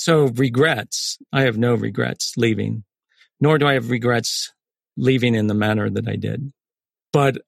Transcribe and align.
So, 0.00 0.28
regrets. 0.28 1.18
I 1.30 1.42
have 1.42 1.58
no 1.58 1.74
regrets 1.74 2.32
leaving, 2.38 2.84
nor 3.38 3.58
do 3.58 3.66
I 3.66 3.74
have 3.74 3.90
regrets 3.90 4.50
leaving 4.96 5.34
in 5.34 5.46
the 5.46 5.52
manner 5.52 5.90
that 5.90 6.08
I 6.08 6.16
did. 6.16 6.52
But 7.12 7.42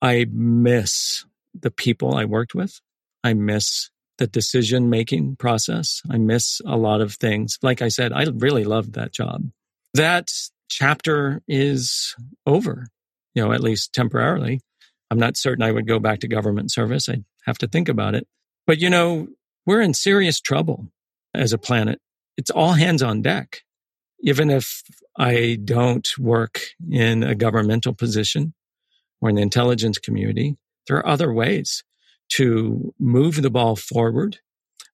I 0.00 0.24
miss 0.32 1.26
the 1.52 1.70
people 1.70 2.14
I 2.14 2.24
worked 2.24 2.54
with. 2.54 2.80
I 3.22 3.34
miss 3.34 3.90
the 4.16 4.26
decision 4.26 4.88
making 4.88 5.36
process. 5.36 6.00
I 6.10 6.16
miss 6.16 6.62
a 6.64 6.78
lot 6.78 7.02
of 7.02 7.16
things. 7.16 7.58
Like 7.60 7.82
I 7.82 7.88
said, 7.88 8.10
I 8.10 8.24
really 8.36 8.64
loved 8.64 8.94
that 8.94 9.12
job. 9.12 9.50
That 9.92 10.30
chapter 10.70 11.42
is 11.46 12.16
over, 12.46 12.86
you 13.34 13.44
know, 13.44 13.52
at 13.52 13.60
least 13.60 13.92
temporarily. 13.92 14.60
I'm 15.10 15.18
not 15.18 15.36
certain 15.36 15.62
I 15.62 15.72
would 15.72 15.86
go 15.86 15.98
back 15.98 16.20
to 16.20 16.26
government 16.26 16.72
service. 16.72 17.06
I'd 17.10 17.26
have 17.44 17.58
to 17.58 17.68
think 17.68 17.90
about 17.90 18.14
it. 18.14 18.26
But, 18.66 18.78
you 18.78 18.88
know, 18.88 19.28
we're 19.66 19.82
in 19.82 19.92
serious 19.92 20.40
trouble 20.40 20.88
as 21.34 21.52
a 21.52 21.58
planet. 21.58 22.00
It's 22.36 22.50
all 22.50 22.72
hands 22.72 23.02
on 23.02 23.22
deck. 23.22 23.62
Even 24.20 24.50
if 24.50 24.82
I 25.18 25.58
don't 25.64 26.08
work 26.18 26.60
in 26.90 27.22
a 27.22 27.34
governmental 27.34 27.94
position 27.94 28.54
or 29.20 29.30
in 29.30 29.36
the 29.36 29.42
intelligence 29.42 29.98
community, 29.98 30.56
there 30.86 30.96
are 30.98 31.06
other 31.06 31.32
ways 31.32 31.82
to 32.30 32.94
move 32.98 33.40
the 33.42 33.50
ball 33.50 33.76
forward, 33.76 34.38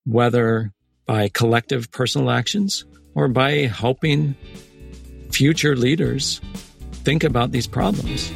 whether 0.04 0.72
by 1.06 1.28
collective 1.28 1.90
personal 1.90 2.30
actions 2.30 2.84
or 3.14 3.28
by 3.28 3.66
helping 3.66 4.34
future 5.30 5.76
leaders 5.76 6.40
think 7.04 7.24
about 7.24 7.52
these 7.52 7.66
problems. 7.66 8.32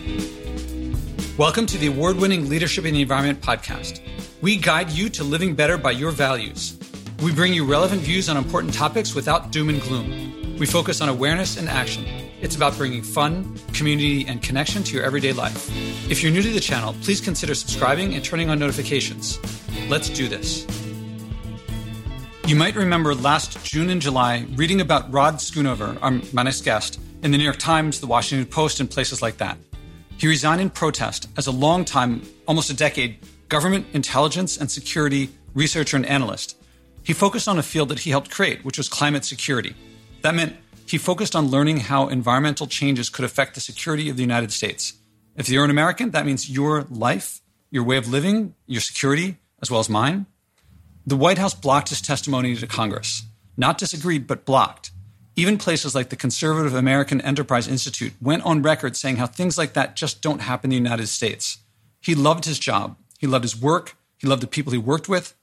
Welcome 1.39 1.67
to 1.67 1.79
the 1.79 1.87
award 1.87 2.17
winning 2.17 2.49
Leadership 2.49 2.85
in 2.85 2.95
the 2.95 3.03
Environment 3.03 3.41
podcast. 3.41 4.01
We 4.41 4.57
guide 4.57 4.91
you 4.91 5.09
to 5.11 5.25
living 5.25 5.55
better 5.55 5.79
by 5.79 5.93
your 5.93 6.11
values. 6.11 6.79
We 7.23 7.31
bring 7.31 7.55
you 7.55 7.65
relevant 7.65 8.03
views 8.03 8.29
on 8.29 8.37
important 8.37 8.75
topics 8.75 9.15
without 9.15 9.53
doom 9.53 9.69
and 9.69 9.81
gloom. 9.81 10.57
We 10.59 10.67
focus 10.67 11.01
on 11.01 11.09
awareness 11.09 11.57
and 11.57 11.69
action. 11.69 12.05
It's 12.41 12.57
about 12.57 12.77
bringing 12.77 13.01
fun, 13.01 13.57
community, 13.73 14.27
and 14.27 14.43
connection 14.43 14.83
to 14.83 14.97
your 14.97 15.05
everyday 15.05 15.33
life. 15.33 15.71
If 16.11 16.21
you're 16.21 16.33
new 16.33 16.43
to 16.43 16.51
the 16.51 16.59
channel, 16.59 16.97
please 17.03 17.21
consider 17.21 17.55
subscribing 17.55 18.15
and 18.15 18.25
turning 18.25 18.51
on 18.51 18.59
notifications. 18.59 19.39
Let's 19.89 20.09
do 20.09 20.27
this. 20.27 20.67
You 22.49 22.57
might 22.57 22.75
remember 22.75 23.15
last 23.15 23.65
June 23.65 23.91
and 23.91 24.03
July 24.03 24.45
reading 24.57 24.81
about 24.81 25.13
Rod 25.13 25.37
Schoonover, 25.37 25.97
our, 26.03 26.43
next 26.43 26.65
guest, 26.65 26.99
in 27.23 27.31
the 27.31 27.39
New 27.39 27.45
York 27.45 27.59
Times, 27.59 28.01
the 28.01 28.09
Washington 28.09 28.51
Post, 28.51 28.81
and 28.81 28.91
places 28.91 29.23
like 29.23 29.37
that. 29.37 29.59
He 30.17 30.27
resigned 30.27 30.61
in 30.61 30.71
protest 30.71 31.29
as 31.37 31.47
a 31.47 31.53
long 31.53 31.85
time, 31.85 32.23
almost 32.49 32.69
a 32.69 32.75
decade, 32.75 33.19
government 33.49 33.87
intelligence 33.93 34.57
and 34.57 34.69
security 34.69 35.31
researcher 35.55 35.97
and 35.97 36.07
analyst. 36.07 36.57
He 37.05 37.13
focused 37.13 37.49
on 37.49 37.59
a 37.59 37.63
field 37.63 37.89
that 37.89 38.01
he 38.01 38.11
helped 38.11 38.31
create, 38.31 38.65
which 38.65 38.79
was 38.79 38.89
climate 38.89 39.25
security. 39.25 39.75
That 40.23 40.35
meant 40.35 40.57
he 40.87 40.99
focused 40.99 41.35
on 41.35 41.49
learning 41.49 41.79
how 41.79 42.09
environmental 42.09 42.67
changes 42.67 43.09
could 43.09 43.25
affect 43.25 43.55
the 43.55 43.61
security 43.61 44.09
of 44.09 44.17
the 44.17 44.23
United 44.23 44.53
States. 44.53 44.95
If 45.37 45.49
you're 45.49 45.65
an 45.65 45.71
American, 45.71 46.11
that 46.11 46.27
means 46.27 46.51
your 46.51 46.83
life, 46.91 47.41
your 47.71 47.85
way 47.85 47.97
of 47.97 48.09
living, 48.09 48.55
your 48.67 48.81
security, 48.81 49.39
as 49.61 49.71
well 49.71 49.81
as 49.81 49.89
mine. 49.89 50.27
The 51.07 51.17
White 51.17 51.39
House 51.39 51.55
blocked 51.55 51.89
his 51.89 52.01
testimony 52.01 52.55
to 52.55 52.67
Congress. 52.67 53.25
Not 53.57 53.79
disagreed, 53.79 54.27
but 54.27 54.45
blocked. 54.45 54.91
Even 55.35 55.57
places 55.57 55.95
like 55.95 56.11
the 56.11 56.17
Conservative 56.17 56.75
American 56.75 57.21
Enterprise 57.23 57.67
Institute 57.67 58.13
went 58.21 58.45
on 58.45 58.63
record 58.63 58.97
saying 58.97 59.17
how 59.17 59.27
things 59.27 59.57
like 59.57 59.73
that 59.73 59.97
just 59.97 60.21
don't 60.21 60.43
happen 60.43 60.71
in 60.71 60.83
the 60.83 60.89
United 60.91 61.09
States. 61.09 61.59
He 62.01 62.15
loved 62.15 62.45
his 62.45 62.59
job. 62.59 62.97
He 63.19 63.27
loved 63.27 63.45
his 63.45 63.61
work. 63.61 63.97
He 64.19 64.27
loved 64.27 64.43
the 64.43 64.47
people 64.47 64.73
he 64.73 64.79
worked 64.79 65.09
with. 65.09 65.35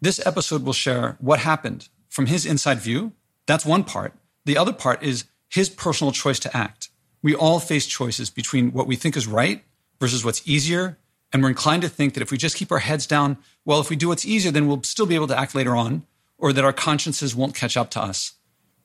This 0.00 0.24
episode 0.24 0.62
will 0.62 0.72
share 0.72 1.16
what 1.20 1.40
happened 1.40 1.88
from 2.08 2.26
his 2.26 2.46
inside 2.46 2.78
view. 2.78 3.12
That's 3.46 3.66
one 3.66 3.82
part. 3.82 4.14
The 4.44 4.56
other 4.56 4.72
part 4.72 5.02
is 5.02 5.24
his 5.48 5.68
personal 5.68 6.12
choice 6.12 6.38
to 6.40 6.56
act. 6.56 6.90
We 7.20 7.34
all 7.34 7.58
face 7.58 7.86
choices 7.86 8.30
between 8.30 8.70
what 8.72 8.86
we 8.86 8.94
think 8.94 9.16
is 9.16 9.26
right 9.26 9.64
versus 9.98 10.24
what's 10.24 10.46
easier. 10.46 10.98
And 11.32 11.42
we're 11.42 11.48
inclined 11.48 11.82
to 11.82 11.88
think 11.88 12.14
that 12.14 12.22
if 12.22 12.30
we 12.30 12.38
just 12.38 12.56
keep 12.56 12.70
our 12.70 12.78
heads 12.78 13.06
down, 13.06 13.38
well, 13.64 13.80
if 13.80 13.90
we 13.90 13.96
do 13.96 14.08
what's 14.08 14.24
easier, 14.24 14.52
then 14.52 14.68
we'll 14.68 14.84
still 14.84 15.04
be 15.04 15.16
able 15.16 15.26
to 15.26 15.38
act 15.38 15.54
later 15.54 15.74
on, 15.74 16.06
or 16.38 16.52
that 16.52 16.64
our 16.64 16.72
consciences 16.72 17.34
won't 17.34 17.56
catch 17.56 17.76
up 17.76 17.90
to 17.90 18.00
us. 18.00 18.34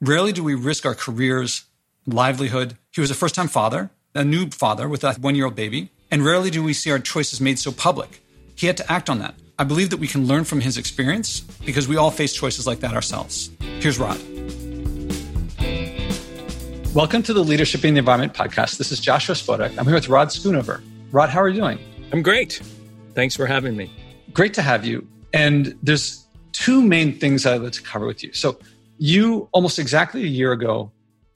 Rarely 0.01 0.33
do 0.33 0.43
we 0.43 0.55
risk 0.55 0.83
our 0.83 0.95
careers, 0.95 1.65
livelihood. 2.07 2.75
He 2.89 3.01
was 3.01 3.11
a 3.11 3.15
first 3.15 3.35
time 3.35 3.47
father, 3.47 3.91
a 4.15 4.25
new 4.25 4.49
father 4.49 4.89
with 4.89 5.03
a 5.03 5.13
one 5.13 5.35
year 5.35 5.45
old 5.45 5.55
baby. 5.55 5.91
And 6.09 6.25
rarely 6.25 6.49
do 6.49 6.63
we 6.63 6.73
see 6.73 6.91
our 6.91 6.99
choices 6.99 7.39
made 7.39 7.59
so 7.59 7.71
public. 7.71 8.21
He 8.55 8.67
had 8.67 8.77
to 8.77 8.91
act 8.91 9.09
on 9.09 9.19
that. 9.19 9.35
I 9.63 9.65
believe 9.65 9.91
that 9.91 9.97
we 10.01 10.09
can 10.09 10.27
learn 10.27 10.43
from 10.43 10.59
his 10.59 10.77
experience 10.77 11.39
because 11.39 11.87
we 11.87 11.95
all 11.95 12.11
face 12.11 12.33
choices 12.33 12.67
like 12.67 12.81
that 12.81 12.93
ourselves. 12.93 13.49
Here's 13.79 13.97
Rod. 13.97 14.19
Welcome 16.93 17.23
to 17.23 17.33
the 17.33 17.45
Leadership 17.45 17.85
in 17.85 17.93
the 17.93 17.99
Environment 17.99 18.33
podcast. 18.33 18.77
This 18.77 18.91
is 18.91 18.99
Joshua 18.99 19.35
Spodek. 19.35 19.77
I'm 19.77 19.85
here 19.85 19.93
with 19.93 20.09
Rod 20.09 20.27
Schoonover. 20.27 20.83
Rod, 21.13 21.29
how 21.29 21.39
are 21.39 21.47
you 21.47 21.61
doing? 21.61 21.79
I'm 22.11 22.21
great. 22.21 22.61
Thanks 23.15 23.37
for 23.37 23.45
having 23.45 23.77
me. 23.77 23.89
Great 24.33 24.53
to 24.55 24.61
have 24.61 24.85
you. 24.85 25.07
And 25.31 25.79
there's 25.81 26.27
two 26.51 26.81
main 26.81 27.17
things 27.17 27.45
I'd 27.45 27.61
like 27.61 27.71
to 27.71 27.83
cover 27.83 28.05
with 28.05 28.21
you. 28.21 28.33
So, 28.33 28.59
you 28.97 29.47
almost 29.53 29.79
exactly 29.79 30.23
a 30.23 30.27
year 30.27 30.51
ago, 30.51 30.91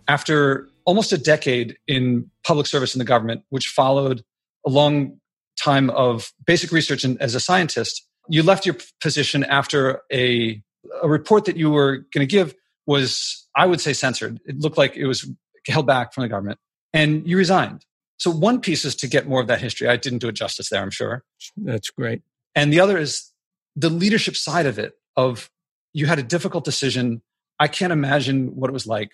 after 0.10 0.68
almost 0.84 1.14
a 1.14 1.18
decade 1.18 1.78
in 1.88 2.30
public 2.44 2.68
service 2.68 2.94
in 2.94 3.00
the 3.00 3.06
government, 3.06 3.44
which 3.52 3.68
followed 3.68 4.22
a 4.66 4.70
long 4.70 5.18
time 5.58 5.90
of 5.92 6.34
basic 6.46 6.74
research 6.74 7.06
and 7.06 7.20
as 7.22 7.34
a 7.34 7.40
scientist, 7.40 8.07
you 8.30 8.44
left 8.44 8.66
your 8.66 8.76
position 9.02 9.44
after 9.44 10.02
a, 10.12 10.62
a 11.02 11.08
report 11.08 11.46
that 11.46 11.58
you 11.58 11.70
were 11.70 11.98
going 12.14 12.26
to 12.26 12.26
give 12.26 12.56
was, 12.86 13.48
I 13.56 13.66
would 13.66 13.82
say, 13.82 13.94
censored. 13.94 14.40
It 14.46 14.60
looked 14.60 14.78
like 14.78 14.96
it 14.96 15.08
was 15.08 15.30
held 15.68 15.88
back 15.88 16.14
from 16.14 16.24
the 16.24 16.30
government, 16.30 16.60
and 16.94 17.28
you 17.28 17.38
resigned. 17.38 17.86
So 18.18 18.32
one 18.32 18.62
piece 18.62 18.84
is 18.84 18.96
to 18.98 19.08
get 19.08 19.28
more 19.28 19.42
of 19.42 19.48
that 19.48 19.62
history. 19.62 19.88
I 19.88 19.98
didn't 19.98 20.20
do 20.20 20.28
it 20.30 20.34
justice 20.34 20.70
there, 20.70 20.82
I'm 20.82 20.90
sure. 20.90 21.24
That's 21.56 21.90
great. 21.90 22.22
And 22.56 22.74
the 22.74 22.80
other 22.80 22.98
is 22.98 23.32
the 23.76 23.90
leadership 23.90 24.36
side 24.36 24.66
of 24.66 24.80
it 24.80 24.94
of 25.16 25.50
you 25.94 26.08
had 26.08 26.20
a 26.20 26.24
difficult 26.24 26.66
decision. 26.66 27.22
I 27.60 27.68
can't 27.68 27.94
imagine 27.94 28.56
what 28.56 28.70
it 28.70 28.74
was 28.74 28.88
like. 28.88 29.12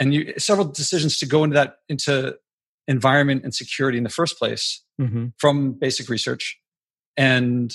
And 0.00 0.14
you 0.14 0.34
several 0.38 0.66
decisions 0.66 1.18
to 1.18 1.26
go 1.26 1.44
into 1.44 1.54
that 1.54 1.76
into 1.88 2.36
environment 2.88 3.44
and 3.44 3.54
security 3.54 3.98
in 3.98 4.04
the 4.04 4.10
first 4.10 4.38
place 4.38 4.82
mm-hmm. 5.00 5.28
from 5.38 5.72
basic 5.72 6.08
research 6.08 6.58
and 7.16 7.74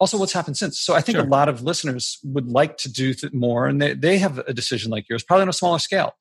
also 0.00 0.18
what's 0.18 0.32
happened 0.32 0.56
since. 0.56 0.78
So 0.78 0.94
I 0.94 1.00
think 1.00 1.16
sure. 1.16 1.26
a 1.26 1.28
lot 1.28 1.48
of 1.48 1.62
listeners 1.62 2.18
would 2.24 2.48
like 2.48 2.76
to 2.78 2.92
do 2.92 3.14
th- 3.14 3.32
more 3.32 3.66
and 3.66 3.80
they, 3.80 3.94
they 3.94 4.18
have 4.18 4.38
a 4.38 4.52
decision 4.52 4.90
like 4.90 5.08
yours, 5.08 5.22
probably 5.22 5.42
on 5.42 5.48
a 5.48 5.52
smaller 5.52 5.78
scale. 5.78 6.12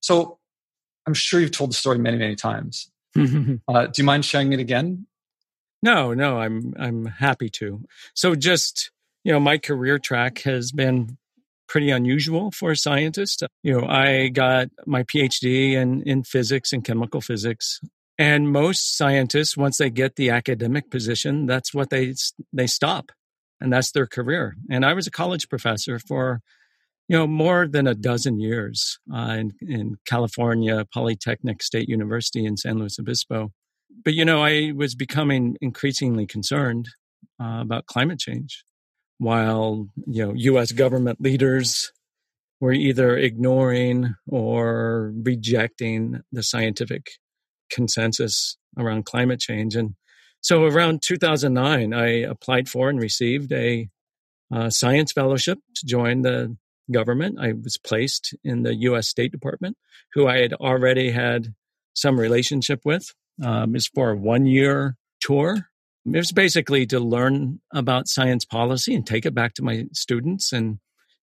So 0.00 0.38
I'm 1.06 1.14
sure 1.14 1.40
you've 1.40 1.50
told 1.50 1.70
the 1.70 1.74
story 1.74 1.98
many, 1.98 2.16
many 2.16 2.36
times. 2.36 2.90
uh, 3.18 3.86
do 3.86 3.92
you 3.96 4.04
mind 4.04 4.24
sharing 4.24 4.52
it 4.52 4.60
again? 4.60 5.06
No, 5.82 6.14
no, 6.14 6.38
I'm 6.38 6.74
I'm 6.78 7.06
happy 7.06 7.48
to. 7.50 7.84
So 8.14 8.34
just 8.34 8.90
you 9.24 9.32
know, 9.32 9.40
my 9.40 9.58
career 9.58 9.98
track 9.98 10.38
has 10.42 10.72
been 10.72 11.18
pretty 11.68 11.90
unusual 11.90 12.50
for 12.52 12.70
a 12.70 12.76
scientist. 12.76 13.42
You 13.62 13.80
know, 13.80 13.86
I 13.86 14.28
got 14.28 14.68
my 14.86 15.02
PhD 15.02 15.72
in 15.72 16.02
in 16.02 16.22
physics 16.22 16.72
and 16.72 16.84
chemical 16.84 17.20
physics, 17.20 17.80
and 18.18 18.52
most 18.52 18.96
scientists, 18.96 19.56
once 19.56 19.78
they 19.78 19.90
get 19.90 20.16
the 20.16 20.30
academic 20.30 20.90
position, 20.90 21.46
that's 21.46 21.72
what 21.72 21.90
they 21.90 22.14
they 22.52 22.66
stop, 22.66 23.12
and 23.60 23.72
that's 23.72 23.92
their 23.92 24.06
career. 24.06 24.56
And 24.70 24.84
I 24.84 24.92
was 24.92 25.06
a 25.06 25.10
college 25.10 25.48
professor 25.48 25.98
for 25.98 26.40
you 27.08 27.18
know, 27.18 27.26
more 27.26 27.66
than 27.66 27.86
a 27.86 27.94
dozen 27.94 28.40
years 28.40 28.98
uh, 29.14 29.36
in, 29.38 29.52
in 29.60 29.96
California, 30.06 30.86
Polytechnic 30.94 31.62
State 31.62 31.88
University 31.88 32.46
in 32.46 32.56
San 32.56 32.78
Luis 32.78 32.98
Obispo. 32.98 33.50
But, 34.04 34.14
you 34.14 34.24
know, 34.24 34.42
I 34.42 34.72
was 34.74 34.94
becoming 34.94 35.56
increasingly 35.60 36.26
concerned 36.26 36.88
uh, 37.38 37.60
about 37.60 37.84
climate 37.86 38.18
change 38.18 38.64
while, 39.18 39.88
you 40.06 40.26
know, 40.26 40.32
U.S. 40.34 40.72
government 40.72 41.20
leaders 41.20 41.92
were 42.60 42.72
either 42.72 43.16
ignoring 43.16 44.14
or 44.26 45.12
rejecting 45.22 46.20
the 46.32 46.42
scientific 46.42 47.10
consensus 47.72 48.56
around 48.78 49.04
climate 49.04 49.40
change. 49.40 49.74
And 49.74 49.94
so 50.40 50.64
around 50.64 51.02
2009, 51.02 51.94
I 51.94 52.08
applied 52.20 52.68
for 52.68 52.88
and 52.88 53.00
received 53.00 53.52
a 53.52 53.88
uh, 54.52 54.70
science 54.70 55.12
fellowship 55.12 55.58
to 55.76 55.86
join 55.86 56.22
the 56.22 56.56
government. 56.90 57.38
I 57.40 57.52
was 57.52 57.78
placed 57.78 58.34
in 58.44 58.62
the 58.62 58.74
U.S. 58.74 59.08
State 59.08 59.32
Department, 59.32 59.76
who 60.14 60.26
I 60.26 60.38
had 60.38 60.52
already 60.54 61.10
had 61.10 61.54
some 61.94 62.18
relationship 62.18 62.80
with. 62.84 63.14
Um, 63.42 63.74
it's 63.76 63.88
for 63.88 64.10
a 64.10 64.16
one 64.16 64.46
year 64.46 64.96
tour. 65.20 65.68
It 66.04 66.16
was 66.16 66.32
basically 66.32 66.86
to 66.86 66.98
learn 66.98 67.60
about 67.72 68.08
science 68.08 68.44
policy 68.44 68.94
and 68.94 69.06
take 69.06 69.24
it 69.24 69.34
back 69.34 69.54
to 69.54 69.62
my 69.62 69.84
students 69.92 70.52
and, 70.52 70.78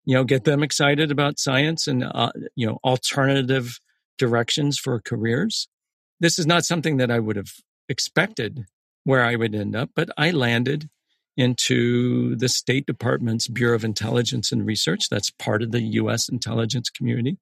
you 0.05 0.15
know, 0.15 0.25
get 0.25 0.45
them 0.45 0.62
excited 0.62 1.11
about 1.11 1.39
science 1.41 1.89
and, 1.89 2.05
uh, 2.05 2.31
you 2.55 2.67
know, 2.67 2.79
alternative 2.85 3.81
directions 4.19 4.79
for 4.79 5.00
careers. 5.00 5.69
This 6.20 6.38
is 6.38 6.47
not 6.47 6.65
something 6.65 6.97
that 6.97 7.11
I 7.11 7.19
would 7.19 7.37
have 7.37 7.53
expected 7.88 8.67
where 9.05 9.25
I 9.25 9.37
would 9.37 9.55
end 9.55 9.75
up, 9.75 9.91
but 9.94 10.11
I 10.19 10.31
landed 10.31 10.88
into 11.37 12.35
the 12.35 12.49
State 12.49 12.85
Department's 12.85 13.47
Bureau 13.47 13.76
of 13.76 13.85
Intelligence 13.85 14.50
and 14.50 14.67
Research. 14.67 15.09
That's 15.09 15.31
part 15.31 15.62
of 15.62 15.70
the 15.70 15.81
U.S. 15.81 16.29
intelligence 16.29 16.91
community. 16.91 17.38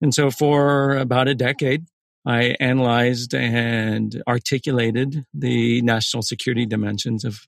And 0.00 0.14
so 0.14 0.30
for 0.30 0.96
about 0.96 1.28
a 1.28 1.34
decade, 1.34 1.86
I 2.24 2.56
analyzed 2.60 3.34
and 3.34 4.22
articulated 4.26 5.24
the 5.34 5.82
national 5.82 6.22
security 6.22 6.64
dimensions 6.64 7.24
of, 7.24 7.46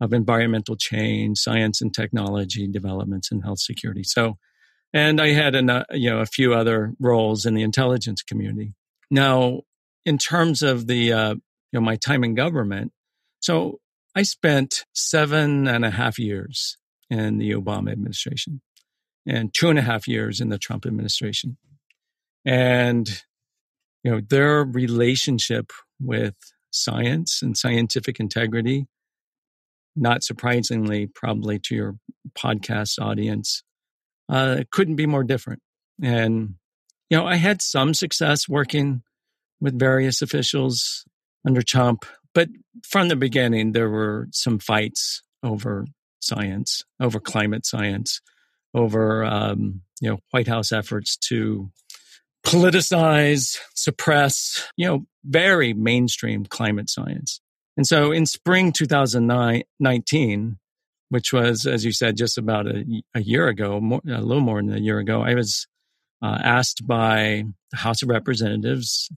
of 0.00 0.12
environmental 0.12 0.76
change, 0.76 1.38
science 1.38 1.80
and 1.80 1.94
technology 1.94 2.66
developments, 2.66 3.30
and 3.30 3.44
health 3.44 3.60
security. 3.60 4.02
So, 4.02 4.38
and 4.92 5.20
I 5.20 5.28
had 5.28 5.54
a 5.54 5.84
you 5.92 6.10
know 6.10 6.18
a 6.18 6.26
few 6.26 6.54
other 6.54 6.94
roles 6.98 7.46
in 7.46 7.54
the 7.54 7.62
intelligence 7.62 8.22
community. 8.22 8.72
Now, 9.10 9.60
in 10.04 10.18
terms 10.18 10.62
of 10.62 10.86
the 10.86 11.12
uh, 11.12 11.34
you 11.34 11.40
know 11.72 11.80
my 11.80 11.96
time 11.96 12.24
in 12.24 12.34
government, 12.34 12.92
so 13.40 13.80
I 14.14 14.22
spent 14.22 14.84
seven 14.92 15.68
and 15.68 15.84
a 15.84 15.90
half 15.90 16.18
years 16.18 16.76
in 17.08 17.38
the 17.38 17.52
Obama 17.52 17.92
administration 17.92 18.60
and 19.26 19.52
two 19.52 19.68
and 19.68 19.78
a 19.78 19.82
half 19.82 20.08
years 20.08 20.40
in 20.40 20.48
the 20.48 20.58
Trump 20.58 20.86
administration. 20.86 21.56
And, 22.44 23.08
you 24.02 24.10
know, 24.10 24.20
their 24.20 24.64
relationship 24.64 25.72
with 26.00 26.34
science 26.70 27.42
and 27.42 27.56
scientific 27.56 28.18
integrity, 28.18 28.86
not 29.94 30.22
surprisingly, 30.22 31.06
probably 31.06 31.58
to 31.60 31.74
your 31.74 31.96
podcast 32.36 33.00
audience, 33.00 33.62
uh, 34.28 34.62
couldn't 34.72 34.96
be 34.96 35.06
more 35.06 35.24
different. 35.24 35.60
And, 36.02 36.54
you 37.10 37.18
know, 37.18 37.26
I 37.26 37.36
had 37.36 37.60
some 37.60 37.92
success 37.92 38.48
working 38.48 39.02
with 39.60 39.78
various 39.78 40.22
officials 40.22 41.04
under 41.46 41.62
Trump, 41.62 42.04
but 42.34 42.48
from 42.86 43.08
the 43.08 43.16
beginning, 43.16 43.72
there 43.72 43.90
were 43.90 44.28
some 44.32 44.58
fights 44.58 45.22
over 45.42 45.86
science, 46.20 46.84
over 47.00 47.18
climate 47.18 47.66
science, 47.66 48.20
over 48.74 49.24
um, 49.24 49.82
you 50.00 50.10
know 50.10 50.18
White 50.30 50.48
House 50.48 50.72
efforts 50.72 51.16
to 51.28 51.70
politicize, 52.44 53.58
suppress, 53.74 54.66
you 54.76 54.86
know, 54.86 55.06
very 55.24 55.72
mainstream 55.74 56.46
climate 56.46 56.88
science. 56.88 57.40
And 57.76 57.86
so 57.86 58.12
in 58.12 58.26
spring 58.26 58.72
2019, 58.72 60.58
which 61.10 61.32
was, 61.32 61.66
as 61.66 61.84
you 61.84 61.92
said, 61.92 62.16
just 62.16 62.38
about 62.38 62.66
a, 62.66 63.02
a 63.14 63.20
year 63.20 63.48
ago, 63.48 63.80
more, 63.80 64.00
a 64.08 64.20
little 64.20 64.42
more 64.42 64.62
than 64.62 64.74
a 64.74 64.80
year 64.80 64.98
ago, 64.98 65.22
I 65.22 65.34
was 65.34 65.66
uh, 66.22 66.38
asked 66.42 66.86
by 66.86 67.44
the 67.70 67.76
House 67.78 68.02
of 68.02 68.08
Representatives 68.08 69.10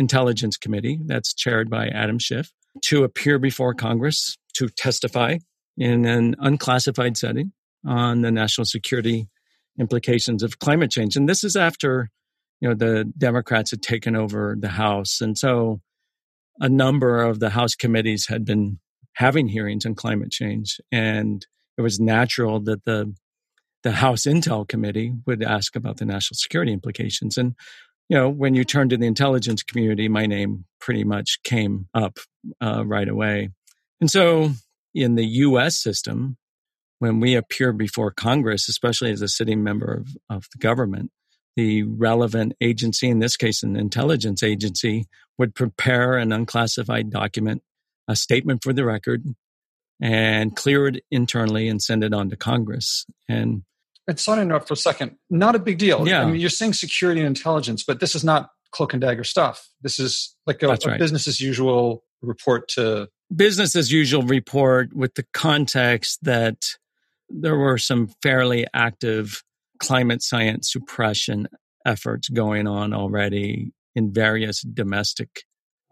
Intelligence 0.00 0.56
Committee, 0.56 0.98
that's 1.04 1.34
chaired 1.34 1.68
by 1.68 1.88
Adam 1.88 2.18
Schiff, 2.18 2.50
to 2.84 3.04
appear 3.04 3.38
before 3.38 3.74
Congress 3.74 4.38
to 4.54 4.68
testify 4.70 5.36
in 5.76 6.06
an 6.06 6.34
unclassified 6.38 7.18
setting 7.18 7.52
on 7.86 8.22
the 8.22 8.30
national 8.30 8.64
security 8.64 9.28
implications 9.78 10.42
of 10.42 10.58
climate 10.58 10.90
change. 10.90 11.16
And 11.16 11.28
this 11.28 11.44
is 11.44 11.54
after 11.54 12.08
you 12.60 12.68
know 12.68 12.74
the 12.74 13.04
Democrats 13.16 13.70
had 13.70 13.82
taken 13.82 14.16
over 14.16 14.56
the 14.58 14.68
House, 14.68 15.20
and 15.20 15.36
so 15.36 15.80
a 16.58 16.68
number 16.68 17.22
of 17.22 17.38
the 17.38 17.50
House 17.50 17.74
committees 17.74 18.26
had 18.26 18.44
been 18.44 18.78
having 19.14 19.48
hearings 19.48 19.84
on 19.84 19.94
climate 19.94 20.30
change, 20.30 20.80
and 20.90 21.46
it 21.76 21.82
was 21.82 22.00
natural 22.00 22.58
that 22.60 22.84
the 22.84 23.14
the 23.82 23.92
House 23.92 24.24
Intel 24.24 24.66
Committee 24.66 25.12
would 25.26 25.42
ask 25.42 25.76
about 25.76 25.98
the 25.98 26.04
national 26.06 26.36
security 26.36 26.72
implications. 26.72 27.38
And 27.38 27.54
you 28.10 28.16
know, 28.16 28.28
when 28.28 28.56
you 28.56 28.64
turn 28.64 28.88
to 28.88 28.96
the 28.96 29.06
intelligence 29.06 29.62
community, 29.62 30.08
my 30.08 30.26
name 30.26 30.64
pretty 30.80 31.04
much 31.04 31.38
came 31.44 31.86
up 31.94 32.18
uh, 32.60 32.84
right 32.84 33.08
away. 33.08 33.50
And 34.00 34.10
so, 34.10 34.50
in 34.92 35.14
the 35.14 35.24
U.S. 35.24 35.80
system, 35.80 36.36
when 36.98 37.20
we 37.20 37.36
appear 37.36 37.72
before 37.72 38.10
Congress, 38.10 38.68
especially 38.68 39.12
as 39.12 39.22
a 39.22 39.28
sitting 39.28 39.62
member 39.62 39.94
of, 39.94 40.08
of 40.28 40.46
the 40.52 40.58
government, 40.58 41.12
the 41.54 41.84
relevant 41.84 42.54
agency, 42.60 43.08
in 43.08 43.20
this 43.20 43.36
case, 43.36 43.62
an 43.62 43.76
intelligence 43.76 44.42
agency, 44.42 45.06
would 45.38 45.54
prepare 45.54 46.16
an 46.16 46.32
unclassified 46.32 47.10
document, 47.10 47.62
a 48.08 48.16
statement 48.16 48.64
for 48.64 48.72
the 48.72 48.84
record, 48.84 49.22
and 50.02 50.56
clear 50.56 50.88
it 50.88 51.04
internally 51.12 51.68
and 51.68 51.80
send 51.80 52.02
it 52.02 52.12
on 52.12 52.28
to 52.30 52.36
Congress. 52.36 53.06
And 53.28 53.62
it's 54.06 54.26
on 54.28 54.38
interrupt 54.40 54.68
for 54.68 54.74
a 54.74 54.76
second. 54.76 55.16
Not 55.28 55.54
a 55.54 55.58
big 55.58 55.78
deal. 55.78 56.06
Yeah. 56.06 56.22
I 56.22 56.26
mean, 56.26 56.40
you're 56.40 56.50
saying 56.50 56.74
security 56.74 57.20
and 57.20 57.26
intelligence, 57.26 57.84
but 57.84 58.00
this 58.00 58.14
is 58.14 58.24
not 58.24 58.50
cloak 58.72 58.92
and 58.92 59.00
dagger 59.00 59.24
stuff. 59.24 59.68
This 59.82 59.98
is 59.98 60.34
like 60.46 60.62
a, 60.62 60.68
a 60.68 60.76
right. 60.84 60.98
business 60.98 61.26
as 61.26 61.40
usual 61.40 62.04
report 62.22 62.68
to 62.68 63.08
business 63.34 63.76
as 63.76 63.92
usual 63.92 64.22
report 64.22 64.92
with 64.94 65.14
the 65.14 65.24
context 65.32 66.18
that 66.22 66.76
there 67.28 67.56
were 67.56 67.78
some 67.78 68.08
fairly 68.22 68.66
active 68.74 69.42
climate 69.78 70.22
science 70.22 70.72
suppression 70.72 71.48
efforts 71.86 72.28
going 72.28 72.66
on 72.66 72.92
already 72.92 73.72
in 73.94 74.12
various 74.12 74.62
domestic 74.62 75.44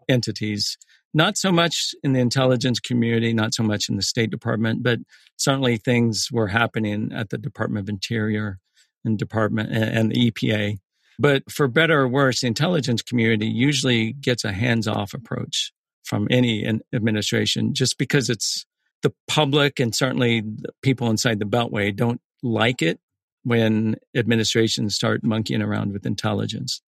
entities. 0.07 0.77
Not 1.13 1.37
so 1.37 1.51
much 1.51 1.95
in 2.03 2.13
the 2.13 2.19
intelligence 2.19 2.79
community, 2.79 3.33
not 3.33 3.53
so 3.53 3.63
much 3.63 3.89
in 3.89 3.95
the 3.95 4.01
State 4.03 4.29
Department, 4.29 4.83
but 4.83 4.99
certainly 5.37 5.77
things 5.77 6.29
were 6.31 6.47
happening 6.47 7.11
at 7.13 7.29
the 7.29 7.37
Department 7.37 7.85
of 7.85 7.89
Interior 7.89 8.59
and 9.03 9.17
Department 9.17 9.71
and 9.71 10.11
the 10.11 10.31
EPA. 10.31 10.77
But 11.17 11.51
for 11.51 11.67
better 11.67 12.01
or 12.01 12.07
worse, 12.07 12.41
the 12.41 12.47
intelligence 12.47 13.01
community 13.01 13.47
usually 13.47 14.13
gets 14.13 14.45
a 14.45 14.51
hands-off 14.51 15.13
approach 15.13 15.71
from 16.03 16.27
any 16.29 16.65
administration 16.93 17.73
just 17.73 17.97
because 17.97 18.29
it's 18.29 18.65
the 19.01 19.13
public 19.27 19.79
and 19.79 19.95
certainly 19.95 20.41
the 20.41 20.71
people 20.81 21.09
inside 21.09 21.39
the 21.39 21.45
beltway 21.45 21.95
don't 21.95 22.21
like 22.43 22.81
it 22.81 22.99
when 23.43 23.95
administrations 24.15 24.95
start 24.95 25.23
monkeying 25.23 25.61
around 25.61 25.91
with 25.91 26.05
intelligence. 26.05 26.81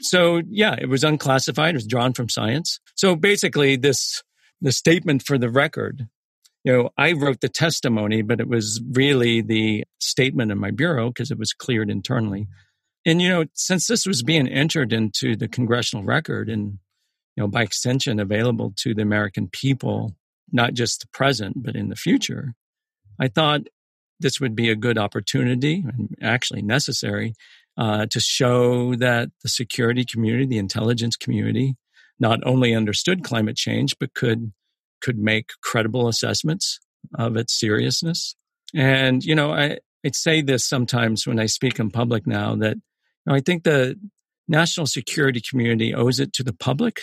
So 0.00 0.42
yeah, 0.48 0.76
it 0.80 0.88
was 0.88 1.04
unclassified. 1.04 1.74
It 1.74 1.78
was 1.78 1.86
drawn 1.86 2.12
from 2.12 2.28
science. 2.28 2.80
So 2.94 3.16
basically, 3.16 3.76
this 3.76 4.22
the 4.60 4.72
statement 4.72 5.22
for 5.22 5.38
the 5.38 5.50
record. 5.50 6.08
You 6.64 6.72
know, 6.72 6.90
I 6.98 7.12
wrote 7.12 7.40
the 7.40 7.48
testimony, 7.48 8.20
but 8.20 8.40
it 8.40 8.48
was 8.48 8.82
really 8.92 9.40
the 9.40 9.84
statement 9.98 10.52
in 10.52 10.58
my 10.58 10.70
bureau 10.70 11.08
because 11.08 11.30
it 11.30 11.38
was 11.38 11.54
cleared 11.54 11.88
internally. 11.88 12.48
And 13.06 13.22
you 13.22 13.30
know, 13.30 13.44
since 13.54 13.86
this 13.86 14.04
was 14.06 14.22
being 14.22 14.46
entered 14.46 14.92
into 14.92 15.36
the 15.36 15.48
congressional 15.48 16.04
record 16.04 16.50
and 16.50 16.78
you 17.36 17.42
know 17.42 17.48
by 17.48 17.62
extension 17.62 18.20
available 18.20 18.72
to 18.76 18.94
the 18.94 19.02
American 19.02 19.48
people, 19.48 20.16
not 20.52 20.74
just 20.74 21.00
the 21.00 21.06
present 21.08 21.62
but 21.62 21.76
in 21.76 21.88
the 21.88 21.96
future, 21.96 22.54
I 23.18 23.28
thought 23.28 23.62
this 24.18 24.38
would 24.38 24.54
be 24.54 24.68
a 24.68 24.76
good 24.76 24.98
opportunity 24.98 25.82
and 25.86 26.14
actually 26.20 26.60
necessary 26.60 27.34
uh, 27.80 28.04
to 28.10 28.20
show 28.20 28.94
that 28.94 29.30
the 29.42 29.48
security 29.48 30.04
community, 30.04 30.46
the 30.46 30.58
intelligence 30.58 31.16
community, 31.16 31.76
not 32.20 32.38
only 32.44 32.74
understood 32.74 33.24
climate 33.24 33.56
change 33.56 33.96
but 33.98 34.14
could 34.14 34.52
could 35.00 35.18
make 35.18 35.48
credible 35.62 36.06
assessments 36.06 36.78
of 37.18 37.36
its 37.36 37.58
seriousness. 37.58 38.36
And 38.74 39.24
you 39.24 39.34
know, 39.34 39.50
I 39.50 39.78
I 40.04 40.10
say 40.12 40.42
this 40.42 40.64
sometimes 40.64 41.26
when 41.26 41.40
I 41.40 41.46
speak 41.46 41.78
in 41.78 41.90
public 41.90 42.26
now 42.26 42.54
that 42.56 42.76
you 42.76 42.82
know, 43.26 43.34
I 43.34 43.40
think 43.40 43.64
the 43.64 43.98
national 44.46 44.86
security 44.86 45.40
community 45.40 45.94
owes 45.94 46.20
it 46.20 46.34
to 46.34 46.42
the 46.42 46.52
public 46.52 47.00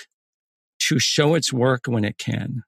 to 0.80 1.00
show 1.00 1.34
its 1.34 1.52
work 1.52 1.86
when 1.88 2.06
it 2.06 2.20
can. 2.20 2.62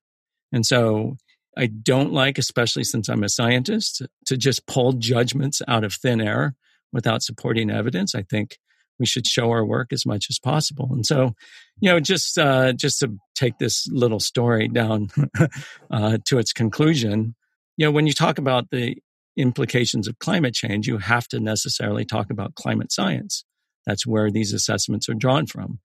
And 0.52 0.66
so 0.66 1.18
I 1.56 1.68
don't 1.68 2.12
like, 2.12 2.40
especially 2.40 2.86
since 2.86 3.08
I'm 3.08 3.24
a 3.24 3.30
scientist, 3.30 4.02
to 4.26 4.36
just 4.36 4.66
pull 4.66 4.94
judgments 4.94 5.62
out 5.68 5.84
of 5.84 5.94
thin 5.94 6.22
air 6.22 6.56
without 6.92 7.24
supporting 7.24 7.70
evidence. 7.70 8.16
I 8.16 8.24
think 8.24 8.58
we 9.00 9.06
should 9.06 9.26
show 9.26 9.52
our 9.52 9.66
work 9.66 9.94
as 9.94 10.06
much 10.06 10.28
as 10.30 10.40
possible. 10.40 10.90
And 10.92 11.06
so, 11.06 11.34
you 11.80 11.90
know, 11.90 12.00
just 12.00 12.38
uh, 12.38 12.74
just 12.74 13.00
to 13.00 13.16
take 13.36 13.58
this 13.58 13.88
little 13.90 14.20
story 14.20 14.68
down 14.68 15.10
uh, 15.92 16.18
to 16.26 16.38
its 16.38 16.52
conclusion, 16.52 17.36
you 17.78 17.86
know, 17.86 17.92
when 17.92 18.08
you 18.08 18.14
talk 18.14 18.38
about 18.38 18.70
the 18.72 18.98
implications 19.38 20.08
of 20.08 20.20
climate 20.20 20.54
change, 20.54 20.88
you 20.88 20.98
have 20.98 21.28
to 21.30 21.40
necessarily 21.40 22.04
talk 22.04 22.30
about 22.30 22.56
climate 22.56 22.92
science. 22.92 23.46
That's 23.86 24.06
where 24.06 24.30
these 24.30 24.54
assessments 24.54 25.08
are 25.08 25.14
drawn 25.14 25.48
from 25.48 25.80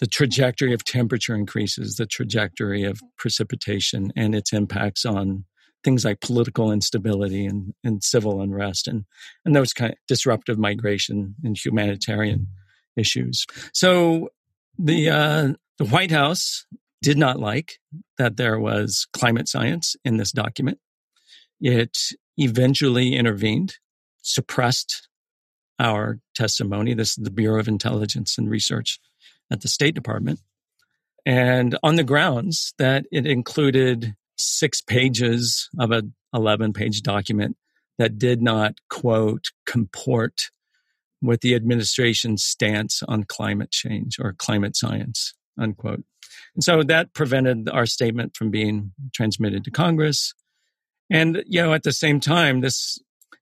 the 0.00 0.06
trajectory 0.06 0.72
of 0.72 0.82
temperature 0.82 1.34
increases, 1.34 1.96
the 1.96 2.06
trajectory 2.06 2.84
of 2.84 3.00
precipitation, 3.18 4.12
and 4.16 4.34
its 4.34 4.52
impacts 4.52 5.04
on 5.04 5.44
things 5.82 6.04
like 6.04 6.20
political 6.20 6.70
instability 6.70 7.46
and, 7.46 7.74
and 7.82 8.02
civil 8.02 8.40
unrest 8.40 8.86
and, 8.86 9.04
and 9.44 9.54
those 9.54 9.72
kind 9.72 9.92
of 9.92 9.98
disruptive 10.06 10.58
migration 10.58 11.34
and 11.42 11.56
humanitarian 11.56 12.46
issues. 12.96 13.46
So 13.72 14.30
the 14.78 15.08
uh, 15.08 15.48
the 15.78 15.84
White 15.86 16.10
House 16.10 16.66
did 17.02 17.16
not 17.16 17.38
like 17.38 17.78
that 18.18 18.36
there 18.36 18.58
was 18.58 19.06
climate 19.12 19.48
science 19.48 19.96
in 20.04 20.18
this 20.18 20.32
document. 20.32 20.78
It 21.60 21.96
eventually 22.36 23.14
intervened, 23.14 23.76
suppressed 24.22 25.08
our 25.78 26.18
testimony. 26.34 26.94
This 26.94 27.16
is 27.16 27.24
the 27.24 27.30
Bureau 27.30 27.60
of 27.60 27.68
Intelligence 27.68 28.36
and 28.36 28.50
Research 28.50 28.98
at 29.50 29.62
the 29.62 29.68
State 29.68 29.94
Department. 29.94 30.40
And 31.24 31.78
on 31.82 31.96
the 31.96 32.04
grounds 32.04 32.74
that 32.78 33.06
it 33.10 33.26
included 33.26 34.14
six 34.40 34.80
pages 34.80 35.68
of 35.78 35.90
a 35.92 36.02
11 36.34 36.72
page 36.72 37.02
document 37.02 37.56
that 37.98 38.18
did 38.18 38.40
not 38.40 38.74
quote 38.88 39.46
comport 39.66 40.50
with 41.22 41.40
the 41.42 41.54
administration's 41.54 42.42
stance 42.42 43.02
on 43.06 43.24
climate 43.24 43.70
change 43.70 44.18
or 44.18 44.32
climate 44.32 44.76
science 44.76 45.34
unquote. 45.58 46.02
And 46.54 46.64
so 46.64 46.82
that 46.84 47.12
prevented 47.12 47.68
our 47.68 47.86
statement 47.86 48.36
from 48.36 48.50
being 48.50 48.92
transmitted 49.12 49.64
to 49.64 49.70
congress. 49.70 50.34
And 51.10 51.42
you 51.46 51.60
know 51.60 51.74
at 51.74 51.82
the 51.82 51.92
same 51.92 52.20
time 52.20 52.60
this 52.60 52.98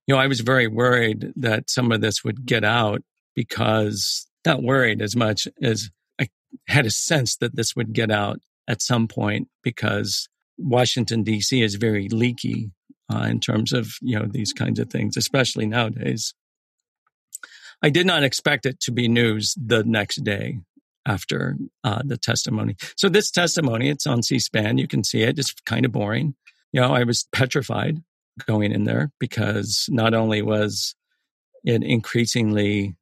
you 0.07 0.15
know 0.15 0.19
i 0.19 0.27
was 0.27 0.41
very 0.41 0.67
worried 0.67 1.31
that 1.35 1.69
some 1.69 1.91
of 1.91 2.01
this 2.01 2.23
would 2.23 2.45
get 2.45 2.63
out 2.63 3.01
because 3.35 4.27
not 4.45 4.63
worried 4.63 5.01
as 5.01 5.15
much 5.15 5.47
as 5.61 5.91
i 6.19 6.27
had 6.67 6.87
a 6.87 6.91
sense 6.91 7.35
that 7.37 7.55
this 7.55 7.75
would 7.75 7.93
get 7.93 8.09
out 8.09 8.39
at 8.67 8.81
some 8.81 9.07
point 9.07 9.49
because 9.63 10.27
washington 10.59 11.23
d.c 11.23 11.61
is 11.61 11.75
very 11.75 12.09
leaky 12.09 12.71
uh, 13.11 13.23
in 13.23 13.39
terms 13.39 13.73
of 13.73 13.95
you 14.01 14.17
know 14.17 14.25
these 14.29 14.53
kinds 14.53 14.79
of 14.79 14.89
things, 14.89 15.17
especially 15.17 15.65
nowadays. 15.65 16.33
I 17.81 17.89
did 17.89 18.05
not 18.05 18.23
expect 18.23 18.65
it 18.65 18.79
to 18.81 18.91
be 18.91 19.07
news 19.07 19.55
the 19.57 19.83
next 19.83 20.23
day 20.23 20.59
after 21.05 21.55
uh, 21.83 22.01
the 22.03 22.17
testimony. 22.17 22.75
So 22.97 23.07
this 23.07 23.31
testimony, 23.31 23.89
it's 23.89 24.05
on 24.05 24.21
C-SPAN. 24.21 24.77
You 24.77 24.87
can 24.87 25.03
see 25.03 25.21
it. 25.21 25.39
It's 25.39 25.53
kind 25.65 25.85
of 25.85 25.93
boring. 25.93 26.35
You 26.73 26.81
know, 26.81 26.93
I 26.93 27.03
was 27.05 27.25
petrified 27.31 28.03
going 28.45 28.73
in 28.73 28.83
there 28.83 29.11
because 29.17 29.87
not 29.89 30.13
only 30.13 30.41
was 30.41 30.93
it 31.63 31.83
increasingly 31.83 32.95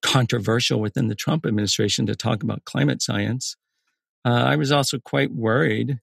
controversial 0.00 0.80
within 0.80 1.08
the 1.08 1.16
Trump 1.16 1.44
administration 1.44 2.06
to 2.06 2.14
talk 2.14 2.44
about 2.44 2.64
climate 2.64 3.02
science, 3.02 3.56
uh, 4.24 4.30
I 4.30 4.54
was 4.54 4.70
also 4.70 4.98
quite 5.00 5.32
worried 5.32 5.98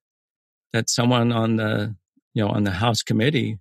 that 0.74 0.90
someone 0.90 1.32
on 1.32 1.56
the 1.56 1.96
you 2.38 2.44
know, 2.44 2.50
on 2.50 2.66
the 2.66 2.72
House 2.72 3.02
committee 3.02 3.58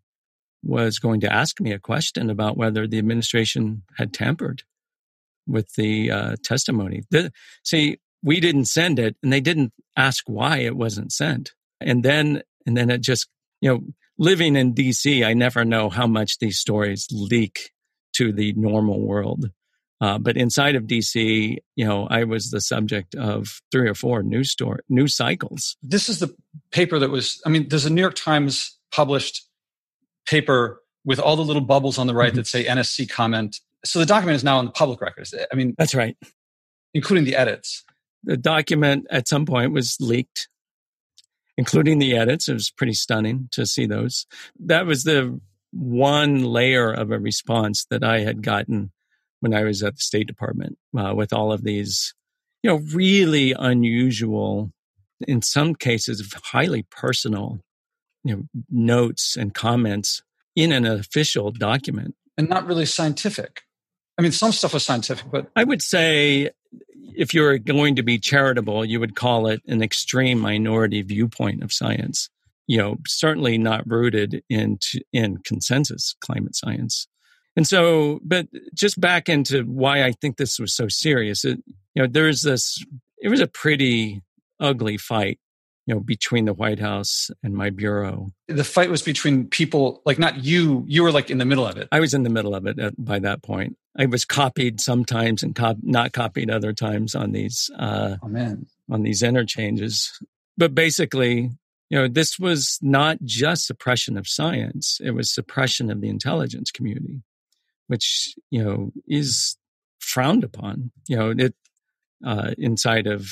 was 0.63 0.99
going 0.99 1.21
to 1.21 1.33
ask 1.33 1.63
me 1.63 1.73
a 1.73 1.79
question 1.79 2.29
about 2.29 2.59
whether 2.59 2.87
the 2.87 2.99
administration 2.99 3.85
had 3.97 4.13
tampered 4.13 4.65
with 5.47 5.73
the 5.77 6.11
uh, 6.11 6.37
testimony. 6.45 7.05
The, 7.11 7.33
see, 7.65 7.97
we 8.23 8.39
didn't 8.39 8.67
send 8.67 8.99
it, 8.99 9.17
and 9.23 9.33
they 9.33 9.41
didn't 9.41 9.73
ask 9.97 10.25
why 10.27 10.59
it 10.59 10.77
wasn't 10.77 11.11
sent. 11.11 11.55
And 11.81 12.03
then, 12.03 12.43
and 12.67 12.77
then 12.77 12.91
it 12.91 13.01
just, 13.01 13.29
you 13.63 13.71
know, 13.71 13.81
living 14.19 14.57
in 14.57 14.75
DC, 14.75 15.25
I 15.25 15.33
never 15.33 15.65
know 15.65 15.89
how 15.89 16.07
much 16.07 16.39
these 16.39 16.59
stories 16.59 17.07
leak 17.11 17.71
to 18.17 18.31
the 18.31 18.53
normal 18.53 19.01
world. 19.01 19.51
Uh, 20.01 20.19
but 20.19 20.37
inside 20.37 20.75
of 20.75 20.85
DC, 20.85 21.57
you 21.75 21.85
know, 21.85 22.07
I 22.11 22.25
was 22.25 22.51
the 22.51 22.61
subject 22.61 23.15
of 23.15 23.61
three 23.73 23.89
or 23.89 23.95
four 23.95 24.23
news 24.23 24.51
story 24.51 24.81
news 24.89 25.17
cycles. 25.17 25.77
This 25.83 26.09
is 26.09 26.19
the 26.19 26.35
paper 26.71 26.99
that 26.99 27.11
was. 27.11 27.41
I 27.47 27.49
mean, 27.49 27.69
there's 27.69 27.87
a 27.87 27.91
New 27.91 28.03
York 28.03 28.15
Times 28.15 28.79
published 28.93 29.43
paper 30.27 30.83
with 31.05 31.19
all 31.19 31.37
the 31.37 31.45
little 31.45 31.63
bubbles 31.63 31.99
on 31.99 32.07
the 32.07 32.15
right 32.15 32.31
mm-hmm. 32.31 32.37
that 32.37 32.47
say 32.47 32.65
NSC 32.65 33.09
comment. 33.09 33.61
So 33.85 33.99
the 33.99 34.07
document 34.07 34.37
is 34.37 34.45
now 34.45 34.59
on 34.59 34.67
the 34.67 34.73
public 34.73 35.01
record. 35.01 35.29
I 35.51 35.55
mean, 35.55 35.75
that's 35.79 35.95
right, 35.95 36.17
including 36.93 37.25
the 37.25 37.37
edits. 37.37 37.85
The 38.25 38.37
document 38.37 39.07
at 39.11 39.29
some 39.29 39.47
point 39.47 39.73
was 39.73 39.97
leaked, 40.01 40.49
including 41.57 42.01
the 42.01 42.17
edits. 42.17 42.49
It 42.49 42.55
was 42.55 42.71
pretty 42.71 42.95
stunning 42.95 43.49
to 43.53 43.65
see 43.65 43.87
those. 43.87 44.27
That 44.59 44.85
was 44.85 45.05
the 45.05 45.41
one 45.73 46.43
layer 46.43 46.91
of 46.91 47.11
a 47.13 47.19
response 47.19 47.87
that 47.91 48.03
I 48.03 48.21
had 48.21 48.43
gotten 48.43 48.91
when 49.41 49.55
I 49.55 49.65
was 49.65 49.83
at 49.83 49.97
the 49.97 50.01
State 50.01 50.27
Department 50.27 50.79
uh, 50.99 51.15
with 51.15 51.33
all 51.33 51.53
of 51.53 51.63
these, 51.63 52.15
you 52.63 52.71
know, 52.71 52.77
really 52.93 53.53
unusual, 53.53 54.73
in 55.27 55.43
some 55.43 55.75
cases, 55.75 56.35
highly 56.45 56.85
personal, 56.91 57.61
you 58.25 58.37
know, 58.37 58.43
notes 58.71 59.37
and 59.37 59.55
comments 59.55 60.23
in 60.55 60.73
an 60.73 60.87
official 60.87 61.51
document. 61.53 62.15
And 62.39 62.49
not 62.49 62.67
really 62.67 62.87
scientific. 62.87 63.63
I 64.19 64.23
mean, 64.23 64.33
some 64.33 64.53
stuff 64.53 64.75
was 64.75 64.85
scientific, 64.85 65.31
but 65.31 65.51
I 65.55 65.65
would 65.65 65.83
say 65.83 66.51
if 67.15 67.35
you're 67.35 67.59
going 67.59 67.97
to 67.97 68.03
be 68.03 68.19
charitable, 68.19 68.85
you 68.85 69.01
would 69.01 69.15
call 69.15 69.47
it 69.47 69.63
an 69.67 69.83
extreme 69.83 70.39
minority 70.39 71.03
viewpoint 71.03 71.63
of 71.63 71.73
science. 71.73 72.29
You 72.67 72.79
know, 72.79 72.97
certainly 73.07 73.59
not 73.59 73.89
rooted 73.89 74.43
in 74.49 74.79
in 75.13 75.39
consensus 75.39 76.15
climate 76.21 76.57
science. 76.57 77.07
And 77.57 77.67
so, 77.67 78.21
but 78.23 78.47
just 78.75 79.01
back 79.01 79.29
into 79.29 79.63
why 79.63 80.05
I 80.05 80.13
think 80.13 80.37
this 80.37 80.59
was 80.59 80.75
so 80.75 80.89
serious. 80.89 81.45
It, 81.45 81.63
you 81.95 82.03
know, 82.03 82.07
there's 82.07 82.43
this, 82.43 82.85
it 83.19 83.31
was 83.31 83.41
a 83.41 83.47
pretty 83.47 84.23
ugly 84.61 84.99
fight, 84.99 85.41
you 85.87 85.95
know, 85.95 86.01
between 86.01 86.45
the 86.45 86.53
White 86.53 86.79
House 86.79 87.31
and 87.43 87.55
my 87.55 87.71
bureau. 87.71 88.31
The 88.49 88.63
fight 88.63 88.91
was 88.91 89.01
between 89.01 89.49
people, 89.49 90.03
like 90.05 90.19
not 90.19 90.45
you, 90.45 90.85
you 90.87 91.03
were 91.03 91.13
like 91.13 91.31
in 91.31 91.39
the 91.39 91.47
middle 91.47 91.67
of 91.67 91.79
it. 91.79 91.89
I 91.91 92.01
was 92.01 92.13
in 92.13 92.25
the 92.25 92.31
middle 92.31 92.55
of 92.55 92.67
it 92.67 92.79
at, 92.79 93.03
by 93.03 93.19
that 93.21 93.43
point. 93.43 93.79
I 93.99 94.05
was 94.05 94.27
copied 94.27 94.79
sometimes 94.79 95.43
and 95.43 95.55
cop- 95.55 95.79
not 95.83 96.13
copied 96.13 96.51
other 96.51 96.75
times 96.75 97.15
on 97.15 97.33
these, 97.33 97.71
uh, 97.79 98.17
oh, 98.23 98.29
man. 98.29 98.67
on 98.91 99.03
these 99.03 99.23
interchanges. 99.23 100.13
But 100.59 100.75
basically, 100.75 101.53
you 101.89 101.99
know, 101.99 102.09
this 102.09 102.39
was 102.39 102.79
not 102.83 103.17
just 103.25 103.67
suppression 103.67 104.19
of 104.19 104.29
science. 104.29 105.01
It 105.03 105.13
was 105.13 105.33
suppression 105.33 105.91
of 105.91 106.03
the 106.03 106.11
intelligence 106.11 106.71
community 106.71 107.23
which 107.87 108.35
you 108.51 108.63
know 108.63 108.93
is 109.07 109.57
frowned 109.99 110.45
upon. 110.45 110.91
You 111.09 111.17
know, 111.17 111.35
it 111.37 111.55
uh, 112.25 112.53
inside 112.59 113.07
of 113.07 113.29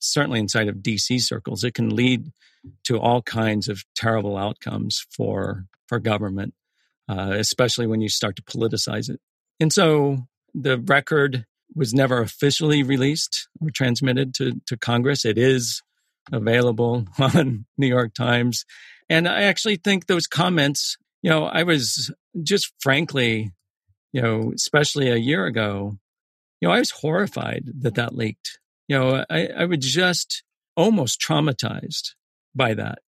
certainly 0.00 0.38
inside 0.38 0.68
of 0.68 0.76
DC 0.76 1.20
circles, 1.20 1.64
it 1.64 1.74
can 1.74 1.94
lead 1.94 2.30
to 2.84 2.98
all 2.98 3.22
kinds 3.22 3.68
of 3.68 3.84
terrible 3.96 4.36
outcomes 4.36 5.04
for 5.10 5.66
for 5.86 5.98
government, 5.98 6.54
uh, 7.08 7.32
especially 7.34 7.86
when 7.86 8.00
you 8.00 8.08
start 8.08 8.36
to 8.36 8.42
politicize 8.42 9.08
it. 9.08 9.20
And 9.60 9.72
so 9.72 10.28
the 10.54 10.78
record 10.78 11.46
was 11.74 11.94
never 11.94 12.20
officially 12.20 12.82
released 12.82 13.48
or 13.60 13.70
transmitted 13.70 14.34
to, 14.34 14.60
to 14.66 14.76
Congress. 14.76 15.24
It 15.24 15.38
is 15.38 15.82
available 16.32 17.06
on 17.18 17.66
New 17.76 17.86
York 17.86 18.14
Times. 18.14 18.64
And 19.08 19.26
I 19.26 19.42
actually 19.42 19.76
think 19.76 20.06
those 20.06 20.26
comments, 20.26 20.96
you 21.22 21.30
know, 21.30 21.44
I 21.44 21.62
was 21.62 22.12
just 22.42 22.72
frankly 22.80 23.52
you 24.12 24.22
know, 24.22 24.52
especially 24.54 25.10
a 25.10 25.16
year 25.16 25.46
ago, 25.46 25.98
you 26.60 26.68
know, 26.68 26.74
I 26.74 26.78
was 26.78 26.90
horrified 26.90 27.64
that 27.80 27.94
that 27.94 28.14
leaked. 28.14 28.58
You 28.88 28.98
know, 28.98 29.24
I, 29.28 29.48
I 29.48 29.64
was 29.66 29.78
just 29.78 30.42
almost 30.76 31.20
traumatized 31.20 32.14
by 32.54 32.74
that 32.74 33.00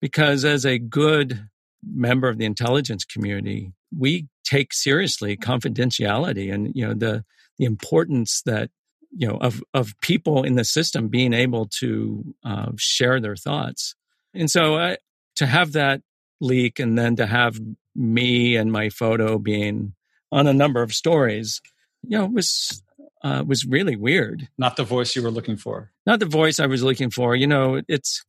because 0.00 0.44
as 0.44 0.64
a 0.64 0.78
good 0.78 1.48
member 1.84 2.28
of 2.28 2.38
the 2.38 2.44
intelligence 2.44 3.04
community, 3.04 3.72
we 3.96 4.28
take 4.44 4.72
seriously 4.72 5.36
confidentiality 5.36 6.52
and, 6.52 6.72
you 6.74 6.86
know, 6.86 6.94
the, 6.94 7.24
the 7.58 7.64
importance 7.64 8.42
that, 8.46 8.70
you 9.10 9.28
know, 9.28 9.36
of, 9.36 9.62
of 9.74 9.94
people 10.00 10.42
in 10.42 10.54
the 10.54 10.64
system 10.64 11.08
being 11.08 11.32
able 11.32 11.66
to 11.66 12.34
uh, 12.44 12.72
share 12.76 13.20
their 13.20 13.36
thoughts. 13.36 13.94
And 14.34 14.50
so 14.50 14.76
I, 14.76 14.96
to 15.36 15.46
have 15.46 15.72
that 15.72 16.02
leak 16.40 16.78
and 16.78 16.98
then 16.98 17.16
to 17.16 17.26
have 17.26 17.58
me 17.94 18.56
and 18.56 18.72
my 18.72 18.88
photo 18.88 19.38
being 19.38 19.94
on 20.30 20.46
a 20.46 20.52
number 20.52 20.82
of 20.82 20.92
stories, 20.92 21.60
you 22.02 22.18
know, 22.18 22.26
was 22.26 22.82
uh, 23.22 23.44
was 23.46 23.64
really 23.64 23.96
weird. 23.96 24.48
Not 24.58 24.76
the 24.76 24.84
voice 24.84 25.16
you 25.16 25.22
were 25.22 25.30
looking 25.30 25.56
for. 25.56 25.90
Not 26.06 26.20
the 26.20 26.26
voice 26.26 26.60
I 26.60 26.66
was 26.66 26.82
looking 26.82 27.10
for. 27.10 27.34
You 27.34 27.46
know, 27.46 27.82
it's 27.88 28.24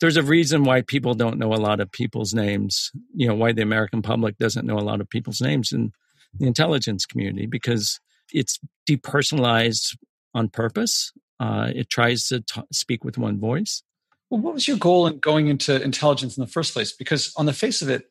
there's 0.00 0.16
a 0.16 0.22
reason 0.22 0.64
why 0.64 0.82
people 0.82 1.14
don't 1.14 1.38
know 1.38 1.54
a 1.54 1.56
lot 1.56 1.80
of 1.80 1.90
people's 1.90 2.34
names. 2.34 2.90
You 3.14 3.28
know, 3.28 3.34
why 3.34 3.52
the 3.52 3.62
American 3.62 4.02
public 4.02 4.38
doesn't 4.38 4.66
know 4.66 4.78
a 4.78 4.80
lot 4.80 5.00
of 5.00 5.08
people's 5.08 5.40
names 5.40 5.72
in 5.72 5.92
the 6.38 6.46
intelligence 6.46 7.06
community 7.06 7.46
because 7.46 7.98
it's 8.32 8.58
depersonalized 8.88 9.96
on 10.34 10.48
purpose. 10.48 11.12
Uh, 11.40 11.70
it 11.74 11.88
tries 11.88 12.26
to 12.28 12.40
t- 12.40 12.62
speak 12.72 13.04
with 13.04 13.18
one 13.18 13.38
voice. 13.38 13.82
Well, 14.30 14.40
what 14.40 14.54
was 14.54 14.66
your 14.66 14.76
goal 14.76 15.06
in 15.06 15.18
going 15.18 15.46
into 15.46 15.80
intelligence 15.80 16.36
in 16.36 16.40
the 16.40 16.50
first 16.50 16.72
place? 16.72 16.92
Because 16.92 17.32
on 17.36 17.46
the 17.46 17.52
face 17.52 17.80
of 17.80 17.88
it, 17.88 18.10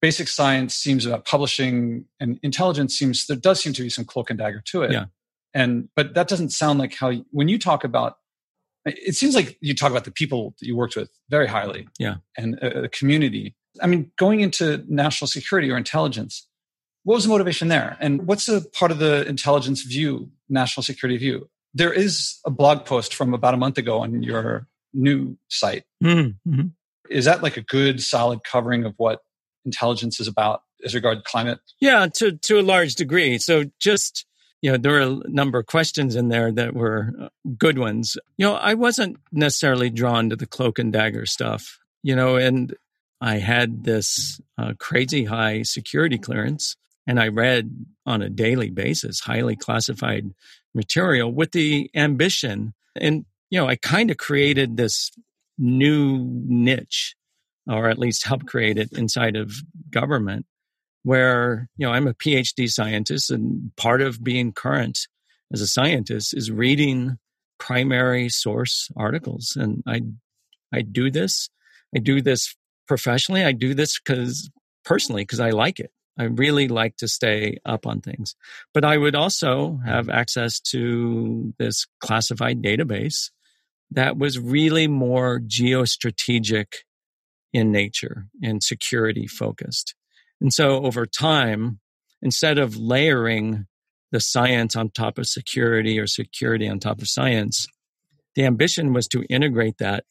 basic 0.00 0.28
science 0.28 0.74
seems 0.74 1.06
about 1.06 1.24
publishing 1.24 2.04
and 2.20 2.38
intelligence 2.42 2.96
seems 2.98 3.26
there 3.26 3.36
does 3.36 3.60
seem 3.60 3.72
to 3.72 3.82
be 3.82 3.90
some 3.90 4.04
cloak 4.04 4.30
and 4.30 4.38
dagger 4.38 4.62
to 4.66 4.82
it. 4.82 4.92
Yeah. 4.92 5.06
And 5.54 5.88
but 5.96 6.14
that 6.14 6.28
doesn't 6.28 6.50
sound 6.50 6.78
like 6.78 6.94
how 6.94 7.12
when 7.30 7.48
you 7.48 7.58
talk 7.58 7.84
about 7.84 8.16
it 8.84 9.16
seems 9.16 9.34
like 9.34 9.58
you 9.60 9.74
talk 9.74 9.90
about 9.90 10.04
the 10.04 10.10
people 10.10 10.54
that 10.60 10.66
you 10.66 10.76
worked 10.76 10.96
with 10.96 11.10
very 11.28 11.46
highly. 11.46 11.88
Yeah. 11.98 12.16
And 12.36 12.54
a, 12.60 12.84
a 12.84 12.88
community. 12.88 13.56
I 13.82 13.86
mean 13.86 14.10
going 14.16 14.40
into 14.40 14.84
national 14.88 15.28
security 15.28 15.70
or 15.70 15.76
intelligence 15.76 16.46
what 17.04 17.14
was 17.14 17.24
the 17.24 17.30
motivation 17.30 17.68
there? 17.68 17.96
And 18.00 18.26
what's 18.26 18.48
a 18.48 18.60
part 18.60 18.90
of 18.90 18.98
the 18.98 19.26
intelligence 19.26 19.80
view 19.80 20.30
national 20.50 20.82
security 20.82 21.16
view? 21.16 21.48
There 21.72 21.92
is 21.92 22.38
a 22.44 22.50
blog 22.50 22.84
post 22.84 23.14
from 23.14 23.32
about 23.32 23.54
a 23.54 23.56
month 23.56 23.78
ago 23.78 24.00
on 24.00 24.22
your 24.22 24.66
new 24.92 25.38
site. 25.48 25.84
Mm-hmm. 26.04 26.66
is 27.08 27.24
that 27.24 27.42
like 27.42 27.56
a 27.56 27.62
good 27.62 28.02
solid 28.02 28.44
covering 28.44 28.84
of 28.84 28.92
what 28.98 29.20
intelligence 29.68 30.20
is 30.20 30.28
about 30.28 30.62
as 30.84 30.94
regard 30.94 31.24
climate? 31.24 31.60
Yeah, 31.80 32.06
to 32.14 32.32
to 32.48 32.58
a 32.58 32.68
large 32.74 32.94
degree. 32.94 33.38
So 33.38 33.64
just 33.78 34.26
you 34.62 34.70
know, 34.72 34.76
there 34.76 34.92
were 34.92 35.22
a 35.24 35.30
number 35.30 35.58
of 35.60 35.66
questions 35.66 36.16
in 36.16 36.28
there 36.28 36.50
that 36.52 36.74
were 36.74 37.12
uh, 37.20 37.28
good 37.56 37.78
ones. 37.78 38.16
You 38.38 38.46
know, 38.46 38.54
I 38.54 38.74
wasn't 38.74 39.16
necessarily 39.30 39.90
drawn 39.90 40.30
to 40.30 40.36
the 40.36 40.46
cloak 40.46 40.78
and 40.80 40.92
dagger 40.92 41.26
stuff. 41.26 41.78
you 42.02 42.16
know, 42.16 42.36
and 42.36 42.74
I 43.20 43.38
had 43.38 43.84
this 43.84 44.40
uh, 44.56 44.74
crazy 44.78 45.24
high 45.24 45.62
security 45.62 46.18
clearance 46.18 46.76
and 47.06 47.18
I 47.18 47.28
read 47.28 47.86
on 48.06 48.22
a 48.22 48.28
daily 48.28 48.70
basis 48.70 49.20
highly 49.20 49.56
classified 49.56 50.30
material 50.74 51.32
with 51.32 51.52
the 51.52 51.90
ambition. 51.94 52.74
And, 52.94 53.24
you 53.50 53.58
know, 53.58 53.66
I 53.66 53.76
kind 53.76 54.10
of 54.10 54.18
created 54.18 54.76
this 54.76 55.10
new 55.56 56.18
niche, 56.46 57.16
or 57.68 57.88
at 57.88 57.98
least 57.98 58.26
help 58.26 58.46
create 58.46 58.78
it 58.78 58.92
inside 58.92 59.36
of 59.36 59.52
government, 59.90 60.46
where, 61.02 61.68
you 61.76 61.86
know, 61.86 61.92
I'm 61.92 62.08
a 62.08 62.14
PhD 62.14 62.68
scientist 62.68 63.30
and 63.30 63.70
part 63.76 64.00
of 64.00 64.22
being 64.22 64.52
current 64.52 64.98
as 65.52 65.60
a 65.60 65.66
scientist 65.66 66.36
is 66.36 66.50
reading 66.50 67.18
primary 67.58 68.28
source 68.28 68.88
articles. 68.96 69.56
And 69.56 69.82
I, 69.86 70.02
I 70.72 70.82
do 70.82 71.10
this. 71.10 71.48
I 71.94 71.98
do 71.98 72.20
this 72.22 72.54
professionally. 72.86 73.44
I 73.44 73.52
do 73.52 73.74
this 73.74 73.98
because 73.98 74.50
personally, 74.84 75.22
because 75.22 75.40
I 75.40 75.50
like 75.50 75.80
it. 75.80 75.90
I 76.18 76.24
really 76.24 76.68
like 76.68 76.96
to 76.96 77.08
stay 77.08 77.58
up 77.64 77.86
on 77.86 78.00
things. 78.00 78.34
But 78.74 78.84
I 78.84 78.96
would 78.96 79.14
also 79.14 79.78
have 79.84 80.08
access 80.08 80.58
to 80.72 81.54
this 81.58 81.86
classified 82.00 82.60
database 82.60 83.30
that 83.92 84.18
was 84.18 84.38
really 84.38 84.88
more 84.88 85.40
geostrategic 85.40 86.66
in 87.52 87.72
nature 87.72 88.26
and 88.42 88.62
security 88.62 89.26
focused. 89.26 89.94
And 90.40 90.52
so 90.52 90.84
over 90.84 91.06
time, 91.06 91.80
instead 92.22 92.58
of 92.58 92.76
layering 92.76 93.66
the 94.12 94.20
science 94.20 94.76
on 94.76 94.90
top 94.90 95.18
of 95.18 95.26
security 95.26 95.98
or 95.98 96.06
security 96.06 96.68
on 96.68 96.78
top 96.78 97.00
of 97.00 97.08
science, 97.08 97.66
the 98.34 98.44
ambition 98.44 98.92
was 98.92 99.08
to 99.08 99.24
integrate 99.28 99.78
that 99.78 100.04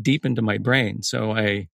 deep 0.00 0.24
into 0.24 0.42
my 0.42 0.58
brain. 0.58 1.02
So 1.02 1.32
I 1.32 1.68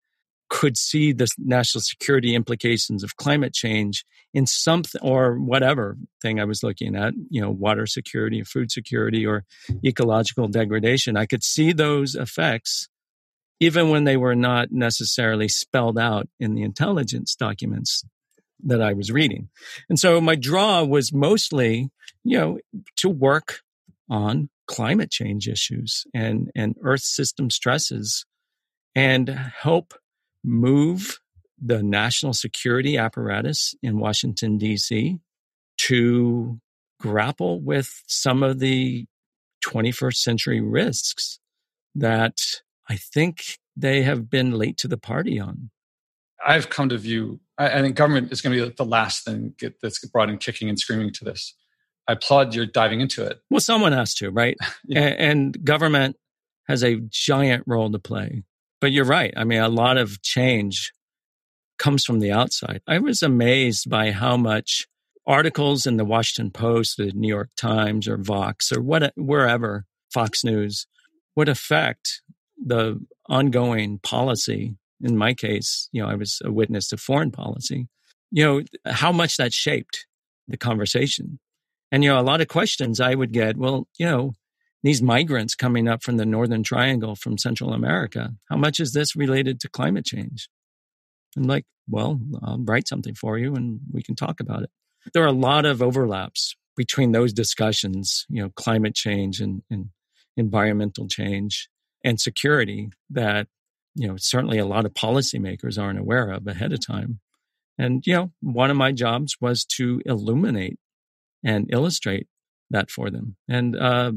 could 0.50 0.76
see 0.76 1.12
the 1.12 1.28
national 1.38 1.80
security 1.80 2.34
implications 2.34 3.04
of 3.04 3.16
climate 3.16 3.54
change 3.54 4.04
in 4.34 4.46
something 4.46 5.00
or 5.00 5.36
whatever 5.36 5.96
thing 6.20 6.40
I 6.40 6.44
was 6.44 6.62
looking 6.62 6.96
at, 6.96 7.14
you 7.30 7.40
know, 7.40 7.50
water 7.50 7.86
security, 7.86 8.42
food 8.42 8.70
security, 8.70 9.24
or 9.24 9.44
ecological 9.84 10.48
degradation. 10.48 11.16
I 11.16 11.26
could 11.26 11.44
see 11.44 11.72
those 11.72 12.16
effects 12.16 12.88
even 13.60 13.90
when 13.90 14.04
they 14.04 14.16
were 14.16 14.34
not 14.34 14.72
necessarily 14.72 15.48
spelled 15.48 15.98
out 15.98 16.28
in 16.40 16.54
the 16.54 16.62
intelligence 16.62 17.34
documents 17.34 18.04
that 18.62 18.82
I 18.82 18.94
was 18.94 19.12
reading. 19.12 19.48
And 19.88 19.98
so 19.98 20.20
my 20.20 20.34
draw 20.34 20.82
was 20.82 21.12
mostly, 21.12 21.90
you 22.24 22.38
know, 22.38 22.58
to 22.96 23.08
work 23.08 23.60
on 24.08 24.48
climate 24.66 25.10
change 25.10 25.48
issues 25.48 26.04
and, 26.14 26.50
and 26.54 26.76
earth 26.82 27.02
system 27.02 27.50
stresses 27.50 28.24
and 28.94 29.28
help 29.28 29.94
move 30.42 31.20
the 31.60 31.82
national 31.82 32.32
security 32.32 32.96
apparatus 32.96 33.74
in 33.82 33.98
Washington, 33.98 34.56
D.C. 34.56 35.18
to 35.78 36.58
grapple 36.98 37.60
with 37.60 38.02
some 38.06 38.42
of 38.42 38.58
the 38.58 39.06
21st 39.66 40.16
century 40.16 40.60
risks 40.60 41.38
that 41.94 42.38
I 42.90 42.96
think 42.96 43.56
they 43.76 44.02
have 44.02 44.28
been 44.28 44.50
late 44.50 44.76
to 44.78 44.88
the 44.88 44.98
party 44.98 45.38
on. 45.38 45.70
I've 46.44 46.70
come 46.70 46.88
to 46.88 46.98
view, 46.98 47.38
I, 47.56 47.82
think 47.82 47.94
government 47.94 48.32
is 48.32 48.42
going 48.42 48.58
to 48.58 48.66
be 48.66 48.74
the 48.76 48.84
last 48.84 49.24
thing 49.24 49.54
get, 49.58 49.80
that's 49.80 50.04
brought 50.06 50.28
in 50.28 50.38
kicking 50.38 50.68
and 50.68 50.76
screaming 50.78 51.12
to 51.12 51.24
this. 51.24 51.54
I 52.08 52.14
applaud 52.14 52.52
your 52.52 52.66
diving 52.66 53.00
into 53.00 53.24
it. 53.24 53.38
Well, 53.48 53.60
someone 53.60 53.92
has 53.92 54.14
to, 54.16 54.30
right? 54.30 54.56
yeah. 54.84 55.02
and, 55.02 55.20
and 55.20 55.64
government 55.64 56.16
has 56.66 56.82
a 56.82 56.96
giant 57.10 57.62
role 57.66 57.92
to 57.92 58.00
play. 58.00 58.42
But 58.80 58.90
you're 58.90 59.04
right. 59.04 59.32
I 59.36 59.44
mean, 59.44 59.60
a 59.60 59.68
lot 59.68 59.96
of 59.96 60.20
change 60.22 60.92
comes 61.78 62.04
from 62.04 62.18
the 62.18 62.32
outside. 62.32 62.80
I 62.88 62.98
was 62.98 63.22
amazed 63.22 63.88
by 63.88 64.10
how 64.10 64.36
much 64.36 64.88
articles 65.26 65.86
in 65.86 65.96
the 65.96 66.04
Washington 66.04 66.50
Post, 66.50 66.96
the 66.96 67.12
New 67.12 67.28
York 67.28 67.50
Times, 67.56 68.08
or 68.08 68.16
Vox, 68.16 68.72
or 68.72 68.80
what, 68.80 69.12
wherever, 69.16 69.84
Fox 70.12 70.42
News, 70.42 70.88
would 71.36 71.48
affect 71.48 72.22
the 72.64 73.00
ongoing 73.28 73.98
policy. 73.98 74.76
In 75.00 75.16
my 75.16 75.34
case, 75.34 75.88
you 75.92 76.02
know, 76.02 76.08
I 76.08 76.14
was 76.14 76.40
a 76.44 76.52
witness 76.52 76.88
to 76.88 76.96
foreign 76.96 77.30
policy. 77.30 77.88
You 78.30 78.44
know, 78.44 78.62
how 78.86 79.12
much 79.12 79.36
that 79.38 79.52
shaped 79.52 80.06
the 80.46 80.56
conversation. 80.56 81.38
And, 81.90 82.04
you 82.04 82.10
know, 82.10 82.20
a 82.20 82.22
lot 82.22 82.40
of 82.40 82.48
questions 82.48 83.00
I 83.00 83.14
would 83.14 83.32
get, 83.32 83.56
well, 83.56 83.88
you 83.98 84.06
know, 84.06 84.32
these 84.82 85.02
migrants 85.02 85.54
coming 85.54 85.88
up 85.88 86.02
from 86.02 86.16
the 86.16 86.26
Northern 86.26 86.62
Triangle 86.62 87.14
from 87.14 87.38
Central 87.38 87.72
America, 87.72 88.34
how 88.48 88.56
much 88.56 88.80
is 88.80 88.92
this 88.92 89.16
related 89.16 89.60
to 89.60 89.68
climate 89.68 90.04
change? 90.04 90.48
And 91.36 91.46
like, 91.46 91.64
well, 91.88 92.20
I'll 92.42 92.60
write 92.60 92.88
something 92.88 93.14
for 93.14 93.38
you 93.38 93.54
and 93.54 93.80
we 93.92 94.02
can 94.02 94.14
talk 94.14 94.40
about 94.40 94.62
it. 94.62 94.70
There 95.12 95.22
are 95.22 95.28
a 95.28 95.32
lot 95.32 95.64
of 95.64 95.82
overlaps 95.82 96.54
between 96.76 97.12
those 97.12 97.32
discussions, 97.32 98.26
you 98.28 98.42
know, 98.42 98.50
climate 98.50 98.94
change 98.94 99.40
and, 99.40 99.62
and 99.70 99.90
environmental 100.36 101.08
change 101.08 101.68
and 102.04 102.20
security 102.20 102.90
that, 103.10 103.46
you 103.94 104.08
know, 104.08 104.16
certainly 104.16 104.58
a 104.58 104.66
lot 104.66 104.86
of 104.86 104.94
policymakers 104.94 105.80
aren't 105.80 105.98
aware 105.98 106.30
of 106.30 106.46
ahead 106.46 106.72
of 106.72 106.84
time. 106.84 107.20
And, 107.78 108.06
you 108.06 108.14
know, 108.14 108.32
one 108.40 108.70
of 108.70 108.76
my 108.76 108.92
jobs 108.92 109.36
was 109.40 109.64
to 109.76 110.00
illuminate 110.04 110.78
and 111.42 111.72
illustrate 111.72 112.26
that 112.70 112.90
for 112.90 113.10
them. 113.10 113.36
And 113.48 113.76
uh, 113.76 114.12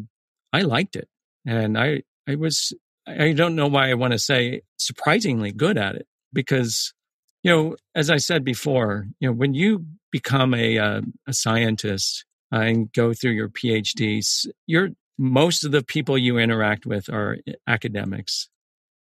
I 0.51 0.61
liked 0.61 0.95
it. 0.95 1.07
And 1.45 1.77
I, 1.77 2.03
I 2.27 2.35
was, 2.35 2.73
I 3.07 3.33
don't 3.33 3.55
know 3.55 3.67
why 3.67 3.89
I 3.89 3.95
want 3.95 4.13
to 4.13 4.19
say 4.19 4.61
surprisingly 4.77 5.51
good 5.51 5.77
at 5.77 5.95
it 5.95 6.07
because, 6.31 6.93
you 7.41 7.51
know, 7.51 7.75
as 7.95 8.09
I 8.09 8.17
said 8.17 8.43
before, 8.43 9.07
you 9.19 9.29
know, 9.29 9.33
when 9.33 9.53
you 9.53 9.85
become 10.11 10.53
a, 10.53 10.77
uh, 10.77 11.01
a 11.27 11.33
scientist 11.33 12.25
and 12.51 12.91
go 12.93 13.13
through 13.13 13.31
your 13.31 13.49
PhDs, 13.49 14.47
you're, 14.67 14.89
most 15.17 15.63
of 15.63 15.71
the 15.71 15.83
people 15.83 16.17
you 16.17 16.37
interact 16.37 16.85
with 16.85 17.09
are 17.09 17.37
academics. 17.67 18.49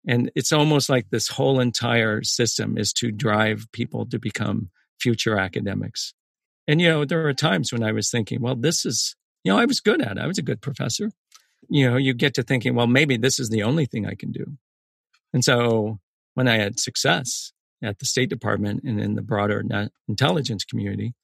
And 0.06 0.30
it's 0.34 0.52
almost 0.52 0.90
like 0.90 1.08
this 1.10 1.28
whole 1.28 1.60
entire 1.60 2.22
system 2.22 2.76
is 2.76 2.92
to 2.94 3.10
drive 3.10 3.66
people 3.72 4.06
to 4.06 4.18
become 4.18 4.70
future 5.00 5.38
academics. 5.38 6.12
And, 6.68 6.80
you 6.80 6.88
know, 6.88 7.04
there 7.04 7.26
are 7.26 7.34
times 7.34 7.72
when 7.72 7.82
I 7.82 7.92
was 7.92 8.10
thinking, 8.10 8.40
well, 8.40 8.54
this 8.54 8.84
is, 8.84 9.16
you 9.44 9.52
know, 9.52 9.58
I 9.58 9.64
was 9.64 9.80
good 9.80 10.02
at 10.02 10.16
it. 10.16 10.18
I 10.18 10.26
was 10.26 10.38
a 10.38 10.42
good 10.42 10.60
professor 10.60 11.10
you 11.68 11.90
know, 11.90 11.96
you 11.96 12.14
get 12.14 12.34
to 12.34 12.42
thinking, 12.42 12.74
well, 12.74 12.86
maybe 12.86 13.16
this 13.16 13.38
is 13.38 13.50
the 13.50 13.62
only 13.62 13.86
thing 13.86 14.06
I 14.06 14.14
can 14.14 14.32
do. 14.32 14.56
And 15.32 15.44
so 15.44 15.98
when 16.34 16.48
I 16.48 16.58
had 16.58 16.78
success 16.78 17.52
at 17.82 17.98
the 17.98 18.06
State 18.06 18.30
Department 18.30 18.82
and 18.84 19.00
in 19.00 19.14
the 19.14 19.22
broader 19.22 19.62
intelligence 20.08 20.64
community, 20.64 21.14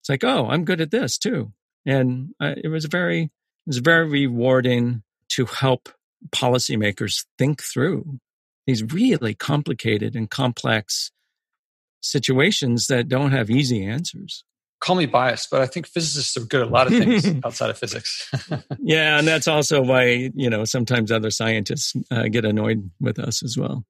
it's 0.00 0.08
like, 0.08 0.24
oh, 0.24 0.48
I'm 0.48 0.64
good 0.64 0.80
at 0.80 0.90
this 0.90 1.18
too. 1.18 1.52
And 1.86 2.30
uh, 2.40 2.54
it 2.56 2.68
was 2.68 2.84
a 2.84 2.88
very, 2.88 3.30
it 3.68 3.76
was 3.76 3.78
very 3.78 4.08
rewarding 4.08 5.02
to 5.28 5.44
help 5.44 5.90
policymakers 6.30 7.26
think 7.36 7.62
through 7.62 8.18
these 8.66 8.82
really 8.82 9.34
complicated 9.34 10.16
and 10.16 10.30
complex 10.30 11.12
situations 12.00 12.86
that 12.86 13.08
don't 13.08 13.30
have 13.30 13.50
easy 13.50 13.84
answers 13.84 14.44
call 14.80 14.96
me 14.96 15.06
biased, 15.06 15.50
but 15.50 15.60
I 15.60 15.66
think 15.66 15.86
physicists 15.86 16.36
are 16.36 16.44
good 16.44 16.62
at 16.62 16.68
a 16.68 16.70
lot 16.70 16.86
of 16.86 16.92
things 16.92 17.26
outside 17.44 17.70
of 17.70 17.78
physics. 17.78 18.30
yeah, 18.78 19.18
and 19.18 19.26
that's 19.26 19.48
also 19.48 19.82
why 19.82 20.30
you 20.34 20.48
know 20.48 20.64
sometimes 20.64 21.10
other 21.10 21.30
scientists 21.30 21.94
uh, 22.10 22.28
get 22.28 22.44
annoyed 22.44 22.88
with 23.00 23.18
us 23.18 23.42
as 23.42 23.58
well. 23.58 23.84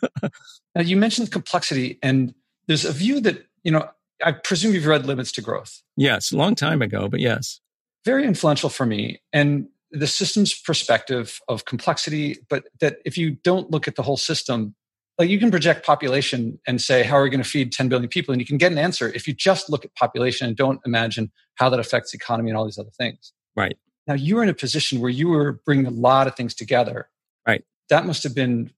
now 0.22 0.82
you 0.82 0.96
mentioned 0.96 1.32
complexity, 1.32 1.98
and 2.02 2.34
there's 2.68 2.84
a 2.84 2.92
view 2.92 3.20
that 3.20 3.44
you 3.64 3.72
know 3.72 3.88
I 4.24 4.32
presume 4.32 4.74
you've 4.74 4.86
read 4.86 5.06
Limits 5.06 5.32
to 5.32 5.42
Growth. 5.42 5.82
Yes, 5.96 6.32
a 6.32 6.36
long 6.36 6.54
time 6.54 6.80
ago, 6.80 7.08
but 7.08 7.18
yes, 7.18 7.60
very 8.04 8.24
influential 8.24 8.68
for 8.68 8.86
me. 8.86 9.20
And 9.32 9.68
the 9.90 10.06
system's 10.06 10.54
perspective 10.58 11.40
of 11.48 11.64
complexity, 11.64 12.36
but 12.48 12.64
that 12.80 12.98
if 13.04 13.18
you 13.18 13.30
don't 13.30 13.70
look 13.70 13.88
at 13.88 13.96
the 13.96 14.02
whole 14.02 14.16
system, 14.16 14.74
like 15.18 15.28
you 15.28 15.38
can 15.38 15.50
project 15.50 15.84
population 15.84 16.58
and 16.66 16.80
say 16.80 17.02
how 17.02 17.16
are 17.16 17.22
we 17.22 17.30
going 17.30 17.42
to 17.42 17.48
feed 17.48 17.72
10 17.72 17.88
billion 17.88 18.08
people? 18.08 18.32
And 18.32 18.40
you 18.40 18.46
can 18.46 18.56
get 18.56 18.72
an 18.72 18.78
answer 18.78 19.08
if 19.14 19.26
you 19.26 19.34
just 19.34 19.68
look 19.68 19.84
at 19.84 19.94
population 19.94 20.46
and 20.46 20.56
don't 20.56 20.80
imagine 20.86 21.30
how 21.56 21.68
that 21.68 21.80
affects 21.80 22.12
the 22.12 22.16
economy 22.16 22.50
and 22.50 22.56
all 22.56 22.64
these 22.64 22.78
other 22.78 22.90
things. 22.90 23.32
Right. 23.56 23.76
Now 24.06 24.14
you 24.14 24.36
were 24.36 24.42
in 24.42 24.48
a 24.48 24.54
position 24.54 25.00
where 25.00 25.10
you 25.10 25.28
were 25.28 25.60
bringing 25.66 25.86
a 25.86 25.90
lot 25.90 26.26
of 26.26 26.36
things 26.36 26.54
together. 26.54 27.08
Right. 27.46 27.64
That 27.90 28.06
must 28.06 28.22
have 28.22 28.34
been 28.34 28.70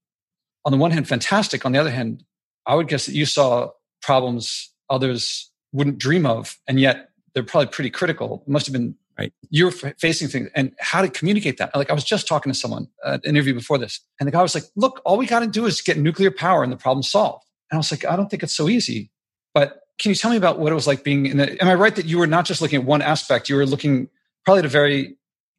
on 0.64 0.72
the 0.72 0.78
one 0.78 0.90
hand 0.90 1.06
fantastic. 1.06 1.64
On 1.64 1.72
the 1.72 1.78
other 1.78 1.90
hand 1.90 2.24
i 2.64 2.74
would 2.76 2.86
guess 2.86 3.06
that 3.06 3.14
you 3.14 3.26
saw 3.26 3.70
problems 4.02 4.72
others 4.88 5.50
wouldn't 5.72 5.98
dream 5.98 6.24
of 6.24 6.58
and 6.68 6.78
yet 6.78 7.08
they're 7.34 7.42
probably 7.42 7.68
pretty 7.68 7.90
critical. 7.90 8.42
It 8.46 8.50
must 8.50 8.66
have 8.66 8.72
been 8.72 8.94
right 9.18 9.32
you're 9.50 9.70
facing 9.70 10.28
things 10.28 10.48
and 10.54 10.72
how 10.78 11.02
to 11.02 11.08
communicate 11.08 11.58
that 11.58 11.74
like 11.76 11.90
i 11.90 11.92
was 11.92 12.04
just 12.04 12.26
talking 12.26 12.52
to 12.52 12.58
someone 12.58 12.88
uh, 13.04 13.18
an 13.24 13.30
interview 13.30 13.54
before 13.54 13.78
this 13.78 14.00
and 14.18 14.26
the 14.26 14.30
guy 14.30 14.42
was 14.42 14.54
like 14.54 14.64
look 14.76 15.00
all 15.04 15.16
we 15.16 15.26
got 15.26 15.40
to 15.40 15.46
do 15.46 15.66
is 15.66 15.80
get 15.80 15.98
nuclear 15.98 16.30
power 16.30 16.62
and 16.62 16.72
the 16.72 16.76
problem 16.76 17.02
solved 17.02 17.44
and 17.70 17.76
i 17.76 17.78
was 17.78 17.90
like 17.90 18.04
i 18.04 18.16
don't 18.16 18.28
think 18.28 18.42
it's 18.42 18.54
so 18.54 18.68
easy 18.68 19.10
but 19.54 19.80
can 19.98 20.10
you 20.10 20.14
tell 20.14 20.30
me 20.30 20.36
about 20.36 20.58
what 20.58 20.72
it 20.72 20.74
was 20.74 20.86
like 20.86 21.04
being 21.04 21.26
in 21.26 21.36
the 21.36 21.62
am 21.62 21.68
i 21.68 21.74
right 21.74 21.96
that 21.96 22.06
you 22.06 22.18
were 22.18 22.26
not 22.26 22.44
just 22.44 22.60
looking 22.60 22.80
at 22.80 22.86
one 22.86 23.02
aspect 23.02 23.48
you 23.48 23.56
were 23.56 23.66
looking 23.66 24.08
probably 24.44 24.60
at 24.60 24.64
a 24.64 24.68
very 24.68 25.16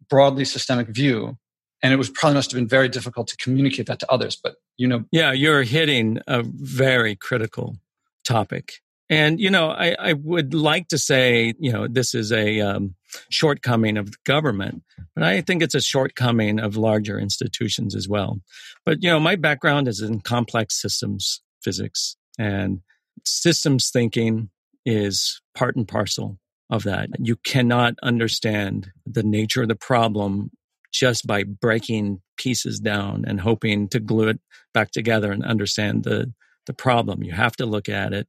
broadly 0.09 0.45
systemic 0.45 0.87
view 0.87 1.37
and 1.81 1.91
it 1.93 1.97
was 1.97 2.09
probably 2.09 2.35
must 2.35 2.51
have 2.51 2.57
been 2.57 2.67
very 2.67 2.87
difficult 2.89 3.27
to 3.27 3.37
communicate 3.37 3.85
that 3.85 3.99
to 3.99 4.11
others 4.11 4.35
but 4.35 4.55
you 4.77 4.87
know. 4.87 5.05
Yeah, 5.11 5.31
you're 5.31 5.63
hitting 5.63 6.19
a 6.27 6.43
very 6.43 7.15
critical 7.15 7.77
topic. 8.23 8.81
And, 9.09 9.39
you 9.39 9.49
know, 9.49 9.69
I, 9.69 9.95
I 9.99 10.13
would 10.13 10.53
like 10.53 10.87
to 10.87 10.97
say, 10.97 11.53
you 11.59 11.71
know, 11.71 11.87
this 11.87 12.15
is 12.15 12.31
a 12.31 12.61
um, 12.61 12.95
shortcoming 13.29 13.97
of 13.97 14.23
government, 14.23 14.83
but 15.15 15.23
I 15.23 15.41
think 15.41 15.61
it's 15.61 15.75
a 15.75 15.81
shortcoming 15.81 16.59
of 16.59 16.77
larger 16.77 17.19
institutions 17.19 17.95
as 17.95 18.07
well. 18.07 18.39
But, 18.85 19.03
you 19.03 19.09
know, 19.09 19.19
my 19.19 19.35
background 19.35 19.87
is 19.87 20.01
in 20.01 20.21
complex 20.21 20.81
systems 20.81 21.41
physics 21.63 22.15
and 22.37 22.81
systems 23.23 23.89
thinking 23.89 24.49
is 24.85 25.41
part 25.55 25.75
and 25.75 25.87
parcel 25.87 26.39
of 26.69 26.83
that. 26.83 27.09
You 27.19 27.35
cannot 27.37 27.95
understand 28.03 28.91
the 29.05 29.23
nature 29.23 29.61
of 29.61 29.67
the 29.67 29.75
problem 29.75 30.51
just 30.91 31.25
by 31.25 31.43
breaking 31.43 32.21
pieces 32.37 32.79
down 32.79 33.25
and 33.27 33.39
hoping 33.39 33.87
to 33.89 33.99
glue 33.99 34.29
it 34.29 34.39
back 34.73 34.91
together 34.91 35.31
and 35.31 35.43
understand 35.43 36.03
the, 36.03 36.33
the 36.65 36.73
problem. 36.73 37.23
You 37.23 37.31
have 37.33 37.55
to 37.57 37.65
look 37.65 37.89
at 37.89 38.13
it 38.13 38.27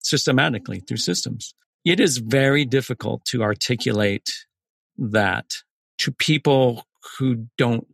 systematically 0.00 0.80
through 0.80 0.98
systems. 0.98 1.54
It 1.86 2.00
is 2.00 2.18
very 2.18 2.64
difficult 2.64 3.24
to 3.26 3.44
articulate 3.44 4.28
that 4.98 5.62
to 5.98 6.10
people 6.10 6.84
who 7.16 7.46
don't, 7.56 7.86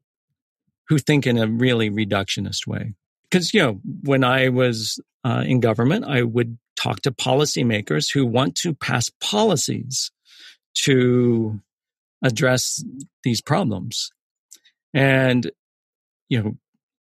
who 0.89 0.97
think 0.97 1.27
in 1.27 1.37
a 1.37 1.47
really 1.47 1.91
reductionist 1.91 2.67
way. 2.67 2.95
Because, 3.25 3.53
you 3.53 3.61
know, 3.61 3.81
when 4.03 4.25
I 4.25 4.49
was 4.49 4.99
uh, 5.25 5.45
in 5.47 5.61
government, 5.61 6.07
I 6.07 6.23
would 6.23 6.57
talk 6.75 7.03
to 7.03 7.13
policymakers 7.13 8.11
who 8.11 8.25
want 8.25 8.55
to 8.57 8.73
pass 8.73 9.11
policies 9.21 10.11
to 10.85 11.61
address 12.23 12.83
these 13.25 13.43
problems. 13.43 14.11
And, 14.95 15.51
you 16.31 16.43
know, 16.43 16.53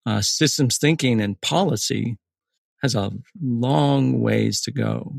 uh, 0.08 0.22
systems 0.22 0.80
thinking 0.80 1.22
and 1.22 1.40
policy 1.40 2.18
has 2.82 2.96
a 2.96 3.12
long 3.40 4.22
ways 4.22 4.60
to 4.62 4.72
go, 4.72 5.14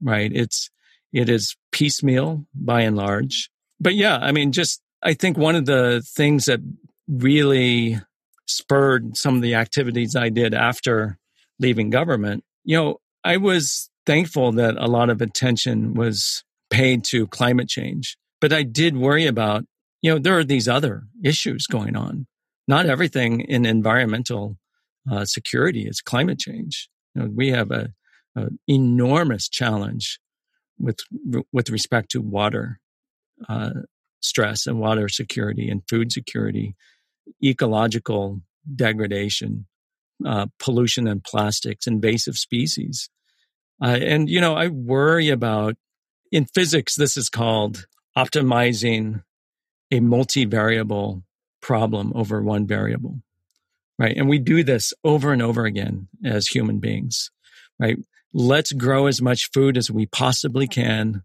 right? 0.00 0.32
It's, 0.34 0.70
it 1.12 1.28
is 1.28 1.56
piecemeal 1.72 2.46
by 2.54 2.82
and 2.82 2.96
large. 2.96 3.50
But 3.80 3.94
yeah, 3.94 4.18
I 4.18 4.32
mean, 4.32 4.52
just, 4.52 4.80
I 5.02 5.14
think 5.14 5.36
one 5.36 5.56
of 5.56 5.66
the 5.66 6.02
things 6.06 6.44
that 6.44 6.60
really 7.08 8.00
spurred 8.46 9.16
some 9.16 9.36
of 9.36 9.42
the 9.42 9.54
activities 9.54 10.14
I 10.14 10.28
did 10.28 10.54
after 10.54 11.18
leaving 11.58 11.90
government, 11.90 12.44
you 12.64 12.76
know, 12.76 12.98
I 13.24 13.36
was 13.36 13.90
thankful 14.06 14.52
that 14.52 14.76
a 14.76 14.86
lot 14.86 15.10
of 15.10 15.20
attention 15.20 15.94
was 15.94 16.44
paid 16.70 17.04
to 17.04 17.26
climate 17.26 17.68
change. 17.68 18.16
But 18.40 18.52
I 18.52 18.62
did 18.62 18.96
worry 18.96 19.26
about, 19.26 19.64
you 20.02 20.12
know, 20.12 20.18
there 20.18 20.38
are 20.38 20.44
these 20.44 20.68
other 20.68 21.04
issues 21.22 21.66
going 21.66 21.96
on. 21.96 22.26
Not 22.66 22.86
everything 22.86 23.40
in 23.40 23.66
environmental 23.66 24.56
uh, 25.10 25.24
security 25.24 25.86
is 25.86 26.00
climate 26.00 26.38
change. 26.38 26.88
You 27.14 27.22
know, 27.22 27.28
we 27.34 27.48
have 27.48 27.70
a, 27.70 27.92
a, 28.36 28.48
enormous 28.68 29.48
challenge 29.48 30.20
with 30.80 30.98
with 31.52 31.70
respect 31.70 32.10
to 32.12 32.20
water 32.20 32.80
uh, 33.48 33.70
stress 34.20 34.66
and 34.66 34.78
water 34.78 35.08
security 35.08 35.68
and 35.68 35.82
food 35.88 36.12
security, 36.12 36.74
ecological 37.42 38.40
degradation, 38.74 39.66
uh, 40.26 40.46
pollution 40.58 41.06
and 41.06 41.24
plastics, 41.24 41.86
invasive 41.86 42.36
species. 42.36 43.08
Uh, 43.82 43.98
and, 44.00 44.28
you 44.28 44.40
know, 44.40 44.54
I 44.54 44.68
worry 44.68 45.30
about 45.30 45.76
in 46.30 46.44
physics, 46.44 46.96
this 46.96 47.16
is 47.16 47.28
called 47.28 47.86
optimizing 48.16 49.22
a 49.90 50.00
multivariable 50.00 51.22
problem 51.62 52.12
over 52.14 52.42
one 52.42 52.66
variable. 52.66 53.22
Right. 53.98 54.16
And 54.16 54.28
we 54.28 54.38
do 54.38 54.62
this 54.62 54.94
over 55.04 55.32
and 55.32 55.42
over 55.42 55.66
again 55.66 56.08
as 56.24 56.46
human 56.46 56.78
beings. 56.78 57.30
Right. 57.78 57.98
Let's 58.32 58.72
grow 58.72 59.06
as 59.06 59.20
much 59.20 59.50
food 59.52 59.76
as 59.76 59.90
we 59.90 60.06
possibly 60.06 60.68
can, 60.68 61.22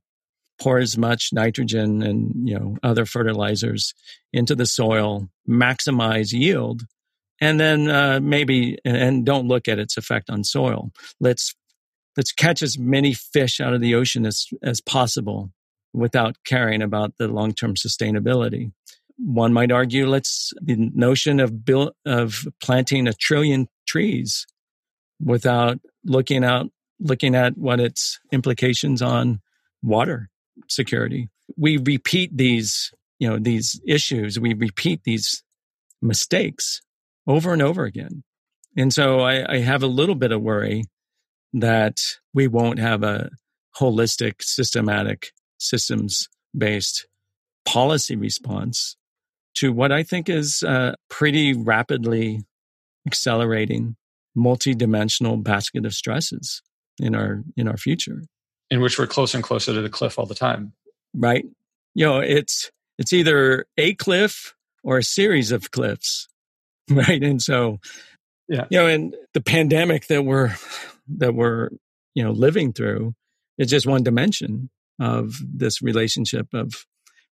pour 0.60 0.80
as 0.80 0.98
much 0.98 1.30
nitrogen 1.34 2.02
and, 2.02 2.48
you 2.48 2.58
know, 2.58 2.78
other 2.82 3.06
fertilizers 3.06 3.94
into 4.34 4.56
the 4.56 4.66
soil, 4.66 5.30
maximize 5.48 6.32
yield, 6.32 6.84
and 7.42 7.60
then 7.60 7.90
uh, 7.90 8.20
maybe 8.22 8.78
and 8.86 9.26
don't 9.26 9.48
look 9.48 9.68
at 9.68 9.80
its 9.80 9.98
effect 9.98 10.30
on 10.30 10.44
soil. 10.44 10.92
Let's 11.20 11.54
let's 12.18 12.32
catch 12.32 12.62
as 12.62 12.78
many 12.80 13.14
fish 13.14 13.60
out 13.60 13.74
of 13.74 13.82
the 13.82 13.96
ocean 13.96 14.26
as, 14.26 14.48
as 14.64 14.82
possible 14.82 15.52
without 15.94 16.38
caring 16.46 16.82
about 16.82 17.14
the 17.18 17.28
long 17.28 17.54
term 17.54 17.74
sustainability. 17.76 18.72
One 19.18 19.54
might 19.54 19.72
argue, 19.72 20.08
let's 20.08 20.52
the 20.62 20.76
notion 20.94 21.40
of 21.40 21.66
build, 21.66 21.92
of 22.06 22.48
planting 22.62 23.08
a 23.08 23.14
trillion 23.14 23.68
trees 23.88 24.46
without 25.22 25.80
looking 26.04 26.44
out 26.44 26.68
looking 27.00 27.36
at 27.36 27.58
what 27.58 27.80
its 27.80 28.20
implications 28.32 29.02
on 29.02 29.42
water 29.84 30.30
security. 30.68 31.30
We 31.58 31.78
repeat 31.78 32.36
these, 32.36 32.92
you 33.20 33.30
know, 33.30 33.38
these 33.38 33.80
issues. 33.86 34.40
We 34.40 34.54
repeat 34.54 35.04
these 35.04 35.44
mistakes 36.02 36.82
over 37.28 37.54
and 37.54 37.62
over 37.62 37.84
again. 37.84 38.24
And 38.78 38.94
so 38.94 39.22
I, 39.22 39.56
I 39.56 39.60
have 39.60 39.84
a 39.84 39.88
little 39.88 40.16
bit 40.16 40.32
of 40.32 40.42
worry 40.42 40.84
that 41.54 42.00
we 42.34 42.48
won't 42.48 42.80
have 42.80 43.04
a 43.04 43.30
holistic, 43.80 44.42
systematic, 44.42 45.32
systems 45.58 46.28
based 46.56 47.08
policy 47.66 48.16
response 48.16 48.98
to 49.56 49.72
what 49.72 49.92
I 49.92 50.04
think 50.04 50.30
is 50.30 50.64
a 50.64 50.96
pretty 51.10 51.54
rapidly 51.54 52.42
accelerating 53.08 53.96
multi-dimensional 54.36 55.38
basket 55.38 55.86
of 55.86 55.94
stresses 55.94 56.62
in 57.00 57.16
our 57.16 57.44
in 57.58 57.68
our 57.68 57.78
future. 57.78 58.24
In 58.70 58.82
which 58.82 58.98
we're 58.98 59.08
closer 59.08 59.38
and 59.38 59.44
closer 59.44 59.74
to 59.74 59.82
the 59.82 59.90
cliff 59.90 60.18
all 60.18 60.26
the 60.26 60.36
time. 60.36 60.74
Right. 61.14 61.46
You 61.94 62.06
know 62.06 62.20
it's 62.20 62.72
it's 62.98 63.14
either 63.14 63.66
a 63.78 63.94
cliff 63.96 64.56
or 64.84 64.98
a 64.98 65.04
series 65.04 65.52
of 65.52 65.72
cliffs. 65.72 66.28
Right? 66.88 67.24
And 67.24 67.42
so 67.42 67.80
yeah. 68.48 68.66
you 68.70 68.78
know 68.78 68.86
and 68.86 69.16
the 69.34 69.42
pandemic 69.42 70.06
that 70.06 70.24
we're 70.24 70.56
that 71.18 71.34
we're 71.34 71.70
you 72.14 72.24
know 72.24 72.30
living 72.30 72.74
through 72.74 73.16
is 73.58 73.72
just 73.72 73.88
one 73.88 74.04
dimension 74.04 74.70
of 75.00 75.34
this 75.42 75.82
relationship 75.82 76.46
of 76.54 76.86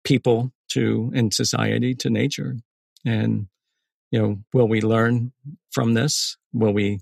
people 0.05 0.53
to 0.69 1.11
and 1.13 1.33
society 1.33 1.95
to 1.95 2.09
nature. 2.09 2.55
And 3.05 3.47
you 4.09 4.21
know 4.21 4.37
will 4.53 4.69
we 4.69 4.79
learn 4.79 5.33
from 5.71 5.95
this? 5.95 6.37
Will 6.53 6.73
we 6.73 7.01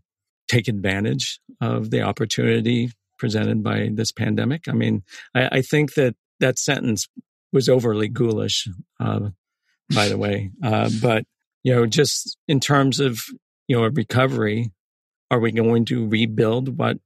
take 0.50 0.68
advantage 0.68 1.40
of 1.62 1.92
the 1.92 2.02
opportunity 2.02 2.92
presented 3.18 3.64
by 3.64 3.90
this 3.94 4.12
pandemic 4.12 4.68
i 4.68 4.74
mean 4.74 5.04
i, 5.36 5.58
I 5.58 5.62
think 5.62 5.94
that 5.94 6.16
that 6.40 6.60
sentence 6.60 7.08
was 7.52 7.70
overly 7.70 8.08
ghoulish 8.08 8.68
uh, 9.00 9.30
by 9.94 10.10
the 10.10 10.18
way 10.18 10.52
uh, 10.64 10.90
but 11.02 11.24
you 11.64 11.74
know 11.74 11.86
just 11.86 12.38
in 12.48 12.60
terms 12.60 13.00
of 13.00 13.24
you 13.68 13.78
know 13.78 13.88
recovery 13.88 14.72
are 15.32 15.40
we 15.40 15.52
going 15.52 15.86
to 15.86 16.08
rebuild 16.08 16.78
what 16.78 16.98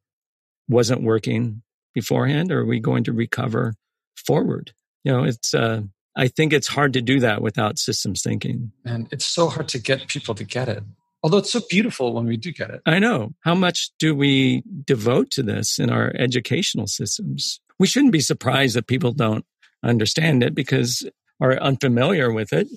wasn't 0.69 1.03
working 1.03 1.61
beforehand 1.93 2.51
or 2.51 2.61
are 2.61 2.65
we 2.65 2.79
going 2.79 3.03
to 3.05 3.13
recover 3.13 3.73
forward? 4.15 4.71
You 5.03 5.11
know, 5.11 5.23
it's, 5.23 5.53
uh, 5.53 5.81
I 6.15 6.27
think 6.27 6.53
it's 6.53 6.67
hard 6.67 6.93
to 6.93 7.01
do 7.01 7.19
that 7.19 7.41
without 7.41 7.77
systems 7.77 8.21
thinking. 8.21 8.71
And 8.85 9.07
it's 9.11 9.25
so 9.25 9.49
hard 9.49 9.67
to 9.69 9.79
get 9.79 10.07
people 10.07 10.35
to 10.35 10.43
get 10.43 10.69
it. 10.69 10.83
Although 11.23 11.37
it's 11.37 11.51
so 11.51 11.61
beautiful 11.69 12.13
when 12.13 12.25
we 12.25 12.35
do 12.35 12.51
get 12.51 12.69
it. 12.69 12.81
I 12.85 12.99
know. 12.99 13.33
How 13.41 13.55
much 13.55 13.91
do 13.97 14.13
we 14.13 14.63
devote 14.85 15.31
to 15.31 15.43
this 15.43 15.79
in 15.79 15.89
our 15.89 16.11
educational 16.17 16.87
systems? 16.87 17.61
We 17.79 17.87
shouldn't 17.87 18.11
be 18.11 18.19
surprised 18.19 18.75
that 18.75 18.87
people 18.87 19.13
don't 19.13 19.45
understand 19.83 20.43
it 20.43 20.53
because 20.53 21.07
are 21.41 21.57
unfamiliar 21.59 22.31
with 22.31 22.53
it 22.53 22.67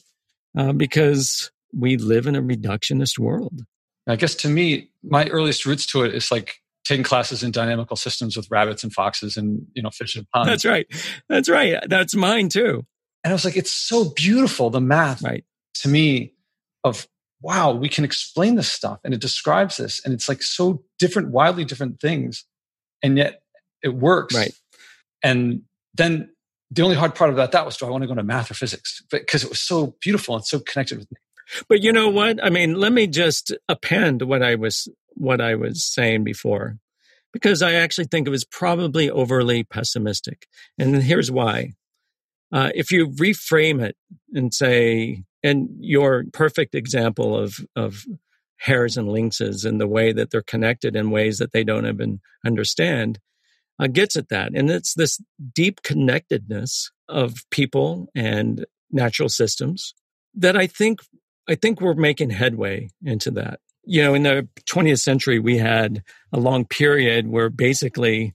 uh, 0.56 0.72
because 0.72 1.50
we 1.72 1.96
live 1.96 2.26
in 2.26 2.36
a 2.36 2.42
reductionist 2.42 3.18
world. 3.18 3.62
I 4.06 4.16
guess 4.16 4.34
to 4.36 4.48
me, 4.48 4.90
my 5.02 5.26
earliest 5.26 5.66
roots 5.66 5.86
to 5.86 6.04
it 6.04 6.14
is 6.14 6.30
like 6.30 6.62
taking 6.84 7.02
classes 7.02 7.42
in 7.42 7.50
dynamical 7.50 7.96
systems 7.96 8.36
with 8.36 8.48
rabbits 8.50 8.84
and 8.84 8.92
foxes 8.92 9.36
and 9.36 9.66
you 9.74 9.82
know 9.82 9.90
fish 9.90 10.16
and 10.16 10.28
ponds. 10.30 10.48
That's 10.48 10.64
right. 10.64 10.86
That's 11.28 11.48
right. 11.48 11.76
That's 11.88 12.14
mine 12.14 12.48
too. 12.48 12.86
And 13.24 13.32
I 13.32 13.34
was 13.34 13.44
like, 13.44 13.56
it's 13.56 13.72
so 13.72 14.10
beautiful 14.10 14.70
the 14.70 14.80
math 14.80 15.22
right. 15.22 15.44
to 15.80 15.88
me 15.88 16.34
of 16.84 17.08
wow, 17.46 17.70
we 17.70 17.88
can 17.88 18.04
explain 18.04 18.56
this 18.56 18.70
stuff 18.70 18.98
and 19.04 19.14
it 19.14 19.20
describes 19.20 19.76
this 19.76 20.04
and 20.04 20.12
it's 20.12 20.28
like 20.28 20.42
so 20.42 20.82
different, 20.98 21.30
wildly 21.30 21.64
different 21.64 22.00
things, 22.00 22.44
and 23.04 23.16
yet 23.16 23.40
it 23.84 23.94
works. 23.94 24.34
Right. 24.34 24.52
And 25.22 25.62
then 25.94 26.30
the 26.72 26.82
only 26.82 26.96
hard 26.96 27.14
part 27.14 27.30
about 27.30 27.52
that 27.52 27.64
was 27.64 27.76
do 27.76 27.86
I 27.86 27.90
want 27.90 28.02
to 28.02 28.08
go 28.08 28.16
to 28.16 28.24
math 28.24 28.50
or 28.50 28.54
physics? 28.54 29.00
Because 29.12 29.44
it 29.44 29.48
was 29.48 29.60
so 29.60 29.94
beautiful 30.00 30.34
and 30.34 30.44
so 30.44 30.58
connected 30.58 30.98
with 30.98 31.08
me. 31.12 31.18
But 31.68 31.84
you 31.84 31.92
know 31.92 32.08
what? 32.08 32.44
I 32.44 32.50
mean, 32.50 32.74
let 32.74 32.92
me 32.92 33.06
just 33.06 33.54
append 33.68 34.22
what 34.22 34.42
I 34.42 34.56
was 34.56 34.88
what 35.14 35.40
I 35.40 35.54
was 35.54 35.84
saying 35.84 36.24
before, 36.24 36.78
because 37.32 37.62
I 37.62 37.74
actually 37.74 38.06
think 38.06 38.26
it 38.26 38.32
was 38.32 38.44
probably 38.44 39.08
overly 39.08 39.62
pessimistic, 39.62 40.48
and 40.76 41.00
here's 41.00 41.30
why. 41.30 41.74
Uh, 42.52 42.70
if 42.74 42.90
you 42.90 43.06
reframe 43.08 43.80
it 43.80 43.96
and 44.34 44.52
say, 44.52 45.22
and 45.46 45.68
your 45.80 46.24
perfect 46.32 46.74
example 46.74 47.36
of 47.36 47.60
of 47.76 48.04
hares 48.58 48.96
and 48.96 49.08
lynxes 49.08 49.64
and 49.64 49.80
the 49.80 49.86
way 49.86 50.12
that 50.12 50.30
they're 50.30 50.42
connected 50.42 50.96
in 50.96 51.10
ways 51.10 51.38
that 51.38 51.52
they 51.52 51.62
don't 51.62 51.86
even 51.86 52.20
understand 52.44 53.18
uh, 53.78 53.86
gets 53.86 54.16
at 54.16 54.30
that. 54.30 54.52
And 54.54 54.70
it's 54.70 54.94
this 54.94 55.20
deep 55.54 55.82
connectedness 55.82 56.90
of 57.08 57.44
people 57.50 58.08
and 58.14 58.64
natural 58.90 59.28
systems 59.28 59.94
that 60.34 60.56
I 60.56 60.66
think 60.66 61.00
I 61.48 61.54
think 61.54 61.80
we're 61.80 61.94
making 61.94 62.30
headway 62.30 62.88
into 63.04 63.30
that. 63.32 63.60
You 63.84 64.02
know, 64.02 64.14
in 64.14 64.24
the 64.24 64.48
20th 64.68 64.98
century, 64.98 65.38
we 65.38 65.58
had 65.58 66.02
a 66.32 66.40
long 66.40 66.64
period 66.64 67.28
where 67.28 67.50
basically 67.50 68.34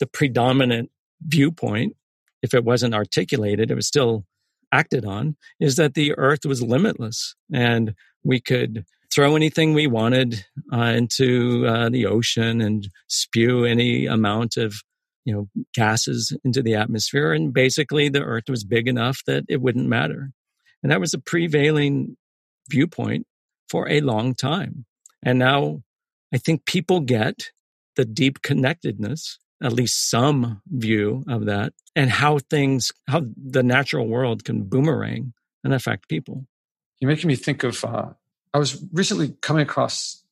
the 0.00 0.08
predominant 0.08 0.90
viewpoint, 1.22 1.94
if 2.42 2.52
it 2.52 2.64
wasn't 2.64 2.94
articulated, 2.94 3.70
it 3.70 3.76
was 3.76 3.86
still 3.86 4.24
acted 4.72 5.04
on, 5.04 5.36
is 5.60 5.76
that 5.76 5.94
the 5.94 6.14
earth 6.16 6.44
was 6.44 6.62
limitless 6.62 7.34
and 7.52 7.94
we 8.24 8.40
could 8.40 8.84
throw 9.12 9.36
anything 9.36 9.72
we 9.72 9.86
wanted 9.86 10.44
uh, 10.72 10.92
into 10.96 11.66
uh, 11.66 11.88
the 11.88 12.06
ocean 12.06 12.60
and 12.60 12.88
spew 13.08 13.64
any 13.64 14.06
amount 14.06 14.56
of 14.56 14.74
you 15.24 15.34
know 15.34 15.48
gases 15.74 16.36
into 16.44 16.62
the 16.62 16.74
atmosphere 16.74 17.32
and 17.32 17.52
basically 17.52 18.08
the 18.08 18.22
earth 18.22 18.48
was 18.48 18.64
big 18.64 18.88
enough 18.88 19.22
that 19.26 19.44
it 19.48 19.60
wouldn't 19.60 19.88
matter. 19.88 20.30
And 20.82 20.92
that 20.92 21.00
was 21.00 21.12
a 21.12 21.18
prevailing 21.18 22.16
viewpoint 22.70 23.26
for 23.68 23.88
a 23.88 24.00
long 24.00 24.34
time. 24.34 24.84
And 25.22 25.38
now 25.38 25.82
i 26.32 26.38
think 26.38 26.64
people 26.66 27.00
get 27.00 27.50
the 27.96 28.04
deep 28.04 28.42
connectedness 28.42 29.38
at 29.62 29.72
least 29.72 30.08
some 30.08 30.62
view 30.66 31.24
of 31.28 31.46
that 31.46 31.72
and 31.96 32.10
how 32.10 32.38
things 32.38 32.92
how 33.08 33.22
the 33.36 33.62
natural 33.62 34.06
world 34.06 34.44
can 34.44 34.62
boomerang 34.62 35.32
and 35.64 35.74
affect 35.74 36.08
people 36.08 36.46
you're 37.00 37.10
making 37.10 37.28
me 37.28 37.36
think 37.36 37.64
of 37.64 37.84
uh, 37.84 38.08
I 38.54 38.58
was 38.58 38.82
recently 38.92 39.36
coming 39.40 39.62
across 39.62 40.22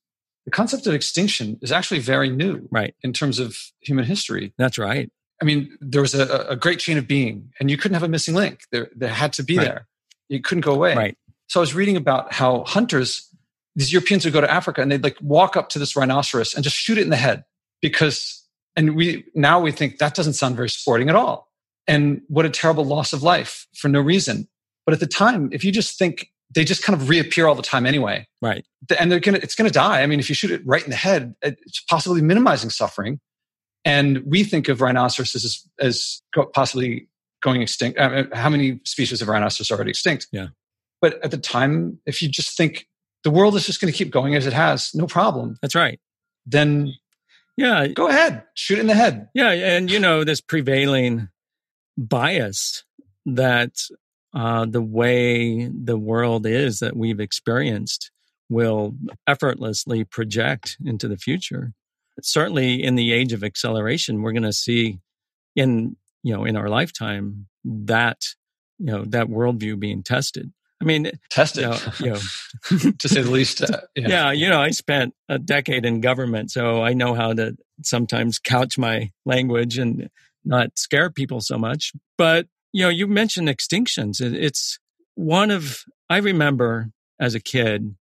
the 0.47 0.51
concept 0.51 0.87
of 0.87 0.95
extinction 0.95 1.59
is 1.61 1.73
actually 1.73 1.99
very 1.99 2.31
new, 2.31 2.69
right? 2.71 2.95
In 3.03 3.13
terms 3.13 3.39
of 3.39 3.57
human 3.81 4.05
history, 4.05 4.55
that's 4.57 4.79
right. 4.79 5.11
I 5.43 5.45
mean, 5.45 5.77
there 5.81 6.01
was 6.01 6.15
a, 6.15 6.47
a 6.49 6.57
great 6.57 6.79
chain 6.79 6.97
of 6.97 7.07
being, 7.07 7.53
and 7.61 7.71
you 7.71 7.77
couldn't 7.77 7.95
have 7.95 8.05
a 8.05 8.09
missing 8.09 8.35
link. 8.35 8.61
There, 8.71 8.89
there 8.95 9.11
had 9.11 9.35
to 9.35 9.43
be 9.43 9.59
right. 9.59 9.65
there. 9.65 9.87
You 10.29 10.41
couldn't 10.41 10.63
go 10.63 10.73
away. 10.73 10.95
Right. 10.95 11.19
So 11.49 11.61
I 11.61 11.63
was 11.63 11.75
reading 11.75 11.97
about 11.97 12.33
how 12.33 12.65
hunters, 12.65 13.29
these 13.75 13.93
Europeans 13.93 14.25
would 14.25 14.33
go 14.33 14.41
to 14.41 14.51
Africa 14.51 14.81
and 14.81 14.91
they'd 14.91 15.03
like 15.03 15.19
walk 15.21 15.57
up 15.57 15.69
to 15.71 15.79
this 15.79 15.95
rhinoceros 15.95 16.55
and 16.55 16.65
just 16.65 16.77
shoot 16.77 16.97
it 16.97 17.03
in 17.03 17.11
the 17.11 17.17
head 17.17 17.45
because, 17.83 18.43
and 18.77 18.95
we 18.95 19.25
now 19.35 19.61
we 19.61 19.73
think 19.73 19.99
that 19.99 20.15
doesn't 20.15 20.35
sound 20.35 20.57
very 20.57 20.69
sporting 20.69 21.09
at 21.09 21.17
all. 21.17 21.49
And 21.89 22.23
what 22.29 22.45
a 22.45 22.51
terrible 22.51 22.85
loss 22.85 23.13
of 23.13 23.23
life 23.23 23.67
for 23.75 23.89
no 23.89 24.01
reason. 24.01 24.49
But 24.85 24.93
at 24.93 25.01
the 25.01 25.07
time, 25.07 25.49
if 25.53 25.65
you 25.65 25.73
just 25.73 25.99
think 25.99 26.31
they 26.55 26.65
just 26.65 26.83
kind 26.83 27.01
of 27.01 27.09
reappear 27.09 27.47
all 27.47 27.55
the 27.55 27.63
time 27.63 27.87
anyway. 27.87 28.27
Right. 28.41 28.65
And 28.99 29.11
they're 29.11 29.21
gonna 29.21 29.41
it's 29.43 29.55
gonna 29.55 29.71
die. 29.71 30.03
I 30.03 30.07
mean, 30.07 30.21
if 30.21 30.29
you 30.29 30.35
shoot 30.35 30.51
it 30.51 30.63
right 30.65 30.83
in 30.83 30.91
the 30.91 30.97
head, 30.97 31.35
it's 31.43 31.83
possibly 31.89 32.23
minimizing 32.23 32.71
suffering. 32.71 33.21
And 33.85 34.25
we 34.27 34.43
think 34.43 34.69
of 34.69 34.81
rhinoceroses 34.81 35.45
as, 35.45 35.63
as 35.81 36.23
possibly 36.55 37.09
going 37.41 37.63
extinct. 37.63 38.01
I 38.01 38.09
mean, 38.09 38.31
how 38.33 38.51
many 38.51 38.81
species 38.85 39.23
of 39.23 39.29
rhinoceros 39.29 39.71
are 39.71 39.75
already 39.75 39.91
extinct? 39.91 40.27
Yeah. 40.33 40.49
But 41.01 41.23
at 41.25 41.31
the 41.31 41.39
time, 41.39 42.01
if 42.05 42.21
you 42.21 42.29
just 42.29 42.57
think 42.57 42.89
the 43.23 43.31
world 43.31 43.55
is 43.55 43.67
just 43.67 43.81
going 43.81 43.93
to 43.93 43.97
keep 43.97 44.11
going 44.11 44.35
as 44.35 44.47
it 44.47 44.53
has, 44.53 44.95
no 44.95 45.07
problem. 45.07 45.57
That's 45.63 45.75
right. 45.75 46.01
Then, 46.45 46.95
yeah, 47.57 47.87
go 47.87 48.09
ahead, 48.09 48.45
shoot 48.55 48.79
in 48.79 48.87
the 48.87 48.95
head. 48.95 49.29
Yeah, 49.35 49.51
and 49.51 49.91
you 49.91 49.99
know 49.99 50.25
this 50.25 50.41
prevailing 50.41 51.29
bias 51.97 52.85
that 53.25 53.73
uh, 54.35 54.67
the 54.67 54.83
way 54.83 55.67
the 55.67 55.99
world 55.99 56.47
is 56.47 56.81
that 56.81 56.97
we've 56.97 57.21
experienced 57.21 58.11
will 58.49 58.95
effortlessly 59.27 60.05
project 60.05 60.77
into 60.85 61.09
the 61.09 61.17
future. 61.17 61.73
Certainly, 62.23 62.83
in 62.83 62.95
the 62.95 63.13
age 63.13 63.33
of 63.33 63.43
acceleration, 63.43 64.23
we're 64.23 64.33
going 64.33 64.43
to 64.43 64.53
see 64.53 64.99
in 65.55 65.97
you 66.23 66.35
know 66.35 66.45
in 66.45 66.57
our 66.57 66.69
lifetime 66.69 67.47
that 67.65 68.23
you 68.79 68.87
know 68.87 69.05
that 69.07 69.29
worldview 69.29 69.79
being 69.79 70.03
tested. 70.03 70.53
I 70.81 70.85
mean, 70.85 71.11
tested, 71.31 71.65
you 71.65 71.71
know, 71.71 71.79
you 72.01 72.11
know 72.11 72.93
to 72.99 73.09
say 73.09 73.23
the 73.23 73.31
least. 73.31 73.63
Uh, 73.63 73.81
yeah. 73.95 74.09
yeah, 74.09 74.33
you 74.33 74.49
know, 74.49 74.61
I 74.61 74.71
spent 74.71 75.15
a 75.29 75.39
decade 75.39 75.85
in 75.85 76.01
government, 76.01 76.51
so 76.51 76.83
I 76.83 76.93
know 76.93 77.15
how 77.15 77.33
to 77.33 77.57
sometimes 77.83 78.39
couch 78.39 78.77
my 78.77 79.11
language 79.25 79.79
and 79.79 80.11
not 80.45 80.79
scare 80.79 81.11
people 81.11 81.41
so 81.41 81.59
much. 81.59 81.93
But 82.19 82.47
you 82.73 82.83
know, 82.83 82.89
you 82.89 83.07
mentioned 83.07 83.49
extinctions. 83.49 84.21
It's 84.21 84.79
one 85.15 85.51
of, 85.51 85.85
I 86.11 86.19
remember 86.19 86.91
as 87.19 87.35
a 87.35 87.41
kid 87.41 87.97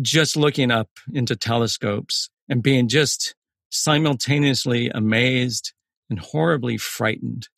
just 0.00 0.36
looking 0.36 0.70
up 0.70 0.88
into 1.12 1.36
telescopes 1.36 2.30
and 2.48 2.62
being 2.62 2.88
just 2.88 3.34
simultaneously 3.70 4.90
amazed 4.90 5.72
and 6.08 6.18
horribly 6.18 6.76
frightened 6.76 7.48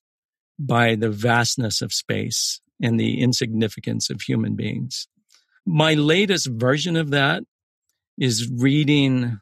by 0.58 0.94
the 0.94 1.10
vastness 1.10 1.82
of 1.82 1.92
space 1.92 2.60
and 2.82 2.98
the 2.98 3.20
insignificance 3.20 4.10
of 4.10 4.22
human 4.22 4.56
beings. 4.56 5.08
My 5.66 5.94
latest 5.94 6.48
version 6.50 6.96
of 6.96 7.10
that 7.10 7.44
is 8.18 8.50
reading, 8.50 9.40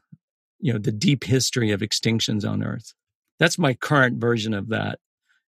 you 0.59 0.73
know, 0.73 0.79
the 0.79 0.91
deep 0.91 1.23
history 1.23 1.71
of 1.71 1.81
extinctions 1.81 2.47
on 2.49 2.63
Earth. 2.63 2.93
That's 3.39 3.59
my 3.59 3.73
current 3.73 4.19
version 4.19 4.53
of 4.53 4.69
that. 4.69 4.99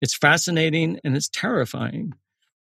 It's 0.00 0.16
fascinating 0.16 0.98
and 1.04 1.16
it's 1.16 1.28
terrifying, 1.28 2.12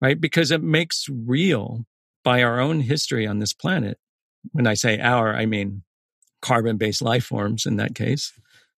right? 0.01 0.19
Because 0.19 0.51
it 0.51 0.61
makes 0.61 1.07
real 1.09 1.85
by 2.23 2.43
our 2.43 2.59
own 2.59 2.81
history 2.81 3.25
on 3.25 3.39
this 3.39 3.53
planet. 3.53 3.97
When 4.51 4.67
I 4.67 4.73
say 4.73 4.99
our, 4.99 5.33
I 5.35 5.45
mean 5.45 5.83
carbon 6.41 6.77
based 6.77 7.01
life 7.01 7.25
forms 7.25 7.65
in 7.65 7.77
that 7.77 7.95
case. 7.95 8.33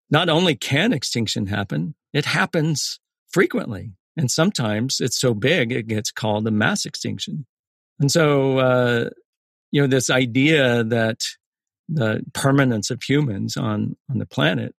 Not 0.09 0.29
only 0.29 0.55
can 0.55 0.93
extinction 0.93 1.47
happen, 1.47 1.95
it 2.13 2.25
happens 2.25 2.99
frequently. 3.29 3.93
And 4.15 4.29
sometimes 4.29 4.99
it's 4.99 5.19
so 5.19 5.33
big, 5.33 5.71
it 5.71 5.87
gets 5.87 6.11
called 6.11 6.47
a 6.47 6.51
mass 6.51 6.85
extinction. 6.85 7.45
And 7.99 8.11
so, 8.11 8.59
uh, 8.59 9.09
you 9.71 9.81
know, 9.81 9.87
this 9.87 10.09
idea 10.09 10.83
that 10.83 11.21
the 11.89 12.23
permanence 12.33 12.91
of 12.91 13.01
humans 13.01 13.57
on, 13.57 13.95
on 14.09 14.19
the 14.19 14.25
planet, 14.25 14.75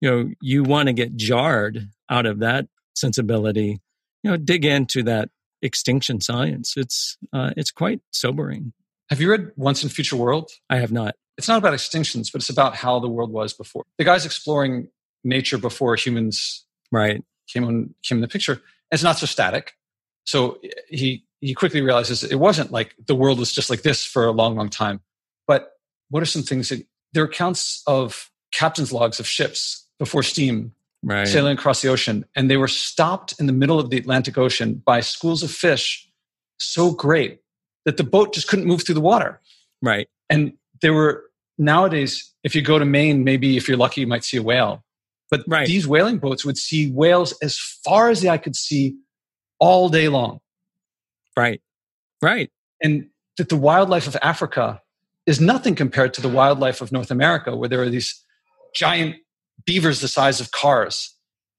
you 0.00 0.10
know, 0.10 0.30
you 0.40 0.64
want 0.64 0.88
to 0.88 0.92
get 0.92 1.16
jarred 1.16 1.88
out 2.10 2.26
of 2.26 2.40
that 2.40 2.66
sensibility, 2.94 3.80
you 4.22 4.30
know, 4.30 4.36
dig 4.36 4.64
into 4.64 5.02
that 5.04 5.30
extinction 5.62 6.20
science. 6.20 6.74
It's 6.76 7.16
uh, 7.32 7.50
it's 7.56 7.70
quite 7.70 8.00
sobering. 8.10 8.72
Have 9.10 9.20
you 9.20 9.30
read 9.30 9.52
Once 9.56 9.82
and 9.82 9.92
Future 9.92 10.16
World? 10.16 10.50
I 10.68 10.76
have 10.76 10.92
not. 10.92 11.14
It's 11.38 11.48
not 11.48 11.58
about 11.58 11.74
extinctions, 11.74 12.30
but 12.32 12.42
it's 12.42 12.50
about 12.50 12.76
how 12.76 13.00
the 13.00 13.08
world 13.08 13.32
was 13.32 13.54
before. 13.54 13.84
The 13.98 14.04
guy's 14.04 14.26
exploring 14.26 14.88
nature 15.24 15.58
before 15.58 15.96
humans 15.96 16.64
right 16.92 17.22
came 17.46 17.64
on 17.64 17.94
came 18.02 18.18
in 18.18 18.22
the 18.22 18.28
picture. 18.28 18.52
And 18.52 18.92
it's 18.92 19.02
not 19.02 19.18
so 19.18 19.26
static. 19.26 19.74
So 20.24 20.58
he 20.88 21.24
he 21.40 21.54
quickly 21.54 21.82
realizes 21.82 22.24
it 22.24 22.36
wasn't 22.36 22.72
like 22.72 22.94
the 23.06 23.14
world 23.14 23.38
was 23.38 23.52
just 23.52 23.70
like 23.70 23.82
this 23.82 24.04
for 24.04 24.24
a 24.24 24.32
long, 24.32 24.56
long 24.56 24.70
time. 24.70 25.00
But 25.46 25.72
what 26.08 26.22
are 26.22 26.26
some 26.26 26.42
things 26.42 26.70
that 26.70 26.86
there 27.12 27.22
are 27.22 27.26
accounts 27.26 27.82
of 27.86 28.30
captain's 28.52 28.92
logs 28.92 29.20
of 29.20 29.26
ships 29.26 29.86
before 29.98 30.22
steam 30.22 30.72
right. 31.02 31.26
sailing 31.28 31.56
across 31.56 31.82
the 31.82 31.88
ocean, 31.88 32.24
and 32.34 32.50
they 32.50 32.56
were 32.56 32.68
stopped 32.68 33.34
in 33.38 33.46
the 33.46 33.52
middle 33.52 33.78
of 33.78 33.90
the 33.90 33.98
Atlantic 33.98 34.38
Ocean 34.38 34.82
by 34.84 35.00
schools 35.00 35.42
of 35.42 35.50
fish 35.50 36.08
so 36.58 36.92
great 36.92 37.40
that 37.84 37.96
the 37.96 38.04
boat 38.04 38.32
just 38.32 38.48
couldn't 38.48 38.66
move 38.66 38.84
through 38.84 38.94
the 38.94 39.00
water. 39.00 39.40
Right. 39.82 40.08
And 40.30 40.54
there 40.80 40.92
were 40.94 41.24
nowadays, 41.58 42.32
if 42.42 42.54
you 42.54 42.62
go 42.62 42.78
to 42.78 42.84
Maine, 42.84 43.24
maybe 43.24 43.56
if 43.56 43.68
you're 43.68 43.76
lucky, 43.76 44.00
you 44.00 44.06
might 44.06 44.24
see 44.24 44.36
a 44.36 44.42
whale. 44.42 44.83
But 45.36 45.44
right. 45.48 45.66
these 45.66 45.86
whaling 45.86 46.18
boats 46.18 46.44
would 46.44 46.56
see 46.56 46.90
whales 46.90 47.36
as 47.42 47.58
far 47.58 48.10
as 48.10 48.20
the 48.20 48.28
eye 48.28 48.38
could 48.38 48.56
see 48.56 48.96
all 49.58 49.88
day 49.88 50.08
long. 50.08 50.40
Right. 51.36 51.60
Right. 52.22 52.50
And 52.82 53.08
that 53.36 53.48
the 53.48 53.56
wildlife 53.56 54.06
of 54.06 54.16
Africa 54.22 54.80
is 55.26 55.40
nothing 55.40 55.74
compared 55.74 56.14
to 56.14 56.20
the 56.20 56.28
wildlife 56.28 56.80
of 56.80 56.92
North 56.92 57.10
America, 57.10 57.56
where 57.56 57.68
there 57.68 57.82
are 57.82 57.88
these 57.88 58.22
giant 58.74 59.16
beavers 59.64 60.00
the 60.00 60.08
size 60.08 60.40
of 60.40 60.50
cars. 60.50 61.16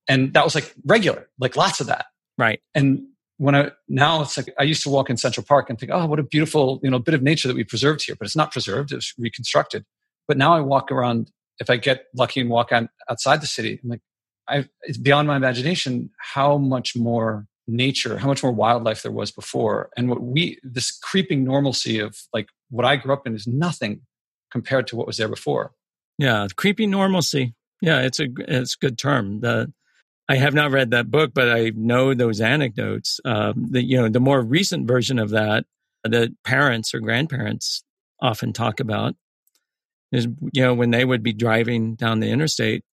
And 0.08 0.34
that 0.34 0.44
was 0.44 0.56
like 0.56 0.74
regular, 0.86 1.28
like 1.40 1.56
lots 1.56 1.82
of 1.82 1.88
that. 1.88 2.06
Right. 2.38 2.62
And 2.74 3.08
when 3.38 3.56
I 3.56 3.72
now 3.90 4.22
it's 4.22 4.38
like 4.38 4.54
I 4.58 4.64
used 4.64 4.84
to 4.84 4.90
walk 4.90 5.10
in 5.10 5.18
Central 5.18 5.46
Park 5.46 5.70
and 5.70 5.78
think, 5.78 5.92
oh, 5.92 6.06
what 6.06 6.20
a 6.20 6.24
beautiful, 6.24 6.80
you 6.84 6.90
know, 6.90 7.00
bit 7.00 7.14
of 7.14 7.22
nature 7.22 7.48
that 7.48 7.56
we 7.58 7.64
preserved 7.64 8.06
here. 8.06 8.16
But 8.16 8.26
it's 8.26 8.36
not 8.36 8.52
preserved, 8.52 8.92
it's 8.92 9.14
reconstructed. 9.18 9.86
But 10.28 10.38
now 10.38 10.56
I 10.56 10.62
walk 10.62 10.92
around, 10.92 11.32
if 11.60 11.70
I 11.70 11.78
get 11.78 12.06
lucky 12.16 12.42
and 12.42 12.50
walk 12.50 12.72
on, 12.72 12.90
outside 13.10 13.42
the 13.42 13.48
city, 13.48 13.80
I'm 13.84 13.90
like, 13.90 14.02
I, 14.48 14.68
it's 14.84 14.98
beyond 14.98 15.28
my 15.28 15.36
imagination 15.36 16.12
how 16.20 16.58
much 16.58 16.96
more 16.96 17.48
nature, 17.68 18.18
how 18.18 18.28
much 18.28 18.44
more 18.44 18.52
wildlife 18.52 19.02
there 19.02 19.12
was 19.12 19.32
before. 19.32 19.90
And 19.98 20.10
what 20.10 20.22
we, 20.22 20.60
this 20.64 20.92
creeping 20.92 21.44
normalcy 21.44 22.00
of 22.00 22.16
like 22.34 22.50
what 22.70 22.86
I 22.86 22.96
grew 22.96 23.14
up 23.14 23.26
in 23.26 23.36
is 23.36 23.48
nothing 23.48 24.02
compared 24.52 24.88
to 24.88 24.96
what 24.96 25.08
was 25.08 25.18
there 25.18 25.28
before. 25.28 25.72
Yeah, 26.18 26.48
creepy 26.56 26.88
normalcy. 26.88 27.56
Yeah, 27.82 28.02
it's 28.02 28.20
a 28.20 28.28
it's 28.38 28.76
a 28.76 28.80
good 28.80 28.98
term. 28.98 29.42
The 29.42 29.74
I 30.30 30.38
have 30.38 30.54
not 30.54 30.72
read 30.72 30.92
that 30.92 31.12
book, 31.12 31.34
but 31.34 31.50
I 31.50 31.72
know 31.76 32.14
those 32.14 32.40
anecdotes. 32.42 33.20
Um, 33.26 33.68
you 33.74 33.98
know 33.98 34.10
the 34.10 34.22
more 34.22 34.42
recent 34.42 34.88
version 34.88 35.20
of 35.20 35.32
that 35.32 35.66
that 36.04 36.32
parents 36.44 36.94
or 36.94 37.00
grandparents 37.00 37.84
often 38.22 38.54
talk 38.54 38.80
about 38.80 39.16
is 40.12 40.28
you 40.54 40.62
know 40.62 40.74
when 40.74 40.92
they 40.92 41.06
would 41.06 41.24
be 41.24 41.34
driving 41.34 41.96
down 41.96 42.20
the 42.20 42.30
interstate 42.30 42.84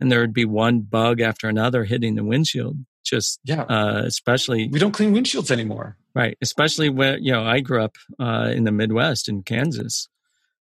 and 0.00 0.10
there 0.10 0.20
would 0.20 0.34
be 0.34 0.44
one 0.44 0.80
bug 0.80 1.20
after 1.20 1.48
another 1.48 1.84
hitting 1.84 2.14
the 2.14 2.24
windshield 2.24 2.76
just 3.04 3.38
yeah. 3.44 3.62
uh, 3.62 4.02
especially 4.04 4.68
we 4.68 4.78
don't 4.78 4.92
clean 4.92 5.14
windshields 5.14 5.50
anymore. 5.50 5.96
Right 6.14 6.36
especially 6.40 6.88
when 6.88 7.22
you 7.22 7.32
know 7.32 7.44
i 7.44 7.60
grew 7.60 7.82
up 7.82 7.96
uh, 8.18 8.50
in 8.54 8.64
the 8.64 8.72
midwest 8.72 9.28
in 9.28 9.42
kansas 9.42 10.08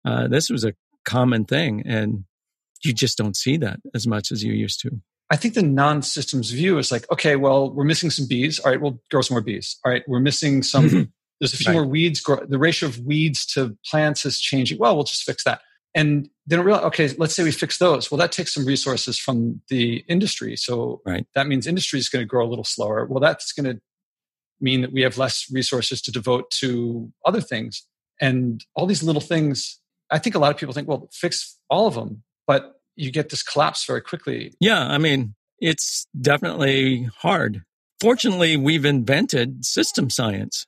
uh, 0.06 0.28
this 0.28 0.50
was 0.50 0.64
a 0.64 0.74
common 1.06 1.46
thing 1.46 1.84
and 1.86 2.24
you 2.84 2.94
just 2.94 3.18
don't 3.18 3.36
see 3.36 3.58
that 3.58 3.80
as 3.94 4.08
much 4.08 4.32
as 4.32 4.44
you 4.44 4.54
used 4.54 4.80
to. 4.82 4.92
I 5.32 5.36
think 5.36 5.54
the 5.54 5.62
non-systems 5.62 6.52
view 6.52 6.78
is 6.78 6.92
like 6.92 7.12
okay 7.12 7.36
well 7.36 7.72
we're 7.72 7.84
missing 7.84 8.10
some 8.10 8.28
bees. 8.28 8.60
All 8.60 8.72
right 8.72 8.82
we'll 8.82 9.00
grow 9.12 9.22
some 9.22 9.36
more 9.36 9.42
bees. 9.42 9.78
All 9.86 9.92
right 9.92 10.04
we're 10.08 10.20
missing 10.20 10.64
some 10.64 11.12
there's 11.40 11.54
a 11.54 11.58
few 11.58 11.68
right. 11.68 11.74
more 11.74 11.86
weeds 11.86 12.20
grow, 12.20 12.44
the 12.46 12.60
ratio 12.60 12.90
of 12.90 13.00
weeds 13.00 13.46
to 13.54 13.78
plants 13.86 14.26
is 14.26 14.40
changing. 14.40 14.78
Well 14.80 14.96
we'll 14.96 15.06
just 15.06 15.24
fix 15.24 15.44
that 15.44 15.62
and 15.96 16.30
they 16.46 16.56
don't 16.56 16.66
realize 16.66 16.86
okay 16.86 17.10
let's 17.18 17.36
say 17.36 17.44
we 17.44 17.52
fix 17.52 17.78
those. 17.78 18.10
Well 18.10 18.18
that 18.18 18.32
takes 18.32 18.54
some 18.54 18.66
resources 18.66 19.20
from 19.20 19.62
the 19.70 20.04
industry. 20.08 20.56
So 20.56 21.02
right. 21.06 21.26
that 21.36 21.48
means 21.48 21.68
industry 21.68 22.00
is 22.00 22.10
going 22.10 22.22
to 22.24 22.28
grow 22.28 22.46
a 22.46 22.50
little 22.50 22.66
slower. 22.66 23.06
Well 23.06 23.20
that's 23.20 23.52
going 23.52 23.76
to 23.76 23.82
mean 24.62 24.82
that 24.82 24.92
we 24.92 25.02
have 25.02 25.18
less 25.18 25.46
resources 25.52 26.02
to 26.02 26.12
devote 26.12 26.52
to 26.52 27.12
other 27.26 27.42
things. 27.42 27.86
And 28.22 28.64
all 28.76 28.86
these 28.86 29.04
little 29.04 29.22
things 29.22 29.80
i 30.12 30.18
think 30.18 30.36
a 30.36 30.40
lot 30.40 30.52
of 30.52 30.58
people 30.58 30.74
think 30.74 30.88
well 30.88 31.08
fix 31.12 31.58
all 31.70 31.88
of 31.88 31.94
them 31.94 32.24
but 32.48 32.82
you 32.96 33.12
get 33.12 33.30
this 33.30 33.44
collapse 33.44 33.86
very 33.86 34.02
quickly. 34.02 34.54
Yeah 34.60 34.88
i 34.88 34.98
mean 34.98 35.36
it's 35.62 36.08
definitely 36.20 37.10
hard. 37.18 37.64
Fortunately 38.00 38.56
we've 38.56 38.86
invented 38.86 39.66
system 39.66 40.10
science 40.10 40.66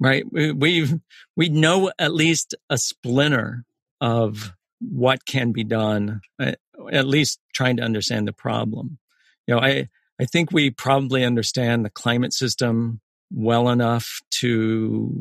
right? 0.00 0.24
We've 0.32 0.98
we 1.36 1.48
know 1.48 1.92
at 1.98 2.12
least 2.12 2.56
a 2.68 2.78
splinter 2.78 3.64
of 4.00 4.52
what 4.80 5.26
can 5.26 5.52
be 5.52 5.64
done, 5.64 6.20
uh, 6.38 6.52
at 6.92 7.06
least 7.06 7.38
trying 7.54 7.76
to 7.76 7.82
understand 7.82 8.26
the 8.26 8.32
problem. 8.32 8.98
You 9.46 9.54
know, 9.54 9.60
I, 9.60 9.88
I 10.20 10.24
think 10.24 10.52
we 10.52 10.70
probably 10.70 11.24
understand 11.24 11.84
the 11.84 11.90
climate 11.90 12.32
system 12.32 13.00
well 13.30 13.68
enough 13.68 14.20
to 14.40 15.12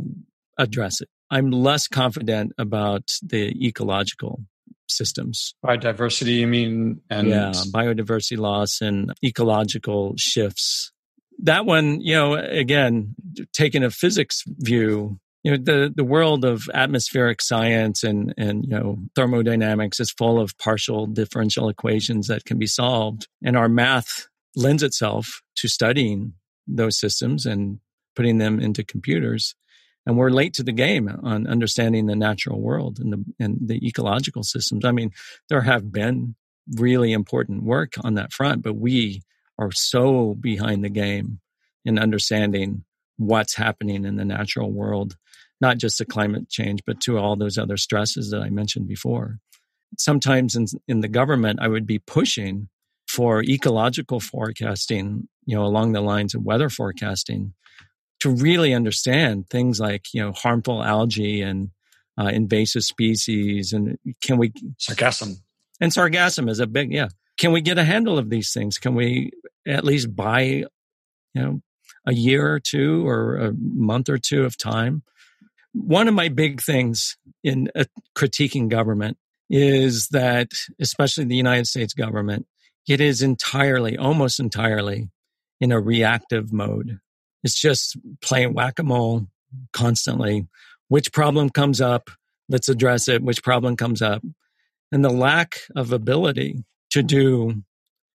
address 0.57 1.01
it. 1.01 1.09
I'm 1.31 1.51
less 1.51 1.87
confident 1.87 2.53
about 2.57 3.03
the 3.21 3.53
ecological 3.65 4.41
systems. 4.87 5.53
Biodiversity, 5.63 6.37
you 6.39 6.47
mean? 6.47 7.01
And 7.09 7.27
yeah, 7.27 7.51
biodiversity 7.71 8.37
loss 8.37 8.81
and 8.81 9.13
ecological 9.23 10.15
shifts. 10.17 10.91
That 11.43 11.65
one, 11.65 12.01
you 12.01 12.15
know, 12.15 12.33
again, 12.33 13.15
taking 13.53 13.83
a 13.83 13.91
physics 13.91 14.43
view, 14.47 15.19
you 15.43 15.51
know 15.51 15.57
the 15.57 15.93
the 15.95 16.03
world 16.03 16.43
of 16.43 16.69
atmospheric 16.73 17.41
science 17.41 18.03
and 18.03 18.33
and 18.37 18.65
you 18.65 18.71
know 18.71 18.97
thermodynamics 19.15 19.99
is 19.99 20.11
full 20.11 20.39
of 20.39 20.57
partial 20.57 21.05
differential 21.05 21.69
equations 21.69 22.27
that 22.27 22.45
can 22.45 22.59
be 22.59 22.67
solved. 22.67 23.27
And 23.43 23.55
our 23.55 23.69
math 23.69 24.27
lends 24.55 24.83
itself 24.83 25.41
to 25.57 25.67
studying 25.67 26.33
those 26.67 26.99
systems 26.99 27.45
and 27.45 27.79
putting 28.15 28.37
them 28.37 28.59
into 28.59 28.83
computers. 28.83 29.55
And 30.05 30.17
we're 30.17 30.31
late 30.31 30.53
to 30.55 30.63
the 30.63 30.71
game 30.71 31.07
on 31.23 31.47
understanding 31.47 32.07
the 32.07 32.15
natural 32.15 32.59
world 32.59 32.99
and 32.99 33.13
the 33.13 33.25
and 33.39 33.57
the 33.61 33.85
ecological 33.87 34.43
systems. 34.43 34.83
I 34.83 34.91
mean 34.91 35.11
there 35.49 35.61
have 35.61 35.91
been 35.91 36.35
really 36.77 37.13
important 37.13 37.63
work 37.63 37.93
on 38.03 38.13
that 38.13 38.31
front 38.31 38.61
but 38.61 38.75
we 38.75 39.23
are 39.57 39.71
so 39.71 40.35
behind 40.35 40.83
the 40.83 40.89
game 40.89 41.39
in 41.83 41.97
understanding 41.97 42.83
what's 43.19 43.55
happening 43.55 44.05
in 44.05 44.15
the 44.15 44.25
natural 44.25 44.71
world 44.71 45.15
not 45.61 45.77
just 45.77 45.97
to 45.97 46.05
climate 46.05 46.49
change, 46.49 46.81
but 46.85 47.01
to 47.01 47.17
all 47.17 47.35
those 47.35 47.57
other 47.57 47.77
stresses 47.77 48.31
that 48.31 48.41
I 48.41 48.49
mentioned 48.49 48.87
before. 48.87 49.39
Sometimes 49.97 50.55
in, 50.55 50.67
in 50.87 51.01
the 51.01 51.07
government, 51.07 51.59
I 51.61 51.67
would 51.67 51.85
be 51.85 51.99
pushing 51.99 52.69
for 53.07 53.43
ecological 53.43 54.19
forecasting, 54.19 55.27
you 55.45 55.55
know, 55.55 55.65
along 55.65 55.91
the 55.91 56.01
lines 56.01 56.35
of 56.35 56.43
weather 56.43 56.69
forecasting 56.69 57.53
to 58.19 58.29
really 58.29 58.73
understand 58.73 59.49
things 59.49 59.79
like, 59.79 60.13
you 60.13 60.21
know, 60.21 60.31
harmful 60.31 60.83
algae 60.83 61.41
and 61.41 61.71
uh, 62.19 62.27
invasive 62.27 62.83
species. 62.83 63.73
And 63.73 63.97
can 64.21 64.37
we. 64.37 64.53
Sargassum. 64.79 65.41
And 65.81 65.91
sargassum 65.91 66.49
is 66.49 66.59
a 66.59 66.67
big, 66.67 66.93
yeah. 66.93 67.07
Can 67.37 67.51
we 67.51 67.61
get 67.61 67.77
a 67.77 67.85
handle 67.85 68.19
of 68.19 68.29
these 68.29 68.51
things? 68.53 68.77
Can 68.77 68.95
we 68.95 69.31
at 69.65 69.85
least 69.85 70.13
buy, 70.13 70.41
you 70.41 70.67
know, 71.35 71.61
a 72.05 72.13
year 72.13 72.51
or 72.53 72.59
two 72.59 73.07
or 73.07 73.37
a 73.37 73.53
month 73.53 74.09
or 74.09 74.17
two 74.17 74.43
of 74.43 74.57
time 74.57 75.03
one 75.73 76.07
of 76.07 76.13
my 76.13 76.29
big 76.29 76.61
things 76.61 77.17
in 77.43 77.69
uh, 77.75 77.85
critiquing 78.15 78.69
government 78.69 79.17
is 79.49 80.09
that, 80.09 80.51
especially 80.79 81.25
the 81.25 81.35
United 81.35 81.67
States 81.67 81.93
government, 81.93 82.47
it 82.87 83.01
is 83.01 83.21
entirely, 83.21 83.97
almost 83.97 84.39
entirely 84.39 85.09
in 85.59 85.71
a 85.71 85.79
reactive 85.79 86.51
mode. 86.51 86.99
It's 87.43 87.59
just 87.59 87.97
playing 88.21 88.53
whack 88.53 88.79
a 88.79 88.83
mole 88.83 89.27
constantly. 89.73 90.47
Which 90.87 91.11
problem 91.11 91.49
comes 91.49 91.81
up? 91.81 92.09
Let's 92.47 92.69
address 92.69 93.07
it. 93.07 93.23
Which 93.23 93.43
problem 93.43 93.77
comes 93.77 94.01
up? 94.01 94.23
And 94.91 95.05
the 95.05 95.11
lack 95.11 95.61
of 95.75 95.91
ability 95.91 96.63
to 96.91 97.03
do 97.03 97.63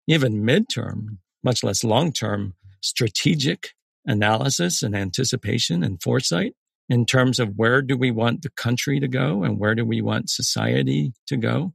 even 0.07 0.43
midterm, 0.43 1.17
much 1.43 1.63
less 1.63 1.83
long 1.83 2.11
term, 2.11 2.55
strategic 2.83 3.69
analysis 4.05 4.83
and 4.83 4.95
anticipation 4.95 5.83
and 5.83 6.01
foresight 6.01 6.53
in 6.89 7.05
terms 7.05 7.39
of 7.39 7.55
where 7.55 7.81
do 7.81 7.97
we 7.97 8.11
want 8.11 8.41
the 8.41 8.49
country 8.49 8.99
to 8.99 9.07
go 9.07 9.43
and 9.43 9.57
where 9.57 9.73
do 9.73 9.85
we 9.85 10.01
want 10.01 10.29
society 10.29 11.13
to 11.27 11.37
go 11.37 11.73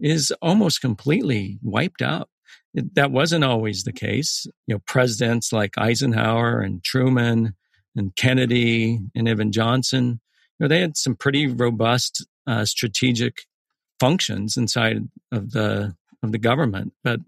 is 0.00 0.32
almost 0.42 0.80
completely 0.80 1.58
wiped 1.62 2.02
out. 2.02 2.28
It, 2.74 2.94
that 2.96 3.12
wasn't 3.12 3.44
always 3.44 3.84
the 3.84 3.92
case. 3.92 4.46
You 4.66 4.74
know, 4.74 4.80
presidents 4.86 5.52
like 5.52 5.78
Eisenhower 5.78 6.60
and 6.60 6.82
Truman 6.84 7.54
and 7.96 8.14
Kennedy 8.16 8.98
and 9.14 9.28
even 9.28 9.52
Johnson, 9.52 10.20
you 10.58 10.64
know, 10.64 10.68
they 10.68 10.80
had 10.80 10.96
some 10.96 11.14
pretty 11.14 11.46
robust 11.46 12.26
uh, 12.46 12.64
strategic 12.64 13.42
functions 14.00 14.56
inside 14.56 15.08
of 15.32 15.52
the 15.52 15.94
of 16.22 16.32
the 16.32 16.38
government. 16.38 16.92
But 17.04 17.20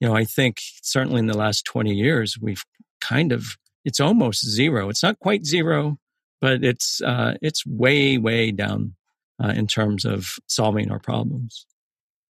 you 0.00 0.08
know, 0.08 0.14
I 0.14 0.24
think 0.24 0.58
certainly 0.82 1.20
in 1.20 1.26
the 1.26 1.36
last 1.36 1.64
twenty 1.64 1.94
years, 1.94 2.36
we've 2.40 2.64
kind 3.00 3.32
of 3.32 3.56
it's 3.84 4.00
almost 4.00 4.44
zero. 4.44 4.88
It's 4.88 5.02
not 5.02 5.18
quite 5.20 5.44
zero, 5.44 5.98
but 6.40 6.64
it's 6.64 7.00
uh, 7.02 7.34
it's 7.40 7.64
way 7.66 8.18
way 8.18 8.50
down 8.50 8.94
uh, 9.42 9.52
in 9.56 9.66
terms 9.66 10.04
of 10.04 10.36
solving 10.46 10.90
our 10.90 10.98
problems. 10.98 11.66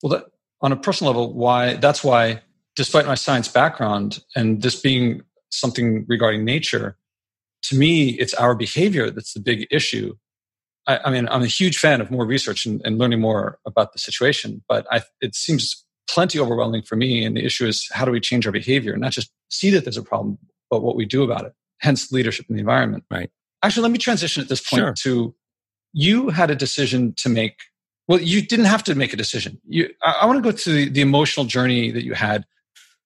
Well, 0.03 0.11
that, 0.11 0.27
on 0.61 0.73
a 0.73 0.77
personal 0.77 1.13
level, 1.13 1.33
why 1.33 1.75
that's 1.75 2.05
why, 2.05 2.43
despite 2.77 3.07
my 3.07 3.15
science 3.15 3.49
background 3.49 4.21
and 4.35 4.63
this 4.63 4.81
being 4.81 5.23
something 5.51 6.05
regarding 6.09 6.45
nature, 6.45 6.99
to 7.63 7.77
me, 7.77 8.11
it's 8.11 8.35
our 8.35 8.55
behavior 8.55 9.11
that's 9.11 9.33
the 9.33 9.41
big 9.41 9.67
issue. 9.71 10.15
I, 10.87 10.99
I 11.07 11.11
mean, 11.11 11.29
I'm 11.29 11.43
a 11.43 11.47
huge 11.47 11.79
fan 11.79 12.01
of 12.01 12.11
more 12.11 12.27
research 12.27 12.67
and, 12.67 12.81
and 12.85 12.99
learning 12.99 13.21
more 13.21 13.59
about 13.67 13.93
the 13.93 13.99
situation, 13.99 14.63
but 14.69 14.87
I, 14.91 15.03
it 15.21 15.35
seems 15.35 15.86
plenty 16.09 16.39
overwhelming 16.39 16.83
for 16.83 16.97
me. 16.97 17.25
And 17.25 17.37
the 17.37 17.45
issue 17.45 17.67
is 17.67 17.89
how 17.93 18.05
do 18.05 18.11
we 18.11 18.21
change 18.21 18.47
our 18.47 18.53
behavior, 18.53 18.97
not 18.97 19.13
just 19.13 19.31
see 19.51 19.71
that 19.71 19.85
there's 19.85 19.97
a 19.97 20.03
problem, 20.03 20.39
but 20.71 20.83
what 20.83 20.97
we 20.97 21.05
do 21.07 21.23
about 21.23 21.45
it. 21.45 21.53
Hence, 21.79 22.11
leadership 22.11 22.47
in 22.49 22.57
the 22.57 22.61
environment. 22.61 23.05
Right. 23.11 23.31
Actually, 23.63 23.83
let 23.83 23.93
me 23.93 23.99
transition 23.99 24.43
at 24.43 24.49
this 24.49 24.61
point 24.61 24.81
sure. 24.81 24.93
to 24.95 25.35
you 25.93 26.29
had 26.29 26.51
a 26.51 26.55
decision 26.55 27.15
to 27.15 27.29
make. 27.29 27.55
Well, 28.09 28.21
you 28.21 28.41
didn't 28.41 28.67
have 28.67 28.85
to 28.85 28.95
make 28.95 29.13
a 29.13 29.17
decision. 29.17 29.61
You, 29.67 29.91
I, 30.03 30.19
I 30.23 30.27
want 30.27 30.43
to 30.43 30.43
go 30.43 30.57
to 30.57 30.71
the, 30.71 30.89
the, 30.89 31.01
emotional 31.01 31.45
journey 31.45 31.91
that 31.91 32.05
you 32.05 32.15
had. 32.15 32.47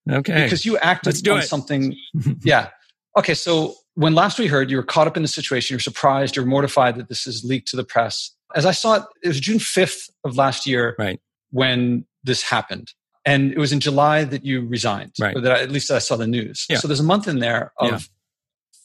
Okay. 0.09 0.43
Because 0.43 0.65
you 0.65 0.77
acted 0.77 1.27
on 1.27 1.39
it. 1.39 1.43
something. 1.43 1.95
yeah. 2.43 2.69
Okay. 3.17 3.33
So 3.33 3.75
when 3.95 4.13
last 4.13 4.37
we 4.37 4.47
heard, 4.47 4.69
you 4.69 4.77
were 4.77 4.83
caught 4.83 5.07
up 5.07 5.17
in 5.17 5.23
the 5.23 5.27
situation. 5.27 5.73
You're 5.73 5.79
surprised. 5.79 6.35
You're 6.35 6.45
mortified 6.45 6.95
that 6.97 7.09
this 7.09 7.25
is 7.25 7.43
leaked 7.43 7.69
to 7.69 7.77
the 7.77 7.83
press. 7.83 8.31
As 8.55 8.65
I 8.65 8.71
saw 8.71 8.95
it, 8.95 9.03
it 9.23 9.27
was 9.29 9.39
June 9.39 9.57
5th 9.57 10.09
of 10.23 10.37
last 10.37 10.67
year 10.67 10.95
right. 10.99 11.19
when 11.51 12.05
this 12.23 12.43
happened. 12.43 12.93
And 13.23 13.51
it 13.51 13.57
was 13.57 13.71
in 13.71 13.79
July 13.79 14.23
that 14.23 14.43
you 14.43 14.67
resigned. 14.67 15.13
Right. 15.19 15.35
Or 15.35 15.41
that 15.41 15.51
I, 15.51 15.61
at 15.61 15.71
least 15.71 15.91
I 15.91 15.99
saw 15.99 16.15
the 16.15 16.25
news. 16.25 16.65
Yeah. 16.69 16.77
So 16.77 16.87
there's 16.87 16.99
a 16.99 17.03
month 17.03 17.27
in 17.27 17.39
there 17.39 17.71
of 17.77 17.91
yeah 17.91 17.99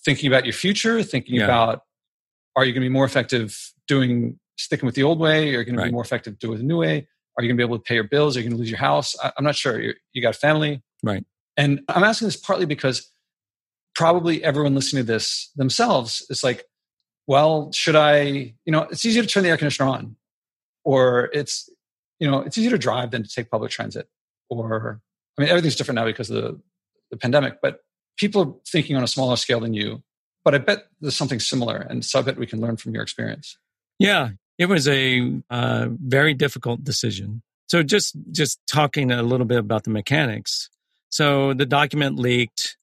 thinking 0.07 0.29
about 0.29 0.47
your 0.47 0.55
future, 0.55 1.03
thinking 1.03 1.35
yeah. 1.35 1.45
about 1.45 1.81
are 2.55 2.65
you 2.65 2.73
going 2.73 2.83
to 2.83 2.89
be 2.89 2.93
more 2.93 3.05
effective 3.05 3.73
doing 3.87 4.39
sticking 4.57 4.87
with 4.87 4.95
the 4.95 5.03
old 5.03 5.19
way? 5.19 5.55
Are 5.55 5.59
you 5.59 5.65
going 5.65 5.75
to 5.75 5.83
right. 5.83 5.89
be 5.89 5.93
more 5.93 6.03
effective 6.03 6.39
doing 6.39 6.57
the 6.57 6.65
new 6.65 6.79
way? 6.79 7.07
Are 7.37 7.43
you 7.43 7.49
going 7.49 7.59
to 7.59 7.61
be 7.61 7.67
able 7.67 7.77
to 7.77 7.83
pay 7.83 7.97
your 7.97 8.05
bills? 8.05 8.35
Are 8.35 8.41
you 8.41 8.45
going 8.45 8.57
to 8.57 8.59
lose 8.59 8.71
your 8.71 8.79
house? 8.79 9.15
I, 9.23 9.33
am 9.37 9.45
not 9.45 9.57
sure. 9.57 9.79
You're, 9.79 9.95
you 10.13 10.23
got 10.23 10.35
a 10.35 10.39
family, 10.39 10.83
right? 11.03 11.25
And 11.59 11.81
I'm 11.89 12.05
asking 12.05 12.29
this 12.29 12.37
partly 12.37 12.65
because 12.65 13.11
probably 13.95 14.43
everyone 14.43 14.75
listening 14.75 15.05
to 15.05 15.13
this 15.13 15.51
themselves 15.57 16.25
is 16.31 16.43
like, 16.43 16.65
well, 17.27 17.71
should 17.73 17.97
I? 17.97 18.55
You 18.65 18.73
know, 18.73 18.83
it's 18.83 19.05
easier 19.05 19.23
to 19.23 19.29
turn 19.29 19.43
the 19.43 19.51
air 19.51 19.59
conditioner 19.59 19.91
on, 19.91 20.17
or 20.85 21.29
it's 21.35 21.69
you 22.19 22.31
know, 22.31 22.41
it's 22.41 22.57
easier 22.59 22.71
to 22.71 22.79
drive 22.79 23.11
than 23.11 23.23
to 23.23 23.29
take 23.29 23.51
public 23.51 23.71
transit, 23.71 24.09
or 24.49 25.01
I 25.37 25.43
mean, 25.43 25.51
everything's 25.51 25.77
different 25.77 25.97
now 25.97 26.07
because 26.07 26.31
of 26.31 26.43
the, 26.43 26.61
the 27.11 27.17
pandemic. 27.17 27.61
But 27.61 27.81
people 28.17 28.43
are 28.43 28.55
thinking 28.67 28.97
on 28.97 29.03
a 29.03 29.09
smaller 29.09 29.37
scale 29.37 29.61
than 29.61 29.75
you, 29.75 30.03
but 30.45 30.55
I 30.55 30.59
bet 30.59 30.87
there's 31.01 31.17
something 31.17 31.41
similar. 31.41 31.77
And 31.77 32.05
so 32.05 32.19
I 32.19 32.23
bet 32.23 32.39
we 32.39 32.47
can 32.47 32.61
learn 32.61 32.77
from 32.77 32.95
your 32.95 33.03
experience. 33.03 33.59
Yeah. 33.99 34.31
it 34.59 34.67
was 34.67 34.89
a 34.89 35.43
uh, 35.51 35.89
very 35.91 36.35
difficult 36.35 36.85
decision. 36.85 37.43
So 37.69 37.83
just 37.83 38.17
just 38.31 38.61
talking 38.71 39.11
a 39.11 39.23
little 39.23 39.47
bit 39.47 39.59
about 39.59 39.85
the 39.85 39.91
mechanics. 39.91 40.71
So 41.09 41.53
the 41.53 41.67
document 41.67 42.19
leaked. 42.19 42.77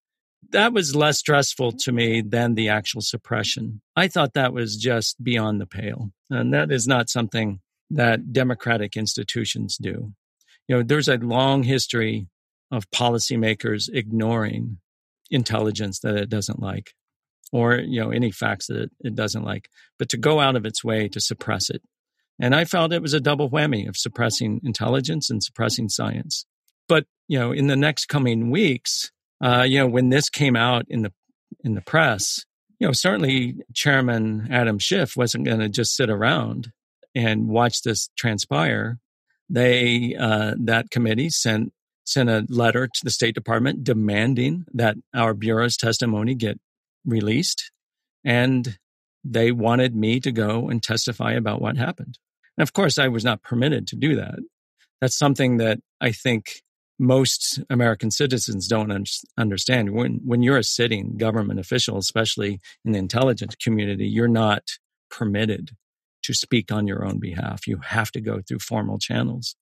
That 0.49 0.73
was 0.73 0.95
less 0.95 1.19
stressful 1.19 1.71
to 1.83 1.91
me 1.91 2.21
than 2.21 2.55
the 2.55 2.69
actual 2.69 3.01
suppression. 3.01 3.81
I 3.95 4.07
thought 4.07 4.33
that 4.33 4.53
was 4.53 4.77
just 4.77 5.23
beyond 5.23 5.59
the 5.59 5.65
pale. 5.65 6.11
And 6.29 6.53
that 6.53 6.71
is 6.71 6.87
not 6.87 7.09
something 7.09 7.59
that 7.89 8.33
democratic 8.33 8.97
institutions 8.97 9.77
do. 9.77 10.13
You 10.67 10.77
know, 10.77 10.83
there's 10.83 11.07
a 11.07 11.17
long 11.17 11.63
history 11.63 12.27
of 12.71 12.89
policymakers 12.89 13.89
ignoring 13.93 14.79
intelligence 15.29 15.99
that 15.99 16.15
it 16.15 16.29
doesn't 16.29 16.59
like 16.59 16.93
or 17.51 17.75
you 17.75 18.01
know 18.01 18.09
any 18.09 18.31
facts 18.31 18.67
that 18.67 18.89
it, 18.99 19.15
doesn't 19.15 19.43
like 19.43 19.69
but 19.97 20.09
to 20.09 20.17
go 20.17 20.39
out 20.39 20.55
of 20.55 20.65
its 20.65 20.83
way 20.83 21.07
to 21.07 21.21
suppress 21.21 21.69
it. 21.69 21.81
And 22.39 22.55
i 22.55 22.65
felt 22.65 22.91
it 22.91 23.01
was 23.01 23.13
a 23.13 23.21
double 23.21 23.49
whammy 23.49 23.87
of 23.87 23.95
suppressing 23.95 24.59
intelligence 24.63 25.29
and 25.29 25.41
suppressing 25.41 25.87
science. 25.87 26.45
But 26.89 27.05
you 27.27 27.39
know 27.39 27.51
in 27.51 27.67
the 27.67 27.75
next 27.75 28.07
coming 28.07 28.49
weeks 28.51 29.11
uh, 29.41 29.63
you 29.63 29.79
know 29.79 29.87
when 29.87 30.09
this 30.09 30.29
came 30.29 30.55
out 30.55 30.85
in 30.89 31.03
the 31.03 31.13
in 31.63 31.75
the 31.75 31.81
press 31.81 32.45
you 32.79 32.87
know 32.87 32.93
certainly 32.93 33.55
chairman 33.73 34.47
adam 34.51 34.79
schiff 34.79 35.15
wasn't 35.15 35.45
going 35.45 35.59
to 35.59 35.69
just 35.69 35.95
sit 35.95 36.09
around 36.09 36.71
and 37.15 37.47
watch 37.47 37.81
this 37.83 38.09
transpire 38.17 38.99
they 39.49 40.15
uh, 40.19 40.55
that 40.59 40.89
committee 40.89 41.29
sent 41.29 41.73
sent 42.05 42.29
a 42.29 42.45
letter 42.49 42.87
to 42.87 42.99
the 43.03 43.11
State 43.11 43.35
Department 43.35 43.83
demanding 43.83 44.65
that 44.73 44.97
our 45.13 45.33
bureau's 45.33 45.77
testimony 45.77 46.35
get 46.35 46.59
released. 47.05 47.71
And 48.25 48.77
they 49.23 49.51
wanted 49.51 49.95
me 49.95 50.19
to 50.19 50.31
go 50.31 50.67
and 50.69 50.83
testify 50.83 51.33
about 51.33 51.61
what 51.61 51.77
happened. 51.77 52.17
And 52.57 52.63
of 52.63 52.73
course, 52.73 52.97
I 52.97 53.07
was 53.07 53.23
not 53.23 53.41
permitted 53.41 53.87
to 53.87 53.95
do 53.95 54.15
that. 54.17 54.39
That's 54.99 55.17
something 55.17 55.57
that 55.57 55.79
I 56.01 56.11
think 56.11 56.61
most 56.99 57.61
American 57.69 58.11
citizens 58.11 58.67
don't 58.67 58.91
un- 58.91 59.05
understand. 59.37 59.91
When, 59.91 60.19
when 60.25 60.43
you're 60.43 60.57
a 60.57 60.63
sitting 60.63 61.15
government 61.17 61.59
official, 61.59 61.97
especially 61.97 62.59
in 62.83 62.91
the 62.91 62.99
intelligence 62.99 63.55
community, 63.55 64.07
you're 64.07 64.27
not 64.27 64.63
permitted 65.09 65.71
to 66.23 66.33
speak 66.33 66.71
on 66.71 66.87
your 66.87 67.05
own 67.05 67.19
behalf. 67.19 67.67
You 67.67 67.79
have 67.83 68.11
to 68.11 68.21
go 68.21 68.41
through 68.41 68.59
formal 68.59 68.97
channels. 68.97 69.55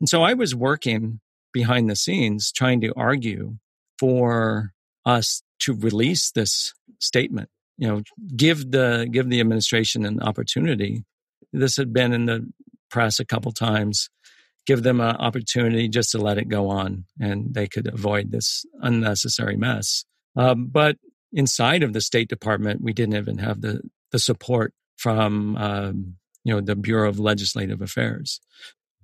And 0.00 0.08
so 0.08 0.22
I 0.22 0.34
was 0.34 0.54
working 0.54 1.20
behind 1.52 1.88
the 1.88 1.96
scenes 1.96 2.52
trying 2.52 2.80
to 2.82 2.92
argue 2.96 3.56
for 3.98 4.72
us 5.04 5.42
to 5.60 5.74
release 5.74 6.30
this 6.30 6.72
statement 6.98 7.48
you 7.80 7.88
know 7.88 8.02
give 8.36 8.70
the 8.70 9.08
give 9.10 9.28
the 9.28 9.40
administration 9.40 10.04
an 10.04 10.20
opportunity 10.20 11.04
this 11.52 11.76
had 11.76 11.92
been 11.92 12.12
in 12.12 12.26
the 12.26 12.46
press 12.90 13.18
a 13.18 13.24
couple 13.24 13.50
times 13.50 14.08
give 14.66 14.82
them 14.82 15.00
an 15.00 15.16
opportunity 15.16 15.88
just 15.88 16.10
to 16.10 16.18
let 16.18 16.38
it 16.38 16.48
go 16.48 16.68
on 16.68 17.04
and 17.18 17.54
they 17.54 17.66
could 17.66 17.92
avoid 17.92 18.30
this 18.30 18.64
unnecessary 18.82 19.56
mess 19.56 20.04
um, 20.36 20.66
but 20.66 20.96
inside 21.32 21.82
of 21.82 21.92
the 21.92 22.00
state 22.00 22.28
department 22.28 22.82
we 22.82 22.92
didn't 22.92 23.16
even 23.16 23.38
have 23.38 23.62
the 23.62 23.80
the 24.12 24.18
support 24.18 24.72
from 25.00 25.56
um, 25.56 26.14
you 26.44 26.52
know 26.52 26.60
the 26.60 26.76
bureau 26.76 27.08
of 27.08 27.18
legislative 27.18 27.80
affairs 27.80 28.40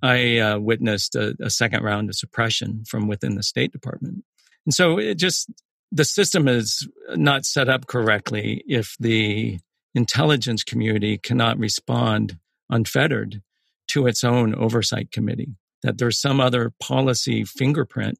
I 0.01 0.37
uh, 0.37 0.59
witnessed 0.59 1.15
a, 1.15 1.35
a, 1.41 1.49
second 1.49 1.83
round 1.83 2.09
of 2.09 2.15
suppression 2.15 2.83
from 2.87 3.07
within 3.07 3.35
the 3.35 3.43
State 3.43 3.71
Department. 3.71 4.23
And 4.65 4.73
so 4.73 4.99
it 4.99 5.15
just, 5.15 5.49
the 5.91 6.05
system 6.05 6.47
is 6.47 6.87
not 7.15 7.45
set 7.45 7.67
up 7.67 7.87
correctly 7.87 8.63
if 8.67 8.95
the 8.99 9.59
intelligence 9.95 10.63
community 10.63 11.17
cannot 11.17 11.57
respond 11.57 12.37
unfettered 12.69 13.41
to 13.87 14.05
its 14.05 14.23
own 14.23 14.53
oversight 14.53 15.11
committee, 15.11 15.55
that 15.81 15.97
there's 15.97 16.19
some 16.19 16.39
other 16.39 16.73
policy 16.79 17.43
fingerprint 17.43 18.19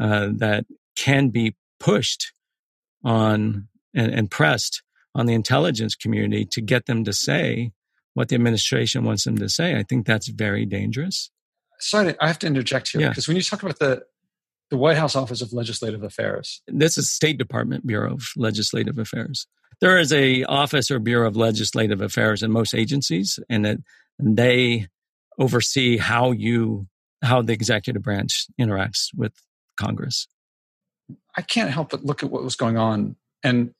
uh, 0.00 0.28
that 0.32 0.66
can 0.96 1.28
be 1.28 1.56
pushed 1.80 2.32
on 3.04 3.68
and, 3.94 4.12
and 4.12 4.30
pressed 4.30 4.82
on 5.14 5.26
the 5.26 5.34
intelligence 5.34 5.94
community 5.94 6.44
to 6.44 6.60
get 6.60 6.86
them 6.86 7.04
to 7.04 7.12
say 7.12 7.72
what 8.14 8.28
the 8.28 8.34
administration 8.34 9.04
wants 9.04 9.24
them 9.24 9.36
to 9.38 9.48
say. 9.48 9.76
I 9.76 9.82
think 9.82 10.06
that's 10.06 10.28
very 10.28 10.66
dangerous. 10.66 11.30
Sorry, 11.80 12.14
I 12.20 12.28
have 12.28 12.38
to 12.40 12.46
interject 12.46 12.92
here 12.92 13.02
yeah. 13.02 13.08
because 13.08 13.28
when 13.28 13.36
you 13.36 13.42
talk 13.42 13.62
about 13.62 13.78
the 13.78 14.04
the 14.70 14.78
White 14.78 14.96
House 14.96 15.14
Office 15.14 15.42
of 15.42 15.52
Legislative 15.52 16.02
Affairs, 16.02 16.62
this 16.66 16.96
is 16.96 17.10
State 17.10 17.36
Department 17.38 17.86
Bureau 17.86 18.14
of 18.14 18.28
Legislative 18.36 18.98
Affairs. 18.98 19.46
There 19.80 19.98
is 19.98 20.12
a 20.12 20.44
office 20.44 20.90
or 20.90 20.98
bureau 20.98 21.28
of 21.28 21.36
legislative 21.36 22.00
affairs 22.00 22.42
in 22.42 22.50
most 22.50 22.74
agencies, 22.74 23.38
and 23.50 23.66
and 23.66 23.82
they 24.18 24.86
oversee 25.38 25.96
how 25.96 26.30
you 26.30 26.86
how 27.22 27.42
the 27.42 27.52
executive 27.52 28.02
branch 28.02 28.46
interacts 28.60 29.08
with 29.14 29.32
Congress. 29.76 30.28
I 31.36 31.42
can't 31.42 31.70
help 31.70 31.90
but 31.90 32.04
look 32.04 32.22
at 32.22 32.30
what 32.30 32.44
was 32.44 32.56
going 32.56 32.76
on 32.76 33.16
and 33.42 33.74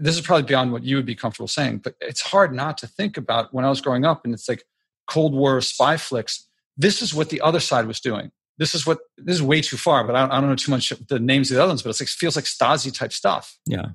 this 0.00 0.16
is 0.16 0.22
probably 0.22 0.44
beyond 0.44 0.72
what 0.72 0.82
you 0.82 0.96
would 0.96 1.04
be 1.04 1.14
comfortable 1.14 1.46
saying, 1.46 1.78
but 1.78 1.94
it's 2.00 2.22
hard 2.22 2.54
not 2.54 2.78
to 2.78 2.86
think 2.86 3.18
about 3.18 3.52
when 3.52 3.66
I 3.66 3.68
was 3.68 3.82
growing 3.82 4.06
up 4.06 4.24
and 4.24 4.32
it's 4.32 4.48
like 4.48 4.64
Cold 5.06 5.34
War 5.34 5.60
spy 5.60 5.98
flicks. 5.98 6.48
This 6.76 7.02
is 7.02 7.14
what 7.14 7.28
the 7.28 7.42
other 7.42 7.60
side 7.60 7.86
was 7.86 8.00
doing. 8.00 8.32
This 8.56 8.74
is 8.74 8.86
what 8.86 8.98
this 9.18 9.36
is 9.36 9.42
way 9.42 9.60
too 9.60 9.76
far, 9.76 10.04
but 10.04 10.16
I 10.16 10.20
don't, 10.20 10.30
I 10.32 10.40
don't 10.40 10.48
know 10.48 10.56
too 10.56 10.70
much 10.70 10.90
the 11.08 11.20
names 11.20 11.50
of 11.50 11.56
the 11.56 11.62
other 11.62 11.70
ones, 11.70 11.82
but 11.82 11.90
it's 11.90 12.00
like 12.00 12.08
feels 12.08 12.34
like 12.34 12.46
Stasi 12.46 12.92
type 12.96 13.12
stuff. 13.12 13.58
Yeah. 13.66 13.88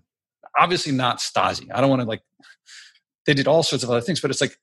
Obviously 0.60 0.92
not 0.92 1.18
Stasi. 1.18 1.68
I 1.74 1.82
don't 1.82 1.90
want 1.90 2.04
to 2.04 2.08
like 2.08 2.22
they 3.26 3.34
did 3.34 3.48
all 3.48 3.64
sorts 3.64 3.84
of 3.84 3.90
other 3.90 4.02
things, 4.02 4.22
but 4.22 4.30
it's 4.30 4.42
like, 4.42 4.58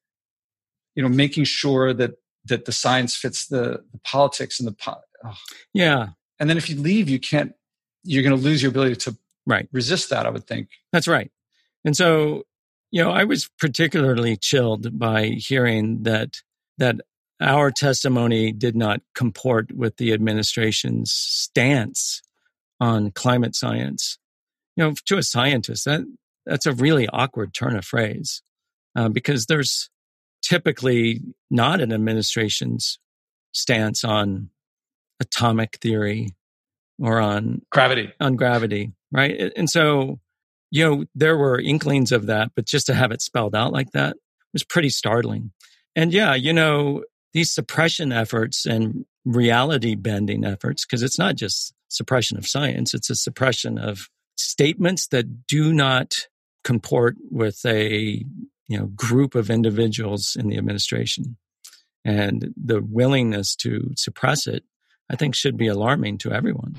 you 0.95 1.03
know, 1.03 1.09
making 1.09 1.45
sure 1.45 1.93
that 1.93 2.13
that 2.45 2.67
the 2.67 2.73
science 2.73 3.17
fits 3.17 3.49
the, 3.49 3.83
the 3.93 3.99
politics 4.05 4.61
and 4.61 4.69
the 4.69 4.97
oh. 5.25 5.35
yeah. 5.75 6.11
And 6.39 6.49
then 6.49 6.57
if 6.57 6.71
you 6.71 6.77
leave, 6.77 7.09
you 7.09 7.19
can't. 7.19 7.53
You're 8.05 8.25
going 8.25 8.37
to 8.37 8.43
lose 8.43 8.63
your 8.63 8.71
ability 8.71 8.97
to 8.97 9.17
right. 9.47 9.69
resist 9.73 10.11
that 10.11 10.27
i 10.27 10.31
would 10.31 10.47
think. 10.47 10.69
That's 10.93 11.09
right. 11.09 11.31
And 11.85 11.97
so 11.97 12.45
you 12.91 13.03
know 13.03 13.11
i 13.11 13.25
was 13.25 13.49
particularly 13.59 14.37
chilled 14.37 14.99
by 14.99 15.27
hearing 15.37 16.03
that 16.03 16.37
that 16.79 16.97
our 17.41 17.71
testimony 17.71 18.53
did 18.53 18.77
not 18.77 19.01
comport 19.15 19.73
with 19.75 19.97
the 19.97 20.13
administration's 20.13 21.13
stance 21.13 22.23
on 22.81 23.11
climate 23.11 23.55
science. 23.57 24.19
You 24.77 24.85
know 24.85 24.95
to 25.07 25.19
a 25.19 25.23
scientist 25.23 25.85
that 25.85 26.03
that's 26.47 26.67
a 26.67 26.73
really 26.73 27.09
awkward 27.09 27.55
turn 27.55 27.77
of 27.77 27.85
phrase 27.85 28.43
uh, 28.97 29.09
because 29.09 29.47
there's 29.47 29.91
typically 30.43 31.21
not 31.51 31.81
an 31.81 31.93
administration's 31.93 32.99
stance 33.53 34.03
on 34.03 34.51
atomic 35.21 35.79
theory 35.81 36.35
or 36.99 37.21
on 37.21 37.63
gravity. 37.71 38.13
on 38.21 38.37
gravity 38.37 38.93
right? 39.13 39.53
And 39.57 39.69
so, 39.69 40.19
you 40.71 40.85
know, 40.85 41.05
there 41.15 41.37
were 41.37 41.61
inklings 41.61 42.13
of 42.13 42.27
that, 42.27 42.53
but 42.57 42.67
just 42.67 42.87
to 42.87 42.95
have 42.95 43.13
it 43.13 43.23
spelled 43.23 43.55
out 43.55 43.73
like 43.73 43.93
that 43.93 44.17
was 44.53 44.65
pretty 44.65 44.89
startling. 44.89 45.53
And 45.95 46.13
yeah, 46.13 46.35
you 46.35 46.53
know, 46.53 47.05
these 47.33 47.53
suppression 47.53 48.13
efforts 48.13 48.67
and 48.67 49.05
reality 49.25 49.95
bending 49.95 50.45
efforts, 50.45 50.85
because 50.85 51.03
it's 51.03 51.19
not 51.19 51.37
just 51.37 51.75
suppression 51.89 52.39
of 52.39 52.47
science, 52.47 52.95
it's 52.95 53.11
a 53.11 53.15
suppression 53.15 53.79
of 53.79 54.09
statements 54.37 55.09
that 55.09 55.47
do 55.47 55.73
not 55.73 56.15
comport 56.65 57.17
with 57.31 57.61
a 57.67 58.25
you 58.69 58.79
know 58.79 58.87
group 58.87 59.35
of 59.35 59.51
individuals 59.51 60.37
in 60.39 60.49
the 60.49 60.57
administration 60.57 61.37
and 62.05 62.53
the 62.57 62.81
willingness 62.83 63.55
to 63.57 63.91
suppress 63.97 64.47
it 64.47 64.65
I 65.13 65.17
think 65.17 65.35
should 65.35 65.59
be 65.59 65.67
alarming 65.67 66.19
to 66.19 66.33
everyone. 66.33 66.79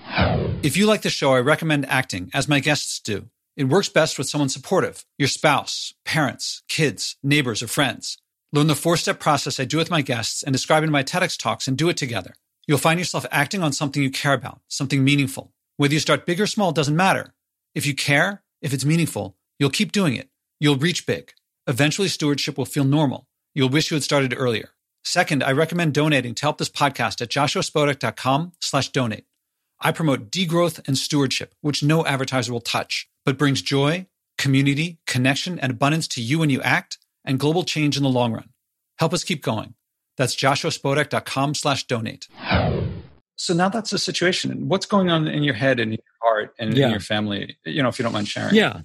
If 0.64 0.76
you 0.76 0.88
like 0.88 1.04
the 1.04 1.12
show, 1.12 1.34
I 1.34 1.40
recommend 1.40 1.86
acting, 1.86 2.32
as 2.34 2.48
my 2.48 2.60
guests 2.60 3.00
do. 3.00 3.30
It 3.56 3.66
works 3.66 3.90
best 3.90 4.18
with 4.18 4.28
someone 4.28 4.50
supportive 4.50 5.06
your 5.20 5.28
spouse, 5.28 5.94
parents, 6.04 6.64
kids, 6.68 7.16
neighbors, 7.22 7.62
or 7.62 7.68
friends. 7.68 8.18
Learn 8.52 8.66
the 8.66 8.76
four 8.76 8.98
step 8.98 9.20
process 9.20 9.60
I 9.60 9.66
do 9.66 9.78
with 9.78 9.92
my 9.92 10.02
guests 10.02 10.42
and 10.42 10.52
describe 10.52 10.84
in 10.84 10.90
my 10.90 11.04
TEDx 11.04 11.38
talks 11.38 11.68
and 11.68 11.78
do 11.78 11.90
it 11.90 11.98
together. 11.98 12.34
You'll 12.66 12.80
find 12.80 13.00
yourself 13.00 13.26
acting 13.30 13.62
on 13.62 13.72
something 13.72 14.02
you 14.02 14.10
care 14.10 14.34
about, 14.34 14.62
something 14.68 15.04
meaningful. 15.04 15.54
Whether 15.78 15.94
you 15.94 16.00
start 16.00 16.26
big 16.26 16.42
or 16.42 16.48
small 16.48 16.72
doesn't 16.72 16.96
matter. 16.96 17.36
If 17.76 17.86
you 17.86 17.94
care, 17.94 18.44
if 18.64 18.74
it's 18.74 18.86
meaningful, 18.86 19.38
you'll 19.60 19.70
keep 19.70 19.92
doing 19.92 20.16
it. 20.16 20.30
You'll 20.60 20.78
reach 20.78 21.06
big. 21.06 21.34
Eventually, 21.68 22.08
stewardship 22.08 22.58
will 22.58 22.66
feel 22.66 22.84
normal. 22.84 23.28
You'll 23.54 23.70
wish 23.70 23.92
you 23.92 23.96
had 23.96 24.04
started 24.04 24.34
earlier. 24.36 24.70
Second, 25.04 25.44
I 25.44 25.52
recommend 25.52 25.94
donating 25.94 26.34
to 26.36 26.42
help 26.42 26.58
this 26.58 26.70
podcast 26.70 27.22
at 27.22 27.30
joshuaspodek.com 27.30 28.54
slash 28.62 28.90
donate. 28.90 29.26
I 29.80 29.92
promote 29.92 30.32
degrowth 30.32 30.86
and 30.88 30.98
stewardship, 30.98 31.54
which 31.62 31.84
no 31.84 32.06
advertiser 32.06 32.54
will 32.54 32.62
touch, 32.62 33.10
but 33.26 33.38
brings 33.38 33.62
joy, 33.62 34.08
community, 34.38 35.00
connection, 35.06 35.60
and 35.60 35.72
abundance 35.72 36.08
to 36.10 36.22
you 36.22 36.40
when 36.40 36.50
you 36.50 36.62
act 36.62 36.98
and 37.26 37.40
global 37.40 37.64
change 37.64 37.98
in 37.98 38.04
the 38.04 38.10
long 38.10 38.32
run. 38.32 38.50
Help 38.98 39.14
us 39.14 39.24
keep 39.24 39.44
going. 39.44 39.74
That's 40.18 40.36
joshuaspodek.com 40.36 41.56
slash 41.56 41.86
donate. 41.86 42.28
So 43.36 43.54
now 43.54 43.68
that's 43.68 43.90
the 43.90 43.98
situation. 43.98 44.70
What's 44.70 44.86
going 44.86 45.10
on 45.10 45.28
in 45.28 45.44
your 45.44 45.56
head 45.56 45.80
and 45.80 45.92
your 45.92 46.04
heart 46.22 46.54
and 46.60 46.78
yeah. 46.78 46.86
in 46.86 46.92
your 46.92 47.00
family, 47.00 47.58
you 47.66 47.84
know, 47.84 47.90
if 47.90 48.00
you 48.00 48.04
don't 48.04 48.14
mind 48.14 48.28
sharing? 48.28 48.56
Yeah. 48.56 48.82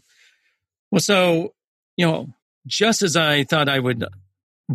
Well, 0.90 1.00
so, 1.00 1.54
you 1.96 2.06
know, 2.06 2.28
just 2.66 3.02
as 3.02 3.14
I 3.14 3.44
thought 3.44 3.68
I 3.68 3.78
would 3.78 4.04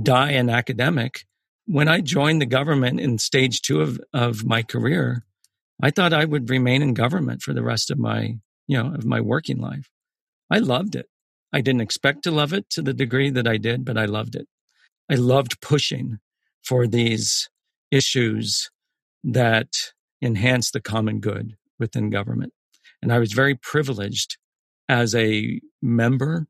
die 0.01 0.31
an 0.31 0.49
academic. 0.49 1.25
When 1.65 1.87
I 1.87 2.01
joined 2.01 2.41
the 2.41 2.45
government 2.45 2.99
in 2.99 3.17
stage 3.17 3.61
two 3.61 3.81
of, 3.81 3.99
of 4.13 4.45
my 4.45 4.63
career, 4.63 5.23
I 5.81 5.91
thought 5.91 6.13
I 6.13 6.25
would 6.25 6.49
remain 6.49 6.81
in 6.81 6.93
government 6.93 7.41
for 7.41 7.53
the 7.53 7.63
rest 7.63 7.89
of 7.89 7.97
my, 7.97 8.37
you 8.67 8.77
know, 8.77 8.93
of 8.93 9.05
my 9.05 9.21
working 9.21 9.59
life. 9.59 9.89
I 10.49 10.59
loved 10.59 10.95
it. 10.95 11.07
I 11.53 11.61
didn't 11.61 11.81
expect 11.81 12.23
to 12.23 12.31
love 12.31 12.53
it 12.53 12.69
to 12.71 12.81
the 12.81 12.93
degree 12.93 13.29
that 13.29 13.47
I 13.47 13.57
did, 13.57 13.85
but 13.85 13.97
I 13.97 14.05
loved 14.05 14.35
it. 14.35 14.47
I 15.09 15.15
loved 15.15 15.61
pushing 15.61 16.19
for 16.63 16.87
these 16.87 17.49
issues 17.91 18.71
that 19.23 19.93
enhance 20.21 20.71
the 20.71 20.81
common 20.81 21.19
good 21.19 21.55
within 21.79 22.09
government. 22.09 22.53
And 23.01 23.11
I 23.11 23.19
was 23.19 23.33
very 23.33 23.55
privileged 23.55 24.37
as 24.89 25.13
a 25.13 25.59
member 25.81 26.47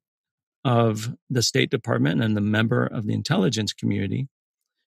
of 0.64 1.14
the 1.30 1.42
State 1.42 1.70
Department 1.70 2.24
and 2.24 2.38
the 2.38 2.42
member 2.42 2.86
of 2.86 3.06
the 3.06 3.14
intelligence 3.14 3.74
community 3.74 4.28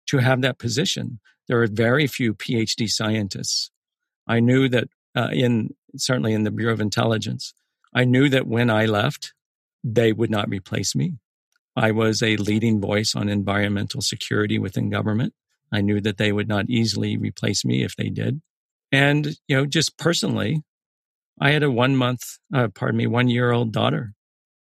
to 0.07 0.19
have 0.19 0.43
that 0.43 0.59
position. 0.59 1.21
There 1.49 1.63
are 1.63 1.67
very 1.67 2.07
few 2.07 2.35
PhD 2.35 2.89
scientists. 2.89 3.71
I 4.27 4.41
knew 4.41 4.69
that 4.69 4.89
uh, 5.15 5.29
in 5.33 5.75
certainly 5.97 6.33
in 6.33 6.43
the 6.45 6.51
Bureau 6.51 6.73
of 6.73 6.81
Intelligence, 6.81 7.55
I 7.95 8.05
knew 8.05 8.29
that 8.29 8.47
when 8.47 8.71
I 8.71 8.87
left, 8.87 9.33
they 9.83 10.13
would 10.13 10.31
not 10.31 10.49
replace 10.49 10.95
me. 10.95 11.15
I 11.77 11.93
was 11.93 12.23
a 12.23 12.37
leading 12.37 12.81
voice 12.81 13.15
on 13.15 13.29
environmental 13.29 14.01
security 14.01 14.59
within 14.59 14.91
government. 14.91 15.35
I 15.73 15.81
knew 15.81 16.01
that 16.01 16.17
they 16.17 16.33
would 16.33 16.49
not 16.49 16.69
easily 16.69 17.17
replace 17.17 17.65
me 17.65 17.85
if 17.85 17.97
they 17.97 18.09
did. 18.09 18.41
And, 18.93 19.37
you 19.49 19.57
know, 19.57 19.67
just 19.67 19.99
personally, 19.99 20.63
I 21.41 21.51
had 21.51 21.63
a 21.63 21.71
one 21.71 21.97
month, 21.97 22.39
uh, 22.55 22.69
pardon 22.75 22.97
me, 22.97 23.07
one 23.07 23.29
year 23.29 23.51
old 23.51 23.73
daughter 23.73 24.15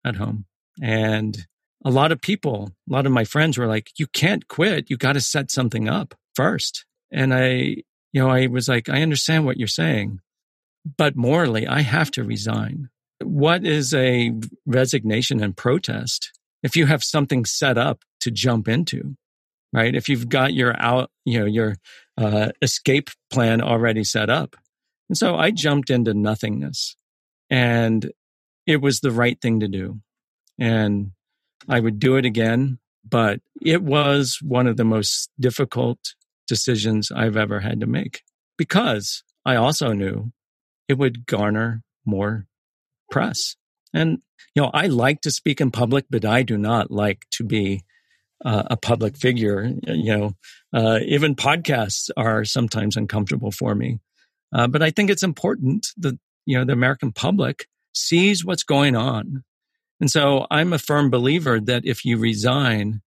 at 0.06 0.16
home. 0.16 0.46
And 0.82 1.46
a 1.84 1.90
lot 1.90 2.12
of 2.12 2.22
people, 2.22 2.72
a 2.90 2.94
lot 2.94 3.06
of 3.06 3.12
my 3.12 3.24
friends 3.24 3.58
were 3.58 3.68
like, 3.68 3.92
you 3.98 4.08
can't 4.08 4.48
quit. 4.48 4.90
You 4.90 4.98
got 4.98 5.14
to 5.14 5.22
set 5.22 5.52
something 5.52 5.90
up 5.90 6.16
first. 6.36 6.86
And 7.12 7.34
I, 7.34 7.78
you 8.14 8.22
know, 8.22 8.30
I 8.30 8.48
was 8.48 8.68
like, 8.68 8.90
I 8.90 9.02
understand 9.02 9.46
what 9.46 9.58
you're 9.58 9.68
saying, 9.68 10.20
but 10.98 11.16
morally, 11.16 11.68
I 11.68 11.82
have 11.82 12.12
to 12.12 12.24
resign. 12.24 12.90
What 13.24 13.66
is 13.66 13.94
a 13.94 14.34
resignation 14.66 15.42
and 15.44 15.56
protest 15.56 16.32
if 16.64 16.76
you 16.76 16.86
have 16.88 17.04
something 17.04 17.46
set 17.46 17.78
up 17.78 18.04
to 18.22 18.32
jump 18.32 18.68
into? 18.68 19.16
right? 19.74 19.96
If 19.96 20.10
you've 20.10 20.30
got 20.30 20.54
your 20.54 20.76
out, 20.82 21.10
you 21.26 21.40
know, 21.40 21.46
your 21.46 21.78
uh, 22.18 22.52
escape 22.62 23.10
plan 23.32 23.62
already 23.62 24.04
set 24.04 24.30
up. 24.30 24.56
And 25.10 25.18
so 25.18 25.36
I 25.36 25.52
jumped 25.52 25.90
into 25.90 26.14
nothingness 26.14 26.96
and 27.50 28.12
it 28.66 28.82
was 28.82 29.00
the 29.00 29.12
right 29.12 29.40
thing 29.42 29.60
to 29.62 29.68
do. 29.68 30.00
And 30.60 31.12
I 31.70 31.80
would 31.80 32.00
do 32.00 32.16
it 32.16 32.26
again, 32.26 32.80
but 33.08 33.40
it 33.62 33.82
was 33.82 34.40
one 34.42 34.68
of 34.68 34.78
the 34.78 34.84
most 34.84 35.30
difficult 35.40 36.16
decisions 36.48 37.12
I've 37.12 37.38
ever 37.38 37.60
had 37.60 37.80
to 37.80 37.88
make 37.88 38.24
because 38.58 39.24
I 39.46 39.56
also 39.56 39.94
knew 39.94 40.32
it 40.88 40.98
would 40.98 41.26
garner 41.26 41.84
more 42.06 42.46
press. 43.10 43.56
And, 43.94 44.20
you 44.56 44.62
know, 44.62 44.72
I 44.74 44.88
like 44.88 45.22
to 45.22 45.32
speak 45.32 45.62
in 45.62 45.72
public, 45.72 46.06
but 46.10 46.26
I 46.26 46.44
do 46.44 46.58
not 46.58 46.92
like 46.92 47.26
to 47.32 47.44
be 47.44 47.84
uh, 48.44 48.64
a 48.68 48.78
public 48.78 49.18
figure. 49.18 49.72
You 49.84 50.18
know, 50.18 50.32
uh, 50.74 51.00
even 51.06 51.36
podcasts 51.36 52.10
are 52.18 52.44
sometimes 52.46 52.98
uncomfortable 52.98 53.52
for 53.52 53.76
me. 53.76 54.00
Uh, 54.54 54.68
but 54.68 54.82
I 54.82 54.92
think 54.92 55.10
it's 55.10 55.24
important 55.24 55.88
that 55.98 56.18
you 56.46 56.58
know 56.58 56.66
the 56.66 56.74
American 56.74 57.12
public 57.12 57.68
sees 57.94 58.44
what's 58.44 58.64
going 58.64 58.96
on, 58.96 59.44
and 60.02 60.12
so 60.12 60.48
I'm 60.52 60.74
a 60.74 60.80
firm 60.80 61.10
believer 61.10 61.60
that 61.62 61.86
if 61.86 62.04
you 62.04 62.18
resign, 62.18 63.02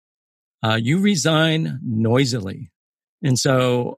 uh, 0.61 0.77
you 0.79 0.99
resign 0.99 1.79
noisily, 1.81 2.69
and 3.23 3.39
so 3.39 3.97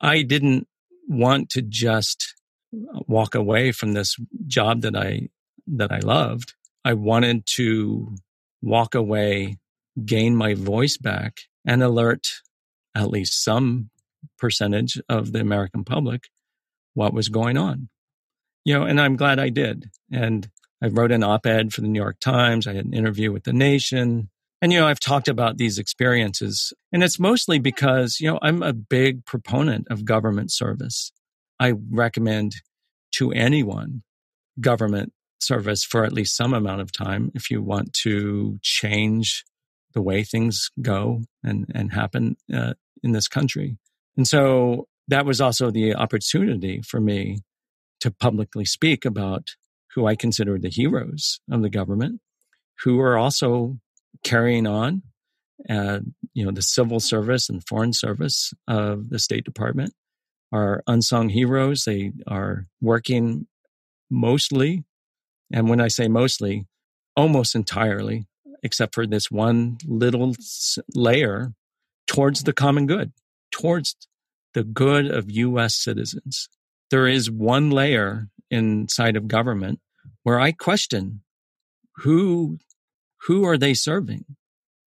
I 0.00 0.22
didn't 0.22 0.66
want 1.08 1.50
to 1.50 1.62
just 1.62 2.34
walk 2.72 3.34
away 3.34 3.72
from 3.72 3.92
this 3.92 4.16
job 4.46 4.82
that 4.82 4.96
I 4.96 5.28
that 5.66 5.92
I 5.92 5.98
loved. 5.98 6.54
I 6.84 6.94
wanted 6.94 7.44
to 7.56 8.14
walk 8.62 8.94
away 8.94 9.58
gain 10.04 10.36
my 10.36 10.54
voice 10.54 10.96
back 10.96 11.40
and 11.64 11.82
alert 11.82 12.28
at 12.94 13.10
least 13.10 13.42
some 13.42 13.90
percentage 14.38 15.00
of 15.08 15.32
the 15.32 15.40
American 15.40 15.84
public 15.84 16.28
what 16.94 17.12
was 17.12 17.28
going 17.28 17.56
on. 17.56 17.88
You 18.64 18.74
know, 18.74 18.84
and 18.84 19.00
I'm 19.00 19.16
glad 19.16 19.38
I 19.38 19.48
did. 19.48 19.90
And 20.12 20.48
I 20.82 20.88
wrote 20.88 21.12
an 21.12 21.24
op 21.24 21.46
ed 21.46 21.72
for 21.72 21.80
the 21.80 21.88
New 21.88 22.00
York 22.00 22.18
Times. 22.20 22.66
I 22.66 22.74
had 22.74 22.84
an 22.84 22.94
interview 22.94 23.32
with 23.32 23.44
The 23.44 23.52
Nation. 23.52 24.30
And, 24.60 24.72
you 24.72 24.80
know, 24.80 24.86
I've 24.86 25.00
talked 25.00 25.28
about 25.28 25.56
these 25.56 25.78
experiences. 25.78 26.72
And 26.92 27.02
it's 27.02 27.18
mostly 27.18 27.58
because, 27.58 28.18
you 28.20 28.30
know, 28.30 28.38
I'm 28.42 28.62
a 28.62 28.72
big 28.72 29.24
proponent 29.24 29.86
of 29.90 30.04
government 30.04 30.52
service. 30.52 31.12
I 31.60 31.74
recommend 31.90 32.56
to 33.16 33.32
anyone 33.32 34.02
government 34.60 35.12
service 35.40 35.84
for 35.84 36.04
at 36.04 36.12
least 36.12 36.36
some 36.36 36.54
amount 36.54 36.80
of 36.80 36.90
time 36.90 37.30
if 37.34 37.50
you 37.50 37.62
want 37.62 37.92
to 37.92 38.58
change 38.62 39.44
the 39.94 40.02
way 40.02 40.24
things 40.24 40.70
go 40.82 41.22
and, 41.44 41.66
and 41.74 41.92
happen 41.92 42.36
uh, 42.52 42.74
in 43.02 43.12
this 43.12 43.28
country. 43.28 43.78
And 44.16 44.26
so 44.26 44.88
that 45.06 45.24
was 45.24 45.40
also 45.40 45.70
the 45.70 45.94
opportunity 45.94 46.82
for 46.82 47.00
me 47.00 47.40
to 48.00 48.10
publicly 48.10 48.64
speak 48.64 49.04
about 49.04 49.54
who 49.98 50.06
I 50.06 50.14
consider 50.14 50.58
the 50.58 50.68
heroes 50.68 51.40
of 51.50 51.60
the 51.60 51.68
government, 51.68 52.20
who 52.84 53.00
are 53.00 53.18
also 53.18 53.78
carrying 54.22 54.64
on, 54.64 55.02
uh, 55.68 55.98
you 56.34 56.44
know, 56.44 56.52
the 56.52 56.62
civil 56.62 57.00
service 57.00 57.48
and 57.48 57.66
foreign 57.66 57.92
service 57.92 58.54
of 58.68 59.10
the 59.10 59.18
State 59.18 59.44
Department 59.44 59.92
are 60.52 60.84
unsung 60.86 61.30
heroes. 61.30 61.82
They 61.82 62.12
are 62.28 62.66
working 62.80 63.48
mostly, 64.08 64.84
and 65.52 65.68
when 65.68 65.80
I 65.80 65.88
say 65.88 66.06
mostly, 66.06 66.66
almost 67.16 67.56
entirely 67.56 68.28
except 68.62 68.94
for 68.94 69.04
this 69.04 69.32
one 69.32 69.78
little 69.84 70.36
layer 70.94 71.54
towards 72.06 72.44
the 72.44 72.52
common 72.52 72.86
good, 72.86 73.12
towards 73.50 73.96
the 74.54 74.62
good 74.62 75.06
of 75.06 75.28
US 75.28 75.74
citizens. 75.74 76.48
There 76.90 77.08
is 77.08 77.28
one 77.30 77.70
layer 77.70 78.28
inside 78.48 79.16
of 79.16 79.26
government 79.26 79.80
where 80.28 80.38
I 80.38 80.52
question 80.52 81.22
who 82.04 82.58
who 83.22 83.46
are 83.46 83.56
they 83.56 83.72
serving? 83.72 84.26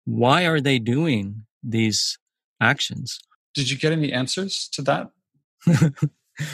Why 0.06 0.46
are 0.46 0.62
they 0.62 0.78
doing 0.78 1.44
these 1.62 2.18
actions? 2.58 3.20
Did 3.54 3.70
you 3.70 3.76
get 3.76 3.92
any 3.92 4.14
answers 4.14 4.66
to 4.72 4.82
that? 4.82 5.10
I 5.66 5.92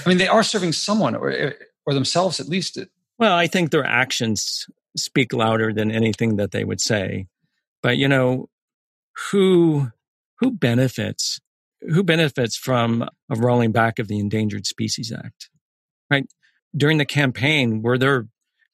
mean, 0.05 0.19
they 0.19 0.27
are 0.27 0.43
serving 0.43 0.73
someone 0.73 1.15
or 1.15 1.31
eh, 1.31 1.53
or 1.87 1.95
themselves 1.95 2.41
at 2.41 2.49
least. 2.49 2.77
Well, 3.21 3.37
I 3.37 3.47
think 3.47 3.71
their 3.71 3.85
actions 3.85 4.67
speak 4.97 5.33
louder 5.33 5.73
than 5.73 5.93
anything 5.93 6.35
that 6.39 6.51
they 6.51 6.65
would 6.65 6.81
say. 6.81 7.29
But 7.85 7.99
you 7.99 8.09
know, 8.09 8.49
who 9.31 9.93
who 10.41 10.51
benefits 10.51 11.39
who 11.83 12.03
benefits 12.03 12.57
from 12.57 13.09
a 13.31 13.37
rolling 13.37 13.71
back 13.71 14.01
of 14.01 14.09
the 14.09 14.19
Endangered 14.19 14.67
Species 14.67 15.13
Act? 15.13 15.51
Right? 16.11 16.27
During 16.77 16.99
the 16.99 17.05
campaign, 17.05 17.81
were 17.81 17.97
there 17.97 18.27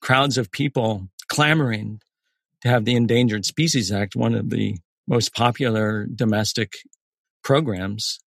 crowds 0.08 0.38
of 0.38 0.50
people 0.50 1.06
clamoring 1.28 2.00
to 2.62 2.68
have 2.68 2.86
the 2.86 2.96
Endangered 2.96 3.44
Species 3.44 3.92
Act, 3.92 4.16
one 4.16 4.34
of 4.34 4.48
the 4.48 4.78
most 5.06 5.34
popular 5.34 6.06
domestic 6.06 6.78
programs 7.44 8.18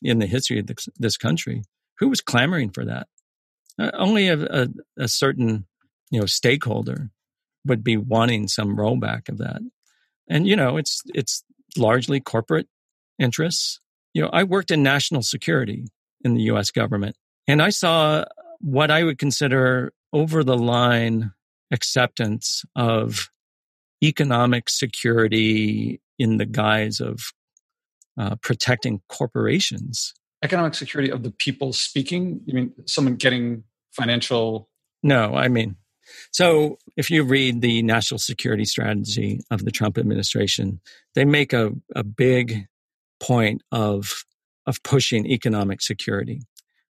in 0.00 0.20
the 0.20 0.28
history 0.28 0.60
of 0.60 0.70
this, 0.96 1.16
country? 1.16 1.64
Who 1.98 2.08
was 2.08 2.20
clamoring 2.20 2.70
for 2.70 2.84
that? 2.84 3.08
Uh, 3.76 3.90
only 3.94 4.28
a, 4.28 4.44
a, 4.44 4.68
a 4.96 5.08
certain 5.08 5.66
you 6.12 6.20
know 6.20 6.26
stakeholder 6.26 7.10
would 7.66 7.82
be 7.82 7.96
wanting 7.96 8.46
some 8.46 8.76
rollback 8.76 9.28
of 9.28 9.38
that. 9.38 9.60
And 10.28 10.46
you 10.46 10.54
know, 10.54 10.76
it's 10.76 11.02
it's 11.06 11.42
largely 11.76 12.20
corporate 12.20 12.68
interests. 13.18 13.80
You 14.12 14.22
know, 14.22 14.30
I 14.32 14.44
worked 14.44 14.70
in 14.70 14.84
national 14.84 15.22
security 15.22 15.86
in 16.24 16.34
the 16.34 16.42
US 16.42 16.70
government 16.70 17.16
and 17.48 17.60
I 17.60 17.70
saw 17.70 18.24
what 18.60 18.92
I 18.92 19.02
would 19.02 19.18
consider 19.18 19.92
over 20.14 20.42
the 20.42 20.56
line 20.56 21.32
acceptance 21.70 22.64
of 22.74 23.30
economic 24.02 24.70
security 24.70 26.00
in 26.18 26.38
the 26.38 26.46
guise 26.46 27.00
of 27.00 27.20
uh, 28.18 28.36
protecting 28.36 29.02
corporations. 29.08 30.14
Economic 30.42 30.74
security 30.74 31.10
of 31.10 31.22
the 31.22 31.32
people 31.32 31.72
speaking? 31.72 32.40
You 32.46 32.54
mean 32.54 32.72
someone 32.86 33.16
getting 33.16 33.64
financial? 33.92 34.70
No, 35.02 35.34
I 35.34 35.48
mean 35.48 35.76
so 36.32 36.78
if 36.96 37.10
you 37.10 37.24
read 37.24 37.60
the 37.60 37.82
national 37.82 38.18
security 38.18 38.64
strategy 38.64 39.40
of 39.50 39.64
the 39.64 39.70
Trump 39.70 39.98
administration, 39.98 40.80
they 41.14 41.24
make 41.24 41.52
a, 41.52 41.72
a 41.94 42.04
big 42.04 42.66
point 43.20 43.62
of, 43.72 44.24
of 44.66 44.82
pushing 44.82 45.26
economic 45.26 45.80
security, 45.80 46.42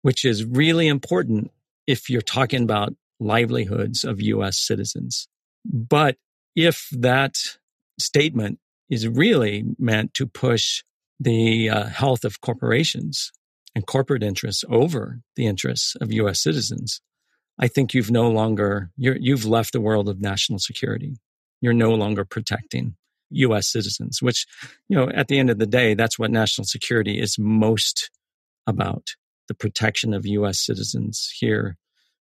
which 0.01 0.25
is 0.25 0.45
really 0.45 0.87
important 0.87 1.51
if 1.87 2.09
you're 2.09 2.21
talking 2.21 2.63
about 2.63 2.93
livelihoods 3.19 4.03
of 4.03 4.21
US 4.21 4.57
citizens. 4.57 5.27
But 5.65 6.17
if 6.55 6.87
that 6.91 7.37
statement 7.99 8.59
is 8.89 9.07
really 9.07 9.65
meant 9.77 10.13
to 10.15 10.25
push 10.25 10.83
the 11.19 11.69
uh, 11.69 11.85
health 11.85 12.23
of 12.23 12.41
corporations 12.41 13.31
and 13.75 13.85
corporate 13.85 14.23
interests 14.23 14.63
over 14.69 15.19
the 15.35 15.45
interests 15.45 15.95
of 16.01 16.11
U.S. 16.13 16.41
citizens, 16.41 17.01
I 17.59 17.67
think 17.67 17.93
you've 17.93 18.11
no 18.11 18.29
longer 18.31 18.89
you 18.95 19.35
have 19.35 19.45
left 19.45 19.73
the 19.73 19.81
world 19.81 20.07
of 20.07 20.21
national 20.21 20.59
security. 20.59 21.17
You're 21.61 21.73
no 21.73 21.93
longer 21.93 22.23
protecting 22.23 22.95
U.S. 23.31 23.67
citizens, 23.67 24.21
which 24.21 24.47
you 24.87 24.95
know 24.95 25.09
at 25.09 25.27
the 25.27 25.37
end 25.37 25.49
of 25.49 25.59
the 25.59 25.67
day, 25.67 25.93
that's 25.93 26.17
what 26.17 26.31
national 26.31 26.65
security 26.65 27.19
is 27.19 27.37
most 27.37 28.09
about: 28.65 29.15
the 29.49 29.53
protection 29.53 30.13
of 30.13 30.25
U.S. 30.25 30.59
citizens 30.59 31.31
here 31.37 31.77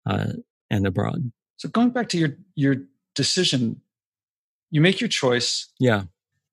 uh, 0.04 0.32
and 0.70 0.86
abroad. 0.86 1.32
So 1.56 1.68
going 1.68 1.90
back 1.90 2.08
to 2.10 2.18
your 2.18 2.36
your 2.54 2.76
decision, 3.14 3.80
you 4.70 4.80
make 4.80 5.00
your 5.00 5.08
choice. 5.08 5.68
Yeah, 5.78 6.04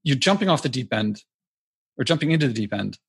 you're 0.03 0.17
jumping 0.17 0.49
off 0.49 0.63
the 0.63 0.69
deep 0.69 0.93
end 0.93 1.23
or 1.97 2.03
jumping 2.03 2.31
into 2.31 2.47
the 2.47 2.53
deep 2.53 2.73
end, 2.73 2.99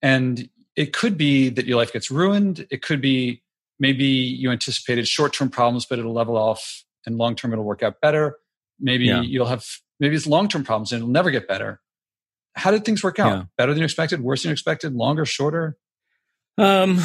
and 0.00 0.48
it 0.76 0.92
could 0.92 1.16
be 1.16 1.48
that 1.50 1.66
your 1.66 1.76
life 1.76 1.92
gets 1.92 2.10
ruined. 2.10 2.66
It 2.70 2.82
could 2.82 3.00
be 3.00 3.42
maybe 3.78 4.04
you 4.04 4.50
anticipated 4.50 5.06
short 5.06 5.32
term 5.32 5.50
problems, 5.50 5.84
but 5.84 5.98
it'll 5.98 6.14
level 6.14 6.36
off 6.36 6.84
and 7.04 7.18
long 7.18 7.34
term 7.34 7.52
it'll 7.52 7.64
work 7.64 7.82
out 7.82 8.00
better. 8.00 8.38
Maybe 8.80 9.06
yeah. 9.06 9.20
you'll 9.20 9.46
have, 9.46 9.64
maybe 10.00 10.16
it's 10.16 10.26
long 10.26 10.48
term 10.48 10.64
problems 10.64 10.92
and 10.92 11.00
it'll 11.00 11.12
never 11.12 11.30
get 11.30 11.48
better. 11.48 11.80
How 12.54 12.70
did 12.70 12.84
things 12.84 13.02
work 13.02 13.18
out? 13.18 13.32
Yeah. 13.32 13.44
Better 13.56 13.72
than 13.72 13.80
you 13.80 13.84
expected, 13.84 14.20
worse 14.20 14.42
than 14.42 14.50
you 14.50 14.52
expected, 14.52 14.94
longer, 14.94 15.24
shorter? 15.24 15.76
Um, 16.58 17.00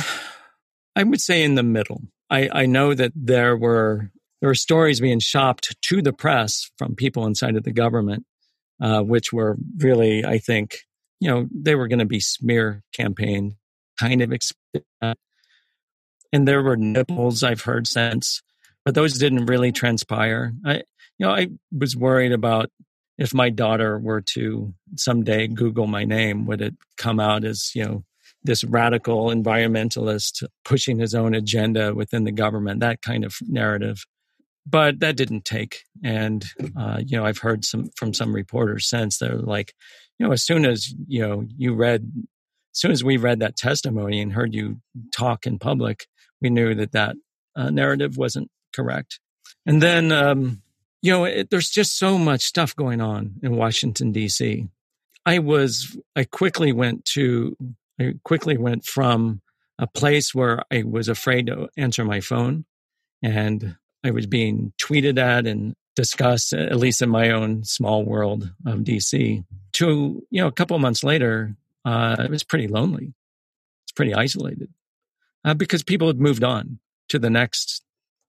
I 0.96 1.04
would 1.04 1.22
say 1.22 1.44
in 1.44 1.56
the 1.56 1.64
middle. 1.64 2.02
I, 2.30 2.50
I 2.52 2.66
know 2.66 2.94
that 2.94 3.14
there 3.16 3.56
were 3.56 4.12
there 4.42 4.50
were 4.50 4.56
stories 4.56 5.00
being 5.00 5.20
shopped 5.20 5.76
to 5.82 6.02
the 6.02 6.14
press 6.14 6.70
from 6.78 6.96
people 6.96 7.26
inside 7.26 7.56
of 7.56 7.64
the 7.64 7.72
government, 7.72 8.26
uh, 8.82 9.02
which 9.02 9.34
were 9.34 9.58
really, 9.78 10.24
I 10.24 10.38
think, 10.38 10.80
you 11.20 11.30
know, 11.30 11.48
they 11.52 11.74
were 11.74 11.88
going 11.88 12.00
to 12.00 12.06
be 12.06 12.20
smear 12.20 12.84
campaign 12.94 13.56
kind 14.00 14.22
of 14.22 14.32
And 16.32 16.48
there 16.48 16.62
were 16.62 16.78
nibbles 16.78 17.42
I've 17.42 17.62
heard 17.62 17.88
since, 17.88 18.44
but 18.86 18.94
those 18.94 19.18
didn't 19.18 19.48
really 19.48 19.72
transpire. 19.72 20.54
I, 20.64 20.84
you 21.18 21.26
know, 21.26 21.32
I 21.32 21.48
was 21.72 21.96
worried 21.96 22.32
about 22.32 22.70
if 23.18 23.34
my 23.34 23.50
daughter 23.50 23.98
were 23.98 24.22
to 24.34 24.74
someday 24.96 25.48
Google 25.48 25.88
my 25.88 26.04
name, 26.04 26.46
would 26.46 26.62
it 26.62 26.76
come 26.98 27.20
out 27.20 27.44
as, 27.44 27.72
you 27.74 27.84
know, 27.84 28.04
this 28.44 28.64
radical 28.64 29.28
environmentalist 29.28 30.44
pushing 30.64 31.00
his 31.00 31.14
own 31.14 31.34
agenda 31.34 31.94
within 31.94 32.24
the 32.24 32.32
government, 32.32 32.80
that 32.80 33.02
kind 33.02 33.26
of 33.26 33.36
narrative. 33.42 34.06
But 34.66 35.00
that 35.00 35.16
didn't 35.16 35.46
take. 35.46 35.84
And, 36.04 36.46
uh, 36.78 37.02
you 37.06 37.18
know, 37.18 37.26
I've 37.26 37.38
heard 37.38 37.64
some 37.64 37.90
from 37.96 38.14
some 38.14 38.34
reporters 38.34 38.88
since 38.88 39.18
they're 39.18 39.38
like, 39.38 39.74
you 40.20 40.26
know, 40.26 40.34
as 40.34 40.44
soon 40.44 40.66
as, 40.66 40.94
you 41.08 41.22
know, 41.22 41.48
you 41.58 41.74
read, 41.74 42.12
as 42.74 42.80
soon 42.80 42.92
as 42.92 43.04
we 43.04 43.18
read 43.18 43.40
that 43.40 43.56
testimony 43.56 44.22
and 44.22 44.34
heard 44.34 44.54
you 44.54 44.82
talk 45.14 45.48
in 45.48 45.58
public, 45.58 46.08
we 46.42 46.50
knew 46.50 46.76
that 46.76 46.92
that 46.92 47.16
uh, 47.56 47.70
narrative 47.70 48.18
wasn't 48.18 48.50
correct. 48.76 49.20
And 49.66 49.82
then, 49.82 50.12
um, 50.12 50.62
you 51.02 51.12
know, 51.12 51.26
it, 51.26 51.50
there's 51.50 51.70
just 51.70 51.98
so 51.98 52.18
much 52.18 52.42
stuff 52.42 52.76
going 52.76 53.00
on 53.02 53.36
in 53.42 53.56
Washington, 53.56 54.12
D.C. 54.12 54.68
I 55.26 55.40
was, 55.40 55.98
I 56.16 56.26
quickly 56.26 56.72
went 56.72 57.06
to, 57.14 57.56
I 58.00 58.14
quickly 58.24 58.58
went 58.58 58.86
from 58.86 59.42
a 59.80 59.88
place 59.88 60.34
where 60.34 60.64
I 60.72 60.84
was 60.84 61.08
afraid 61.08 61.48
to 61.48 61.70
answer 61.78 62.04
my 62.04 62.20
phone 62.20 62.66
and 63.24 63.76
I 64.04 64.12
was 64.12 64.26
being 64.26 64.74
tweeted 64.82 65.18
at 65.18 65.46
and 65.46 65.76
discussed, 65.96 66.54
at 66.54 66.76
least 66.78 67.02
in 67.02 67.10
my 67.10 67.32
own 67.32 67.64
small 67.64 68.06
world 68.06 68.52
of 68.66 68.80
DC. 68.80 69.44
To, 69.74 70.24
you 70.30 70.42
know, 70.42 70.48
a 70.48 70.52
couple 70.52 70.78
months 70.80 71.04
later, 71.04 71.56
uh, 71.86 72.16
it 72.20 72.30
was 72.30 72.44
pretty 72.44 72.68
lonely. 72.68 73.14
It's 73.86 73.92
pretty 73.92 74.14
isolated 74.14 74.70
uh, 75.44 75.56
because 75.56 75.84
people 75.84 76.08
had 76.08 76.20
moved 76.20 76.44
on 76.44 76.80
to 77.10 77.20
the 77.20 77.30
next 77.30 77.84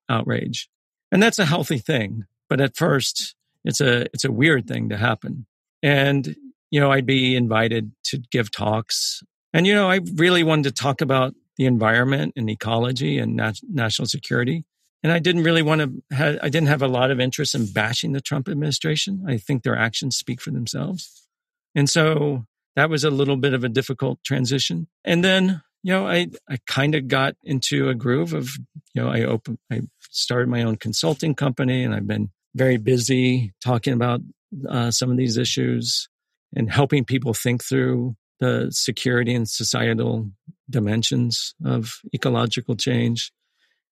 outrage. 0.08 0.68
And 1.12 1.22
that's 1.22 1.38
a 1.38 1.44
healthy 1.44 1.78
thing. 1.78 2.24
But 2.48 2.60
at 2.60 2.76
first, 2.76 3.34
it's 3.64 3.80
a, 3.80 4.06
it's 4.14 4.24
a 4.24 4.32
weird 4.32 4.66
thing 4.66 4.88
to 4.88 4.96
happen. 4.96 5.46
And, 5.82 6.36
you 6.70 6.80
know, 6.80 6.90
I'd 6.90 7.06
be 7.06 7.36
invited 7.36 7.92
to 8.04 8.18
give 8.30 8.50
talks. 8.50 9.22
And, 9.52 9.66
you 9.66 9.74
know, 9.74 9.90
I 9.90 10.00
really 10.14 10.42
wanted 10.42 10.64
to 10.64 10.82
talk 10.82 11.00
about 11.00 11.34
the 11.56 11.66
environment 11.66 12.34
and 12.36 12.48
ecology 12.48 13.18
and 13.18 13.36
nat- 13.36 13.60
national 13.68 14.06
security. 14.06 14.64
And 15.02 15.12
I 15.12 15.18
didn't 15.18 15.44
really 15.44 15.62
want 15.62 15.80
to, 15.80 16.16
have, 16.16 16.38
I 16.42 16.48
didn't 16.48 16.68
have 16.68 16.82
a 16.82 16.88
lot 16.88 17.10
of 17.10 17.20
interest 17.20 17.54
in 17.54 17.72
bashing 17.72 18.12
the 18.12 18.20
Trump 18.20 18.48
administration. 18.48 19.24
I 19.26 19.38
think 19.38 19.62
their 19.62 19.76
actions 19.76 20.16
speak 20.16 20.40
for 20.40 20.50
themselves. 20.50 21.26
And 21.74 21.88
so 21.88 22.46
that 22.76 22.90
was 22.90 23.04
a 23.04 23.10
little 23.10 23.36
bit 23.36 23.54
of 23.54 23.64
a 23.64 23.68
difficult 23.68 24.22
transition. 24.24 24.88
And 25.04 25.24
then, 25.24 25.62
you 25.82 25.92
know, 25.92 26.06
I, 26.08 26.28
I 26.48 26.58
kind 26.66 26.94
of 26.94 27.08
got 27.08 27.36
into 27.44 27.88
a 27.88 27.94
groove 27.94 28.32
of, 28.32 28.50
you 28.94 29.02
know, 29.02 29.08
I 29.08 29.22
opened, 29.22 29.58
I 29.70 29.82
started 30.10 30.48
my 30.48 30.62
own 30.62 30.76
consulting 30.76 31.34
company 31.34 31.84
and 31.84 31.94
I've 31.94 32.06
been 32.06 32.30
very 32.54 32.76
busy 32.76 33.52
talking 33.62 33.92
about 33.92 34.20
uh, 34.68 34.90
some 34.90 35.10
of 35.10 35.16
these 35.16 35.36
issues 35.36 36.08
and 36.54 36.70
helping 36.70 37.04
people 37.04 37.34
think 37.34 37.62
through 37.62 38.16
the 38.40 38.68
security 38.70 39.34
and 39.34 39.48
societal 39.48 40.30
dimensions 40.70 41.54
of 41.64 42.00
ecological 42.14 42.76
change. 42.76 43.32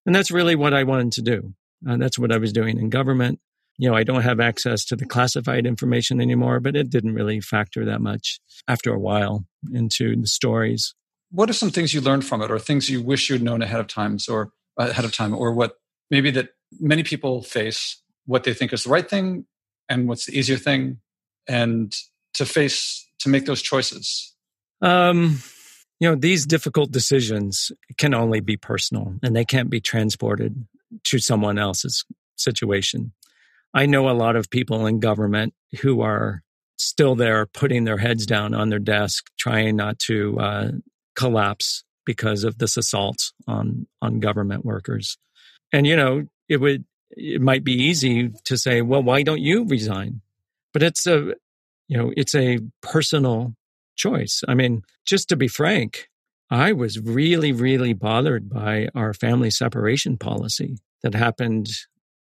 And 0.05 0.15
that's 0.15 0.31
really 0.31 0.55
what 0.55 0.75
I 0.75 0.85
wanted 0.85 1.13
to 1.13 1.23
do. 1.23 1.55
Uh, 1.89 1.97
that's 1.97 2.19
what 2.19 2.33
I 2.33 2.39
was 2.39 2.53
doing 2.53 2.79
in 2.79 2.91
government. 2.91 3.41
You 3.79 3.91
know, 3.91 3.97
I 3.97 4.05
don't 4.05 4.23
have 4.23 4.41
access 4.41 4.85
to 4.87 4.97
the 4.97 5.05
classified 5.05 5.67
information 5.67 6.21
anymore, 6.21 6.61
but 6.61 6.77
it 6.77 6.89
didn't 6.89 7.15
really 7.15 7.41
factor 7.41 7.85
that 7.85 8.01
much 8.01 8.41
after 8.69 8.93
a 8.93 8.99
while 8.99 9.45
into 9.73 10.17
the 10.17 10.27
stories. 10.27 10.95
What 11.31 11.51
are 11.51 11.55
some 11.55 11.71
things 11.71 11.93
you 11.93 12.01
learned 12.01 12.25
from 12.25 12.41
it, 12.41 12.51
or 12.51 12.59
things 12.59 12.89
you 12.89 13.03
wish 13.03 13.29
you'd 13.29 13.43
known 13.43 13.61
ahead 13.61 13.81
of 13.81 13.89
times, 13.89 14.29
or 14.29 14.53
ahead 14.79 15.05
of 15.05 15.13
time, 15.13 15.35
or 15.35 15.53
what 15.53 15.77
maybe 16.11 16.31
that 16.31 16.51
many 16.79 17.03
people 17.03 17.43
face 17.43 18.01
what 18.27 18.45
they 18.45 18.55
think 18.55 18.73
is 18.73 18.85
the 18.85 18.91
right 18.91 19.09
thing 19.11 19.45
and 19.89 20.09
what's 20.09 20.27
the 20.27 20.39
easier 20.39 20.57
thing, 20.57 21.01
and 21.49 21.95
to 22.35 22.47
face 22.47 23.07
to 23.19 23.29
make 23.29 23.45
those 23.45 23.61
choices? 23.61 24.35
Um, 24.83 25.41
you 25.99 26.09
know, 26.09 26.15
these 26.15 26.47
difficult 26.47 26.91
decisions 26.91 27.73
can 27.97 28.15
only 28.15 28.41
be 28.41 28.57
personal 28.57 29.15
and 29.23 29.35
they 29.35 29.45
can't 29.45 29.71
be 29.71 29.81
transported 29.81 30.67
to 31.05 31.19
someone 31.19 31.59
else's 31.59 32.05
situation. 32.37 33.13
I 33.73 33.87
know 33.87 34.09
a 34.09 34.13
lot 34.13 34.37
of 34.37 34.51
people 34.51 34.87
in 34.87 35.01
government 35.01 35.55
who 35.81 36.01
are 36.03 36.43
still 36.79 37.15
there 37.15 37.47
putting 37.47 37.85
their 37.85 37.99
heads 37.99 38.27
down 38.27 38.55
on 38.55 38.69
their 38.69 38.79
desk, 38.79 39.27
trying 39.39 39.77
not 39.77 39.99
to 40.01 40.39
uh, 40.39 40.69
collapse 41.15 41.85
because 42.05 42.45
of 42.45 42.59
this 42.59 42.77
assault 42.77 43.33
on 43.47 43.87
on 44.01 44.21
government 44.21 44.65
workers. 44.65 45.19
And 45.73 45.87
you 45.87 45.97
know, 45.97 46.27
it 46.49 46.59
would 46.59 46.85
it 47.11 47.41
might 47.41 47.65
be 47.65 47.73
easy 47.73 48.31
to 48.45 48.57
say, 48.57 48.83
well, 48.83 49.03
why 49.03 49.23
don't 49.23 49.41
you 49.41 49.65
resign? 49.65 50.21
But 50.73 50.83
it's 50.83 51.07
a 51.07 51.35
you 51.89 51.97
know, 51.97 52.13
it's 52.17 52.35
a 52.35 52.59
personal 52.83 53.55
choice. 53.97 54.43
I 54.47 54.55
mean, 54.55 54.83
just 55.05 55.29
to 55.31 55.37
be 55.37 55.49
frank, 55.49 56.09
I 56.51 56.73
was 56.73 57.01
really, 57.01 57.53
really 57.53 57.93
bothered 57.93 58.49
by 58.49 58.89
our 58.95 59.13
family 59.13 59.51
separation 59.51 60.17
policy 60.17 60.79
that 61.03 61.15
happened 61.15 61.71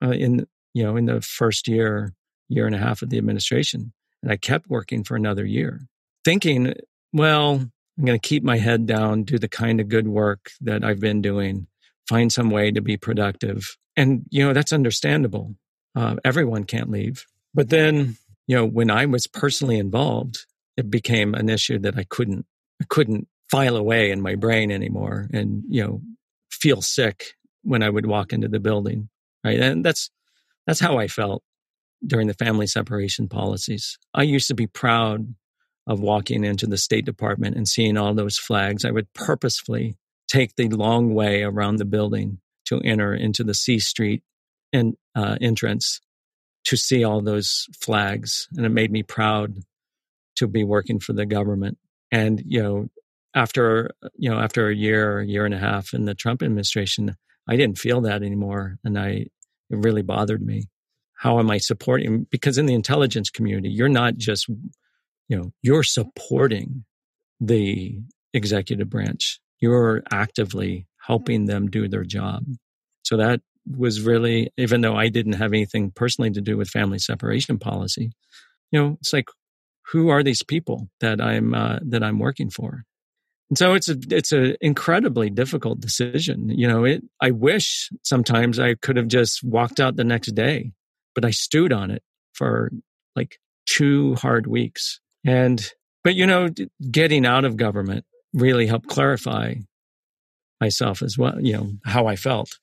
uh, 0.04 0.12
in 0.12 0.48
you 0.74 0.84
know 0.84 0.96
in 0.96 1.06
the 1.06 1.22
first 1.22 1.68
year, 1.68 2.14
year 2.50 2.66
and 2.66 2.76
a 2.76 2.80
half 2.80 3.02
of 3.02 3.10
the 3.10 3.18
administration, 3.18 3.94
and 4.24 4.32
I 4.32 4.38
kept 4.38 4.70
working 4.70 5.04
for 5.04 5.16
another 5.16 5.46
year, 5.46 5.82
thinking, 6.26 6.74
well, 7.14 7.70
I'm 7.98 8.06
going 8.06 8.20
to 8.20 8.28
keep 8.28 8.44
my 8.44 8.58
head 8.58 8.86
down, 8.86 9.24
do 9.24 9.38
the 9.38 9.48
kind 9.48 9.80
of 9.80 9.90
good 9.90 10.08
work 10.08 10.52
that 10.62 10.84
I've 10.84 11.00
been 11.00 11.22
doing, 11.22 11.68
find 12.08 12.32
some 12.32 12.50
way 12.50 12.72
to 12.72 12.82
be 12.82 12.98
productive, 12.98 13.78
and 13.96 14.26
you 14.30 14.46
know 14.46 14.54
that's 14.54 14.74
understandable. 14.74 15.56
Uh, 15.96 16.16
everyone 16.26 16.64
can't 16.64 16.90
leave, 16.90 17.26
but 17.54 17.70
then 17.70 18.18
you 18.48 18.56
know 18.56 18.66
when 18.66 18.90
I 18.90 19.06
was 19.06 19.28
personally 19.28 19.78
involved 19.78 20.46
it 20.78 20.90
became 20.90 21.34
an 21.34 21.50
issue 21.50 21.80
that 21.80 21.98
I 21.98 22.06
couldn't 22.10 22.46
I 22.82 22.86
couldn't 22.88 23.28
file 23.50 23.76
away 23.76 24.12
in 24.12 24.22
my 24.22 24.36
brain 24.36 24.72
anymore 24.72 25.28
and 25.34 25.64
you 25.68 25.84
know 25.84 26.02
feel 26.52 26.82
sick 26.82 27.34
when 27.64 27.84
I 27.84 27.90
would 27.90 28.06
walk 28.06 28.34
into 28.34 28.48
the 28.48 28.60
building 28.60 29.10
right? 29.48 29.60
And 29.60 29.84
that's 29.84 30.10
that's 30.66 30.80
how 30.80 30.98
I 30.98 31.08
felt 31.08 31.44
during 32.06 32.28
the 32.28 32.34
family 32.34 32.68
separation 32.68 33.28
policies. 33.28 33.98
I 34.14 34.24
used 34.24 34.48
to 34.50 34.54
be 34.54 34.68
proud 34.68 35.34
of 35.88 36.02
walking 36.02 36.44
into 36.44 36.68
the 36.68 36.78
State 36.78 37.06
Department 37.06 37.56
and 37.56 37.68
seeing 37.68 37.98
all 37.98 38.14
those 38.14 38.38
flags. 38.38 38.84
I 38.84 38.92
would 38.92 39.12
purposefully 39.14 39.96
take 40.28 40.56
the 40.56 40.68
long 40.68 41.14
way 41.14 41.44
around 41.44 41.78
the 41.78 41.86
building 41.86 42.40
to 42.66 42.82
enter 42.82 43.14
into 43.14 43.44
the 43.44 43.54
C 43.54 43.80
Street 43.80 44.22
and 44.74 44.96
uh, 45.16 45.38
entrance 45.40 46.02
to 46.66 46.76
see 46.76 47.06
all 47.06 47.22
those 47.22 47.68
flags 47.80 48.50
and 48.58 48.66
it 48.66 48.70
made 48.70 48.92
me 48.92 49.02
proud 49.02 49.60
to 50.38 50.48
be 50.48 50.64
working 50.64 51.00
for 51.00 51.14
the 51.14 51.26
government. 51.26 51.78
And, 52.12 52.42
you 52.46 52.64
know, 52.64 52.88
after, 53.36 53.92
you 54.16 54.30
know, 54.30 54.40
after 54.40 54.70
a 54.70 54.76
year, 54.76 55.14
or 55.14 55.20
a 55.20 55.28
year 55.28 55.46
and 55.46 55.54
a 55.54 55.60
half 55.60 55.94
in 55.94 56.06
the 56.06 56.16
Trump 56.16 56.42
administration, 56.42 57.16
I 57.48 57.56
didn't 57.56 57.78
feel 57.78 58.02
that 58.02 58.24
anymore. 58.24 58.78
And 58.84 58.98
I, 58.98 59.10
it 59.70 59.78
really 59.78 60.02
bothered 60.02 60.42
me. 60.42 60.64
How 61.16 61.40
am 61.40 61.52
I 61.52 61.58
supporting? 61.58 62.28
Because 62.30 62.58
in 62.58 62.66
the 62.66 62.74
intelligence 62.74 63.30
community, 63.30 63.70
you're 63.70 63.90
not 63.90 64.18
just 64.18 64.48
you 65.28 65.38
know, 65.38 65.52
you're 65.62 65.84
supporting 65.84 66.86
the 67.40 68.00
executive 68.34 68.90
branch. 68.90 69.40
You're 69.60 70.04
actively 70.12 70.88
helping 71.06 71.46
them 71.46 71.68
do 71.68 71.88
their 71.88 72.04
job. 72.04 72.44
So 73.04 73.18
that 73.18 73.42
was 73.66 74.02
really, 74.02 74.52
even 74.58 74.82
though 74.82 74.96
I 74.96 75.10
didn't 75.10 75.34
have 75.34 75.52
anything 75.52 75.92
personally 75.92 76.32
to 76.32 76.42
do 76.42 76.58
with 76.58 76.70
family 76.70 77.00
separation 77.00 77.60
policy, 77.60 78.12
you 78.72 78.82
know, 78.82 78.98
it's 79.02 79.14
like, 79.14 79.30
who 79.92 80.10
are 80.10 80.24
these 80.24 80.44
people 80.44 80.90
that 81.00 81.22
I'm 81.22 81.54
uh, 81.54 81.80
that 81.84 82.04
I'm 82.04 82.20
working 82.20 82.50
for? 82.50 82.84
And 83.50 83.58
so 83.58 83.74
it's 83.74 83.90
a 83.90 83.98
it's 84.10 84.32
an 84.32 84.56
incredibly 84.62 85.30
difficult 85.30 85.80
decision. 85.80 86.50
You 86.50 86.68
know, 86.68 86.84
it. 86.84 87.04
I 87.22 87.32
wish 87.32 87.90
sometimes 88.04 88.60
I 88.60 88.76
could 88.76 88.98
have 88.98 89.08
just 89.08 89.44
walked 89.44 89.80
out 89.80 89.96
the 89.96 90.04
next 90.04 90.34
day, 90.34 90.72
but 91.16 91.24
I 91.24 91.32
stewed 91.32 91.72
on 91.72 91.92
it 91.92 92.04
for 92.34 92.72
like 93.16 93.40
two 93.66 94.16
hard 94.16 94.48
weeks. 94.48 95.00
And 95.26 95.66
but 96.04 96.16
you 96.16 96.26
know, 96.26 96.50
getting 96.92 97.26
out 97.26 97.46
of 97.46 97.58
government 97.58 98.06
really 98.34 98.68
helped 98.68 98.88
clarify 98.88 99.56
myself 100.60 101.02
as 101.02 101.18
well. 101.18 101.40
You 101.40 101.54
know 101.54 101.72
how 101.86 102.08
I 102.08 102.16
felt 102.16 102.60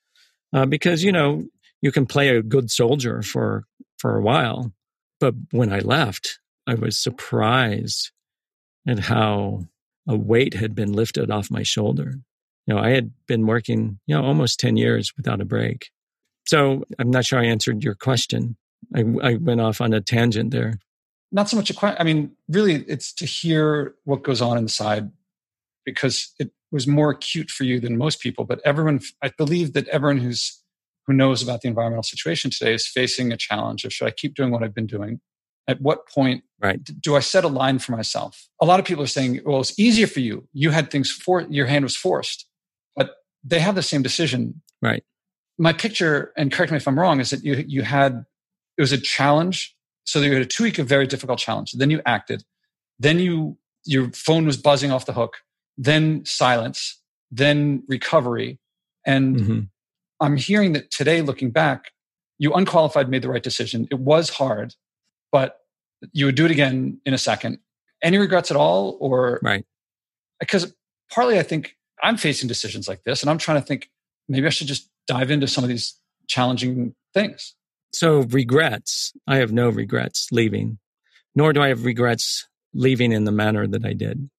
uh, 0.53 0.67
because 0.67 1.03
you 1.03 1.13
know 1.13 1.45
you 1.81 1.93
can 1.93 2.07
play 2.07 2.29
a 2.29 2.43
good 2.43 2.71
soldier 2.71 3.23
for 3.23 3.65
for 3.99 4.17
a 4.17 4.23
while, 4.23 4.73
but 5.21 5.35
when 5.51 5.73
I 5.73 5.79
left, 5.79 6.39
I 6.67 6.75
was 6.75 6.97
surprised 6.97 8.11
at 8.87 8.99
how 8.99 9.65
a 10.07 10.17
weight 10.17 10.55
had 10.55 10.75
been 10.75 10.93
lifted 10.93 11.31
off 11.31 11.51
my 11.51 11.63
shoulder. 11.63 12.15
You 12.67 12.75
know, 12.75 12.81
I 12.81 12.91
had 12.91 13.13
been 13.27 13.47
working, 13.47 13.99
you 14.07 14.15
know, 14.15 14.25
almost 14.25 14.61
10 14.61 14.77
years 14.77 15.13
without 15.17 15.41
a 15.41 15.45
break. 15.45 15.91
So 16.47 16.85
I'm 16.99 17.11
not 17.11 17.25
sure 17.25 17.39
I 17.39 17.47
answered 17.47 17.83
your 17.83 17.95
question. 17.95 18.57
I, 18.95 19.05
I 19.23 19.35
went 19.35 19.61
off 19.61 19.81
on 19.81 19.93
a 19.93 20.01
tangent 20.01 20.51
there. 20.51 20.75
Not 21.33 21.49
so 21.49 21.57
much 21.57 21.71
a 21.71 21.75
question. 21.75 21.97
I 22.01 22.05
mean, 22.05 22.33
really, 22.49 22.85
it's 22.87 23.13
to 23.15 23.27
hear 23.27 23.95
what 24.05 24.23
goes 24.23 24.41
on 24.41 24.59
inside 24.59 25.11
because 25.85 26.33
it 26.39 26.51
was 26.71 26.87
more 26.87 27.11
acute 27.11 27.51
for 27.51 27.65
you 27.65 27.81
than 27.81 27.97
most 27.97 28.21
people. 28.21 28.45
But 28.45 28.61
everyone, 28.65 29.01
I 29.23 29.31
believe 29.37 29.73
that 29.73 29.89
everyone 29.89 30.19
who's 30.19 30.61
who 31.07 31.13
knows 31.13 31.43
about 31.43 31.61
the 31.61 31.69
environmental 31.69 32.03
situation 32.03 32.51
today 32.51 32.73
is 32.73 32.87
facing 32.87 33.31
a 33.31 33.37
challenge 33.37 33.85
of 33.85 33.93
should 33.93 34.09
I 34.09 34.11
keep 34.11 34.35
doing 34.35 34.51
what 34.51 34.63
I've 34.63 34.75
been 34.75 34.87
doing 34.87 35.21
at 35.67 35.81
what 35.81 36.09
point 36.09 36.45
right. 36.61 36.81
do 37.01 37.17
I 37.17 37.21
set 37.21 37.45
a 37.45 37.49
line 37.49 37.79
for 37.79 37.93
myself? 37.93 38.49
A 38.61 38.67
lot 38.67 38.81
of 38.81 38.87
people 38.87 39.03
are 39.03 39.09
saying, 39.09 39.41
well, 39.45 39.61
it's 39.61 39.79
easier 39.79 40.07
for 40.07 40.21
you. 40.21 40.47
You 40.53 40.71
had 40.71 40.91
things 40.91 41.11
for 41.11 41.43
your 41.43 41.67
hand 41.67 41.85
was 41.85 41.97
forced, 41.97 42.47
but 42.97 43.17
they 43.43 43.61
have 43.61 43.75
the 43.75 43.83
same 43.83 44.03
decision. 44.03 44.63
Right. 44.83 45.05
My 45.59 45.73
picture, 45.73 46.33
and 46.37 46.53
correct 46.53 46.73
me 46.73 46.77
if 46.77 46.89
I'm 46.89 46.99
wrong, 46.99 47.21
is 47.21 47.31
that 47.31 47.45
you 47.45 47.65
you 47.67 47.83
had 47.83 48.25
it 48.77 48.83
was 48.83 48.93
a 48.93 48.99
challenge. 48.99 49.75
So 50.05 50.21
you 50.21 50.33
had 50.33 50.43
a 50.43 50.47
two 50.47 50.65
week 50.65 50.79
of 50.79 50.87
very 50.87 51.07
difficult 51.07 51.39
challenge. 51.39 51.73
Then 51.73 51.91
you 51.91 52.03
acted. 52.05 52.45
Then 52.99 53.19
you 53.19 53.57
your 53.85 54.11
phone 54.13 54.47
was 54.47 54.57
buzzing 54.57 54.91
off 54.91 55.07
the 55.07 55.13
hook. 55.13 55.37
Then 55.79 56.25
silence. 56.25 57.01
Then 57.31 57.85
recovery. 57.89 58.59
And 59.07 59.37
mm-hmm. 59.37 59.61
I'm 60.21 60.37
hearing 60.37 60.73
that 60.73 60.91
today, 60.91 61.23
looking 61.23 61.51
back, 61.51 61.93
you 62.39 62.53
unqualified 62.53 63.09
made 63.09 63.23
the 63.23 63.29
right 63.29 63.43
decision. 63.43 63.87
It 63.91 64.01
was 64.01 64.31
hard 64.31 64.75
but 65.35 65.59
you 66.13 66.27
would 66.27 66.37
do 66.37 66.45
it 66.45 66.53
again 66.53 67.01
in 67.05 67.13
a 67.13 67.19
second. 67.19 67.59
Any 68.01 68.19
regrets 68.19 68.53
at 68.53 68.57
all? 68.57 68.97
Or, 69.01 69.41
right. 69.43 69.65
Because 70.39 70.73
partly 71.11 71.41
I 71.41 71.43
think 71.43 71.77
I'm 72.01 72.17
facing 72.17 72.47
decisions 72.47 72.87
like 72.87 73.03
this 73.03 73.21
and 73.21 73.29
I'm 73.29 73.39
trying 73.39 73.61
to 73.61 73.67
think 73.67 73.91
maybe 74.29 74.47
I 74.47 74.51
should 74.51 74.69
just 74.69 74.89
dive 75.09 75.33
into 75.33 75.49
some 75.49 75.65
of 75.65 75.69
these 75.69 75.99
challenging 76.29 76.95
things. 77.15 77.57
So, 77.93 78.21
regrets, 78.21 79.13
I 79.27 79.39
have 79.39 79.51
no 79.51 79.71
regrets 79.71 80.29
leaving, 80.31 80.79
nor 81.35 81.53
do 81.53 81.61
I 81.61 81.69
have 81.69 81.85
regrets 81.85 82.47
leaving 82.73 83.11
in 83.11 83.25
the 83.25 83.33
manner 83.33 83.67
that 83.67 83.85
I 83.85 83.93
did. 83.93 84.31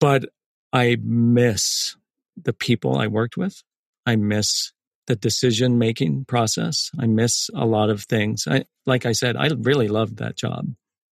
But 0.00 0.30
I 0.72 0.96
miss 1.00 1.94
the 2.36 2.52
people 2.52 2.98
I 2.98 3.06
worked 3.06 3.36
with. 3.36 3.62
I 4.04 4.16
miss 4.16 4.72
the 5.06 5.16
decision 5.16 5.78
making 5.78 6.24
process. 6.26 6.90
I 6.98 7.06
miss 7.06 7.50
a 7.54 7.66
lot 7.66 7.90
of 7.90 8.04
things. 8.04 8.46
I, 8.48 8.64
like 8.86 9.06
I 9.06 9.12
said, 9.12 9.36
I 9.36 9.48
really 9.58 9.88
loved 9.88 10.18
that 10.18 10.36
job. 10.36 10.66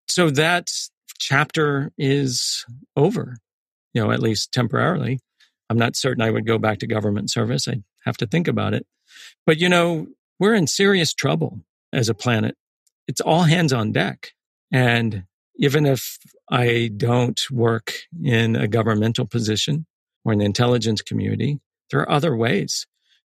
So 0.07 0.31
that 0.31 0.71
chapter 1.19 1.93
is 1.99 2.65
over, 2.97 3.39
you 3.93 4.03
know, 4.03 4.11
at 4.11 4.21
least 4.21 4.53
temporarily. 4.53 5.19
I'm 5.71 5.79
not 5.79 5.97
certain 5.97 6.23
I 6.23 6.31
would 6.31 6.47
go 6.47 6.59
back 6.59 6.79
to 6.79 6.87
government 6.87 7.31
service. 7.31 7.69
I'd 7.69 7.83
have 8.05 8.17
to 8.19 8.27
think 8.27 8.49
about 8.49 8.75
it. 8.75 8.87
But, 9.47 9.59
you 9.59 9.69
know, 9.69 10.07
we're 10.39 10.55
in 10.55 10.67
serious 10.67 11.13
trouble 11.13 11.61
as 11.93 12.09
a 12.09 12.15
planet. 12.15 12.57
It's 13.07 13.21
all 13.21 13.43
hands 13.43 13.73
on 13.73 13.93
deck. 13.93 14.33
And 14.73 15.25
even 15.57 15.87
if 15.87 16.19
I 16.51 16.91
don't 16.97 17.41
work 17.51 17.93
in 18.23 18.55
a 18.55 18.69
governmental 18.69 19.27
position 19.27 19.87
or 20.25 20.33
in 20.33 20.39
the 20.39 20.45
intelligence 20.45 21.03
community, 21.03 21.59
there 21.91 22.01
are 22.01 22.11
other 22.11 22.37
ways 22.37 22.87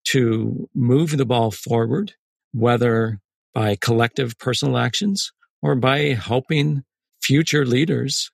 to 0.08 0.68
move 0.74 1.16
the 1.16 1.26
ball 1.26 1.50
forward, 1.50 2.14
whether 2.52 3.20
by 3.54 3.76
collective 3.76 4.38
personal 4.38 4.78
actions 4.78 5.32
or 5.62 5.74
by 5.74 6.14
helping 6.14 6.82
future 7.22 7.66
leaders 7.66 8.30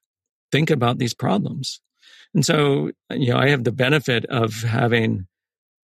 think 0.53 0.71
about 0.71 0.99
these 0.99 1.15
problems. 1.15 1.81
And 2.35 2.45
so, 2.45 2.91
you 3.11 3.33
know, 3.33 3.39
I 3.39 3.49
have 3.49 3.65
the 3.65 3.73
benefit 3.73 4.25
of 4.27 4.63
having 4.63 5.27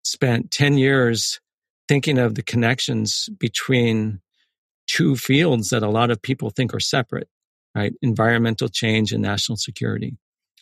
spent 0.05 0.51
10 0.51 0.79
years 0.79 1.41
thinking 1.89 2.19
of 2.19 2.35
the 2.35 2.43
connections 2.43 3.29
between 3.39 4.21
two 4.87 5.17
fields 5.17 5.71
that 5.71 5.83
a 5.83 5.91
lot 5.91 6.11
of 6.11 6.21
people 6.21 6.51
think 6.51 6.75
are 6.75 6.81
separate, 6.81 7.29
right? 7.75 7.93
Environmental 8.03 8.69
change 8.69 9.13
and 9.13 9.23
national 9.23 9.57
security. 9.57 10.17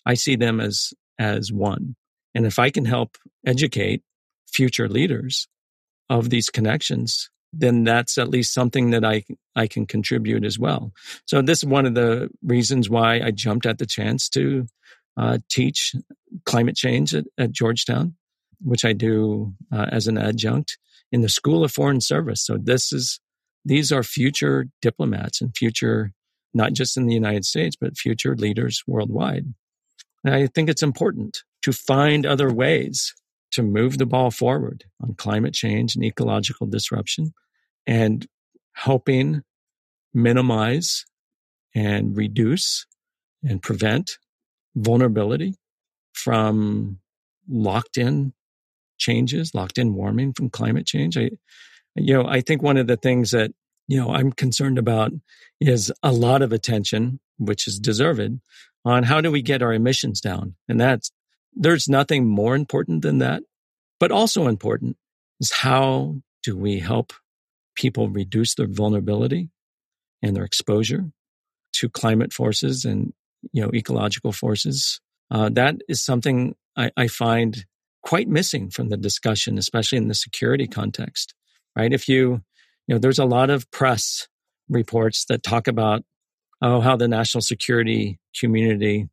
I 0.06 0.14
see 0.14 0.36
them 0.36 0.60
as, 0.60 0.92
as 1.18 1.52
one. 1.52 1.96
And 2.34 2.46
if 2.46 2.58
I 2.58 2.70
can 2.70 2.84
help 2.84 3.16
educate 3.44 4.02
future 4.52 4.88
leaders 4.88 5.48
of 6.08 6.30
these 6.30 6.50
connections, 6.50 7.30
then 7.52 7.84
that's 7.84 8.18
at 8.18 8.28
least 8.28 8.54
something 8.54 8.90
that 8.90 9.04
I 9.04 9.24
I 9.56 9.66
can 9.66 9.86
contribute 9.86 10.44
as 10.44 10.58
well. 10.58 10.92
So 11.26 11.42
this 11.42 11.58
is 11.58 11.64
one 11.66 11.86
of 11.86 11.94
the 11.94 12.30
reasons 12.42 12.88
why 12.88 13.20
I 13.20 13.30
jumped 13.30 13.66
at 13.66 13.78
the 13.78 13.86
chance 13.86 14.28
to 14.30 14.66
uh, 15.16 15.38
teach 15.50 15.94
climate 16.44 16.76
change 16.76 17.14
at, 17.14 17.24
at, 17.36 17.50
Georgetown, 17.50 18.14
which 18.60 18.84
I 18.84 18.92
do 18.92 19.52
uh, 19.72 19.86
as 19.90 20.06
an 20.06 20.16
adjunct 20.16 20.78
in 21.10 21.22
the 21.22 21.28
School 21.28 21.64
of 21.64 21.72
Foreign 21.72 22.00
Service. 22.00 22.44
So 22.44 22.56
this 22.56 22.92
is 22.92 23.20
these 23.64 23.92
are 23.92 24.02
future 24.02 24.66
diplomats 24.80 25.40
and 25.40 25.54
future 25.56 26.12
not 26.54 26.72
just 26.72 26.96
in 26.96 27.06
the 27.06 27.14
United 27.14 27.44
States 27.44 27.76
but 27.80 27.96
future 27.96 28.36
leaders 28.36 28.82
worldwide. 28.86 29.46
And 30.24 30.34
I 30.34 30.46
think 30.46 30.68
it's 30.68 30.82
important 30.82 31.38
to 31.62 31.72
find 31.72 32.24
other 32.24 32.52
ways 32.52 33.14
to 33.52 33.62
move 33.62 33.98
the 33.98 34.06
ball 34.06 34.30
forward 34.30 34.84
on 35.02 35.14
climate 35.14 35.54
change 35.54 35.94
and 35.94 36.04
ecological 36.04 36.66
disruption 36.66 37.32
and 37.86 38.26
helping 38.72 39.42
minimize 40.14 41.04
and 41.74 42.16
reduce 42.16 42.86
and 43.42 43.62
prevent 43.62 44.12
vulnerability 44.74 45.54
from 46.12 46.98
locked 47.48 47.96
in 47.96 48.32
changes, 48.98 49.54
locked 49.54 49.78
in 49.78 49.94
warming 49.94 50.32
from 50.32 50.50
climate 50.50 50.86
change. 50.86 51.16
I, 51.16 51.30
you 51.96 52.14
know, 52.14 52.26
I 52.26 52.40
think 52.40 52.62
one 52.62 52.76
of 52.76 52.86
the 52.86 52.96
things 52.96 53.30
that, 53.30 53.52
you 53.88 53.96
know, 53.96 54.10
I'm 54.10 54.32
concerned 54.32 54.78
about 54.78 55.12
is 55.60 55.92
a 56.02 56.12
lot 56.12 56.42
of 56.42 56.52
attention, 56.52 57.18
which 57.38 57.66
is 57.66 57.78
deserved, 57.78 58.40
on 58.84 59.02
how 59.02 59.20
do 59.20 59.30
we 59.30 59.42
get 59.42 59.62
our 59.62 59.72
emissions 59.72 60.20
down? 60.20 60.54
And 60.68 60.80
that's 60.80 61.10
there's 61.54 61.88
nothing 61.88 62.26
more 62.26 62.54
important 62.54 63.02
than 63.02 63.18
that. 63.18 63.42
But 63.98 64.12
also 64.12 64.46
important 64.46 64.96
is 65.40 65.50
how 65.50 66.16
do 66.42 66.56
we 66.56 66.78
help 66.78 67.12
people 67.74 68.08
reduce 68.08 68.54
their 68.54 68.66
vulnerability 68.66 69.50
and 70.22 70.36
their 70.36 70.44
exposure 70.44 71.10
to 71.72 71.88
climate 71.88 72.32
forces 72.32 72.84
and 72.84 73.12
you 73.52 73.62
know 73.62 73.70
ecological 73.74 74.32
forces. 74.32 75.00
Uh, 75.30 75.48
that 75.50 75.76
is 75.88 76.02
something 76.04 76.54
I, 76.76 76.90
I 76.96 77.06
find 77.08 77.64
quite 78.02 78.28
missing 78.28 78.70
from 78.70 78.88
the 78.88 78.96
discussion, 78.96 79.58
especially 79.58 79.98
in 79.98 80.08
the 80.08 80.14
security 80.14 80.66
context. 80.66 81.34
Right? 81.76 81.92
If 81.92 82.08
you 82.08 82.42
you 82.86 82.94
know, 82.94 82.98
there's 82.98 83.18
a 83.18 83.24
lot 83.24 83.50
of 83.50 83.70
press 83.70 84.26
reports 84.68 85.24
that 85.26 85.42
talk 85.42 85.68
about 85.68 86.02
oh 86.62 86.80
how 86.80 86.96
the 86.96 87.08
national 87.08 87.42
security 87.42 88.18
community 88.38 89.08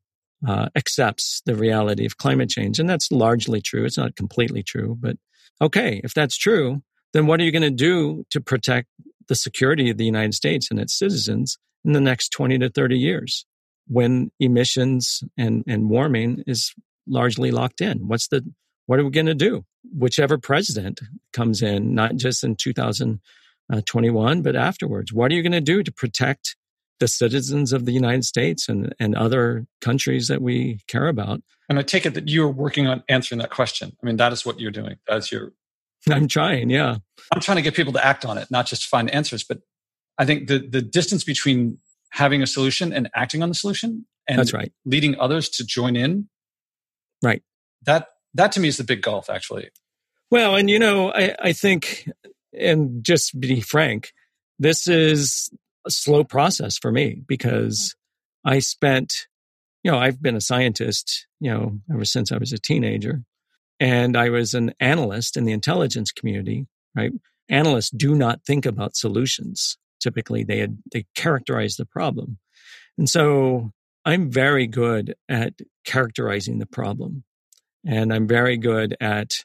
uh, 0.46 0.70
accepts 0.76 1.42
the 1.46 1.56
reality 1.56 2.06
of 2.06 2.18
climate 2.18 2.50
change. 2.50 2.80
And 2.80 2.90
that's 2.90 3.12
largely 3.12 3.62
true. 3.62 3.86
It's 3.86 3.98
not 3.98 4.16
completely 4.16 4.64
true, 4.64 4.98
but 5.00 5.18
okay, 5.62 6.02
if 6.04 6.14
that's 6.14 6.38
true, 6.38 6.82
then 7.14 7.26
what 7.26 7.40
are 7.40 7.44
you 7.44 7.52
going 7.52 7.62
to 7.62 7.72
do 7.72 8.26
to 8.32 8.42
protect 8.42 8.88
the 9.28 9.36
security 9.36 9.90
of 9.90 9.98
the 9.98 10.06
United 10.06 10.34
States 10.34 10.70
and 10.70 10.80
its 10.80 10.98
citizens 10.98 11.58
in 11.84 11.94
the 11.94 12.02
next 12.02 12.30
20 12.30 12.60
to 12.60 12.70
30 12.70 12.98
years 12.98 13.46
when 13.88 14.32
emissions 14.40 15.24
and, 15.38 15.64
and 15.68 15.90
warming 15.90 16.44
is 16.46 16.74
largely 17.08 17.52
locked 17.52 17.82
in? 17.82 18.08
What's 18.08 18.28
the, 18.28 18.44
what 18.86 19.00
are 19.00 19.06
we 19.06 19.12
going 19.12 19.26
to 19.26 19.36
do? 19.36 19.66
Whichever 19.98 20.38
president 20.38 21.00
comes 21.34 21.62
in, 21.62 21.96
not 21.96 22.16
just 22.18 22.44
in 22.44 22.56
2021, 22.56 24.42
but 24.42 24.56
afterwards, 24.56 25.14
what 25.14 25.32
are 25.32 25.36
you 25.36 25.42
going 25.42 25.52
to 25.54 25.62
do 25.62 25.84
to 25.84 25.92
protect 25.92 26.56
the 27.00 27.08
citizens 27.08 27.74
of 27.74 27.86
the 27.86 27.92
United 27.92 28.26
States 28.26 28.68
and, 28.68 28.94
and 29.00 29.16
other 29.16 29.66
countries 29.82 30.28
that 30.28 30.42
we 30.42 30.80
care 30.88 31.08
about. 31.08 31.42
And 31.70 31.78
I 31.78 31.82
take 31.82 32.06
it 32.06 32.14
that 32.14 32.28
you're 32.28 32.50
working 32.50 32.88
on 32.88 33.04
answering 33.10 33.40
that 33.40 33.50
question. 33.50 33.96
I 34.02 34.06
mean, 34.06 34.18
that 34.18 34.34
is 34.34 34.46
what 34.46 34.60
you're 34.60 34.72
doing. 34.72 34.98
That's 35.08 35.32
your. 35.32 35.54
I'm 36.10 36.28
trying, 36.28 36.70
yeah. 36.70 36.98
I'm 37.34 37.42
trying 37.42 37.58
to 37.58 37.62
get 37.62 37.76
people 37.76 37.94
to 37.94 38.06
act 38.06 38.26
on 38.26 38.38
it, 38.38 38.50
not 38.50 38.68
just 38.68 38.86
find 38.86 39.10
answers. 39.10 39.44
But 39.44 39.60
I 40.18 40.26
think 40.26 40.48
the, 40.48 40.60
the 40.60 40.82
distance 40.82 41.24
between 41.24 41.80
having 42.12 42.42
a 42.42 42.48
solution 42.48 42.94
and 42.94 43.10
acting 43.14 43.44
on 43.44 43.50
the 43.50 43.56
solution 43.56 44.06
and 44.28 44.40
That's 44.40 44.54
right. 44.54 44.72
leading 44.86 45.20
others 45.20 45.50
to 45.50 45.66
join 45.66 45.96
in. 45.96 46.30
Right. 47.22 47.42
That 47.86 48.08
that 48.34 48.52
to 48.54 48.60
me 48.60 48.68
is 48.68 48.78
the 48.78 48.84
big 48.84 49.02
gulf, 49.02 49.30
actually. 49.30 49.70
Well, 50.30 50.56
and 50.56 50.70
you 50.70 50.80
know, 50.80 51.12
I, 51.12 51.36
I 51.40 51.54
think, 51.54 52.10
and 52.54 53.04
just 53.04 53.40
be 53.40 53.62
frank, 53.62 54.12
this 54.60 54.88
is 54.88 55.50
a 55.88 55.92
slow 55.92 56.24
process 56.24 56.78
for 56.78 56.92
me 56.92 57.16
hmm. 57.16 57.22
because 57.28 57.96
I 58.46 58.60
spent, 58.60 59.28
you 59.84 59.92
know, 59.92 59.98
I've 59.98 60.22
been 60.22 60.36
a 60.36 60.42
scientist, 60.42 61.28
you 61.40 61.52
know, 61.52 61.80
ever 61.92 62.06
since 62.06 62.32
I 62.32 62.38
was 62.38 62.54
a 62.54 62.60
teenager. 62.60 63.24
And 63.80 64.18
I 64.18 64.30
was 64.30 64.56
an 64.56 64.74
analyst 64.80 65.38
in 65.38 65.46
the 65.46 65.52
intelligence 65.52 66.12
community, 66.12 66.66
right? 66.96 67.12
Analysts 67.48 67.92
do 67.92 68.16
not 68.16 68.44
think 68.44 68.66
about 68.66 68.96
solutions. 68.96 69.78
Typically, 70.00 70.44
they, 70.44 70.58
had, 70.58 70.80
they 70.92 71.06
characterize 71.16 71.76
the 71.76 71.86
problem. 71.86 72.40
And 72.98 73.08
so 73.08 73.72
I'm 74.04 74.32
very 74.32 74.66
good 74.66 75.14
at 75.30 75.54
characterizing 75.86 76.58
the 76.58 76.66
problem. 76.66 77.24
And 77.86 78.12
I'm 78.12 78.28
very 78.28 78.58
good 78.58 78.96
at 79.00 79.44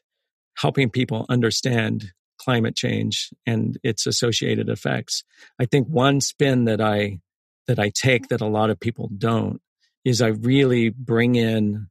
helping 0.57 0.89
people 0.89 1.27
understand 1.29 2.13
climate 2.43 2.75
change 2.75 3.31
and 3.47 3.79
its 3.83 4.07
associated 4.07 4.69
effects. 4.69 5.25
I 5.61 5.67
think 5.67 5.89
one 5.89 6.21
spin 6.21 6.65
that 6.65 6.81
I 6.81 7.21
that 7.69 7.79
I 7.79 7.91
take 7.95 8.29
that 8.29 8.41
a 8.41 8.47
lot 8.47 8.71
of 8.71 8.81
people 8.81 9.09
don't 9.17 9.61
is 10.05 10.21
I 10.21 10.29
really 10.29 10.91
bring 10.91 11.37
in 11.37 11.87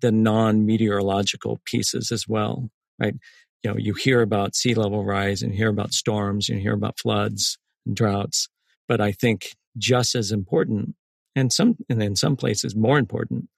the 0.00 0.12
non-meteorological 0.12 1.60
pieces 1.64 2.12
as 2.12 2.28
well, 2.28 2.70
right? 3.00 3.14
You 3.62 3.70
know, 3.70 3.76
you 3.76 3.94
hear 3.94 4.22
about 4.22 4.54
sea 4.54 4.74
level 4.74 5.04
rise 5.04 5.42
and 5.42 5.52
hear 5.52 5.68
about 5.68 5.92
storms, 5.92 6.48
and 6.48 6.60
hear 6.60 6.74
about 6.74 6.98
floods 6.98 7.58
and 7.84 7.96
droughts, 7.96 8.48
but 8.88 9.00
I 9.00 9.12
think 9.12 9.56
just 9.76 10.14
as 10.14 10.32
important 10.32 10.94
and 11.36 11.52
some 11.52 11.76
and 11.88 12.02
in 12.02 12.16
some 12.16 12.36
places 12.36 12.74
more 12.74 12.98
important 12.98 13.48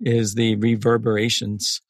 is 0.00 0.34
the 0.34 0.56
reverberations 0.56 1.80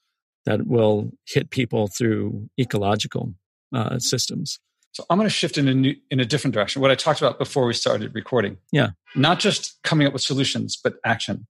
that 0.44 0.66
will 0.66 1.10
hit 1.26 1.50
people 1.50 1.88
through 1.88 2.48
ecological 2.58 3.34
uh, 3.74 3.98
systems. 3.98 4.58
So 4.92 5.04
I'm 5.10 5.18
going 5.18 5.26
to 5.26 5.34
shift 5.34 5.58
in 5.58 5.66
a 5.66 5.74
new, 5.74 5.96
in 6.10 6.20
a 6.20 6.24
different 6.24 6.54
direction. 6.54 6.80
What 6.80 6.92
I 6.92 6.94
talked 6.94 7.20
about 7.20 7.38
before 7.38 7.66
we 7.66 7.74
started 7.74 8.14
recording. 8.14 8.58
Yeah. 8.70 8.90
Not 9.16 9.40
just 9.40 9.82
coming 9.82 10.06
up 10.06 10.12
with 10.12 10.22
solutions, 10.22 10.78
but 10.82 10.94
action. 11.04 11.46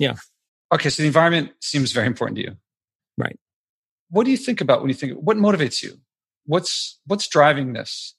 Yeah. 0.00 0.14
Okay. 0.74 0.90
So 0.90 1.02
the 1.02 1.06
environment 1.06 1.52
seems 1.60 1.92
very 1.92 2.08
important 2.08 2.36
to 2.38 2.42
you. 2.42 2.56
Right. 3.16 3.38
What 4.10 4.24
do 4.24 4.32
you 4.32 4.36
think 4.36 4.60
about 4.60 4.80
when 4.80 4.88
you 4.88 4.94
think? 4.94 5.14
What 5.14 5.36
motivates 5.36 5.82
you? 5.82 5.98
What's 6.44 6.98
what's 7.06 7.28
driving 7.28 7.72
this? 7.72 8.14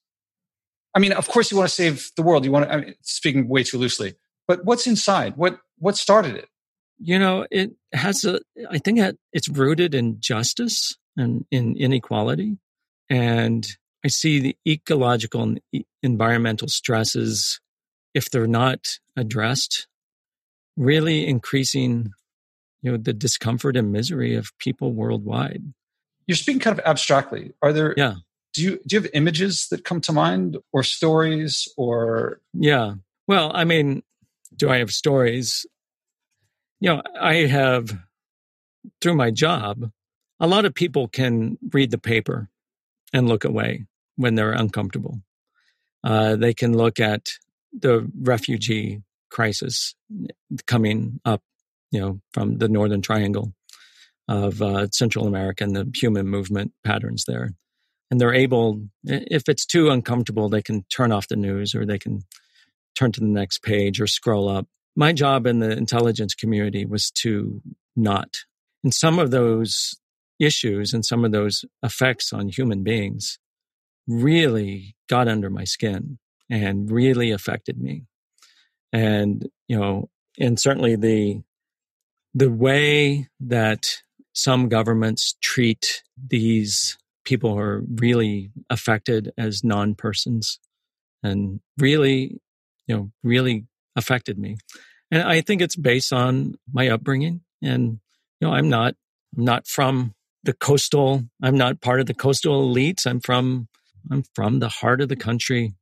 I 0.96 1.00
mean, 1.00 1.12
of 1.12 1.28
course, 1.28 1.52
you 1.52 1.58
want 1.58 1.70
to 1.70 1.76
save 1.76 2.12
the 2.16 2.24
world. 2.24 2.46
You 2.46 2.52
want 2.52 2.66
to. 2.66 2.74
I 2.74 2.78
mean, 2.78 2.96
speaking 3.02 3.48
way 3.48 3.64
too 3.64 3.78
loosely, 3.78 4.16
but 4.48 4.66
what's 4.66 4.88
inside? 4.88 5.38
What 5.38 5.60
what 5.78 5.98
started 5.98 6.36
it? 6.36 6.50
You 7.00 7.20
know, 7.20 7.46
it 7.52 7.72
has 7.94 8.26
a. 8.26 8.40
I 8.70 8.80
think 8.80 9.00
it's 9.32 9.48
rooted 9.48 9.94
in 9.94 10.20
justice 10.20 10.98
and 11.16 11.46
in 11.52 11.78
inequality 11.78 12.58
and 13.10 13.68
I 14.04 14.10
see 14.10 14.40
the 14.40 14.58
ecological 14.68 15.44
and 15.44 15.62
environmental 16.04 16.68
stresses, 16.68 17.60
if 18.14 18.30
they're 18.30 18.48
not 18.48 19.00
addressed, 19.16 19.88
really 20.76 21.28
increasing 21.28 22.12
you 22.82 22.92
know 22.92 22.98
the 22.98 23.14
discomfort 23.14 23.76
and 23.76 23.92
misery 23.92 24.36
of 24.36 24.58
people 24.60 24.94
worldwide. 24.94 25.64
You're 26.28 26.36
speaking 26.36 26.60
kind 26.60 26.78
of 26.78 26.86
abstractly. 26.86 27.54
Are 27.62 27.74
there 27.74 27.94
yeah. 27.98 28.16
Do 28.54 28.64
you 28.64 28.80
do 28.88 28.96
you 28.96 29.02
have 29.02 29.12
images 29.14 29.68
that 29.70 29.84
come 29.84 30.02
to 30.02 30.14
mind 30.14 30.58
or 30.72 30.84
stories 30.84 31.68
or 31.78 32.40
Yeah. 32.54 32.96
Well, 33.28 33.52
I 33.54 33.66
mean, 33.66 34.04
do 34.56 34.70
I 34.70 34.78
have 34.78 34.92
stories? 34.92 35.66
You 36.80 36.96
know, 36.96 37.02
I 37.20 37.46
have 37.48 37.98
through 39.02 39.16
my 39.16 39.32
job, 39.32 39.92
a 40.40 40.48
lot 40.48 40.66
of 40.66 40.74
people 40.74 41.08
can 41.08 41.58
read 41.74 41.92
the 41.92 41.98
paper 41.98 42.50
and 43.14 43.28
look 43.28 43.46
away 43.46 43.86
when 44.16 44.36
they're 44.36 44.52
uncomfortable. 44.52 45.22
Uh, 46.04 46.36
they 46.36 46.54
can 46.54 46.76
look 46.76 47.00
at 47.00 47.28
the 47.74 48.10
refugee 48.22 49.02
crisis 49.30 49.96
coming 50.66 51.20
up, 51.26 51.42
you 51.92 52.00
know, 52.00 52.20
from 52.34 52.58
the 52.58 52.70
Northern 52.70 53.02
Triangle 53.02 53.54
of 54.28 54.62
uh, 54.62 54.88
Central 54.92 55.28
America 55.28 55.64
and 55.64 55.76
the 55.76 55.90
human 55.96 56.28
movement 56.28 56.74
patterns 56.84 57.26
there. 57.28 57.52
And 58.10 58.22
they're 58.22 58.34
able, 58.34 58.84
if 59.04 59.50
it's 59.50 59.66
too 59.66 59.90
uncomfortable, 59.90 60.50
they 60.50 60.62
can 60.62 60.84
turn 60.84 61.12
off 61.12 61.28
the 61.28 61.36
news 61.36 61.76
or 61.76 61.86
they 61.86 62.00
can 62.00 62.22
turn 62.96 63.12
to 63.14 63.20
the 63.20 63.28
next 63.28 63.62
page 63.64 64.00
or 64.00 64.08
scroll 64.08 64.50
up. 64.50 64.66
My 64.96 65.14
job 65.14 65.46
in 65.46 65.60
the 65.60 65.72
intelligence 65.72 66.34
community 66.34 66.86
was 66.86 67.12
to 67.22 67.62
not. 67.96 68.30
And 68.84 68.94
some 68.94 69.20
of 69.20 69.32
those 69.32 69.96
issues 70.40 70.94
and 70.94 71.06
some 71.06 71.26
of 71.26 71.32
those 71.32 71.66
effects 71.84 72.32
on 72.34 72.50
human 72.50 72.84
beings 72.84 73.40
really 74.08 74.96
got 75.10 75.28
under 75.28 75.50
my 75.50 75.64
skin 75.64 76.18
and 76.50 76.92
really 76.92 77.32
affected 77.32 77.80
me. 77.80 78.04
And, 78.94 79.50
you 79.68 79.78
know, 79.78 80.10
and 80.40 80.60
certainly 80.60 80.96
the, 80.96 81.42
the 82.34 82.50
way 82.50 83.28
that 83.40 84.02
some 84.34 84.70
governments 84.70 85.36
treat 85.42 86.04
these 86.16 86.98
people 87.26 87.54
who 87.54 87.60
are 87.60 87.84
really 87.96 88.52
affected 88.70 89.34
as 89.38 89.64
non 89.64 89.96
persons 89.96 90.60
and 91.24 91.60
really, 91.78 92.40
you 92.86 92.96
know, 92.96 93.12
really 93.24 93.66
affected 93.96 94.38
me. 94.38 94.58
And 95.12 95.24
I 95.24 95.42
think 95.42 95.62
it's 95.62 95.76
based 95.76 96.14
on 96.14 96.56
my 96.72 96.90
upbringing. 96.90 97.42
And, 97.62 98.00
you 98.40 98.48
know, 98.48 98.54
I'm 98.54 98.70
not, 98.70 98.96
I'm 99.36 99.44
not 99.44 99.68
from 99.68 100.14
the 100.44 100.54
coastal. 100.54 101.24
I'm 101.42 101.58
not 101.58 101.82
part 101.82 102.00
of 102.00 102.06
the 102.06 102.14
coastal 102.14 102.74
elites. 102.74 103.06
I'm 103.06 103.20
from 103.20 103.68
I'm 104.10 104.24
from 104.36 104.60
the 104.60 104.70
heart 104.70 105.02
of 105.02 105.10
the 105.10 105.16
country, 105.16 105.74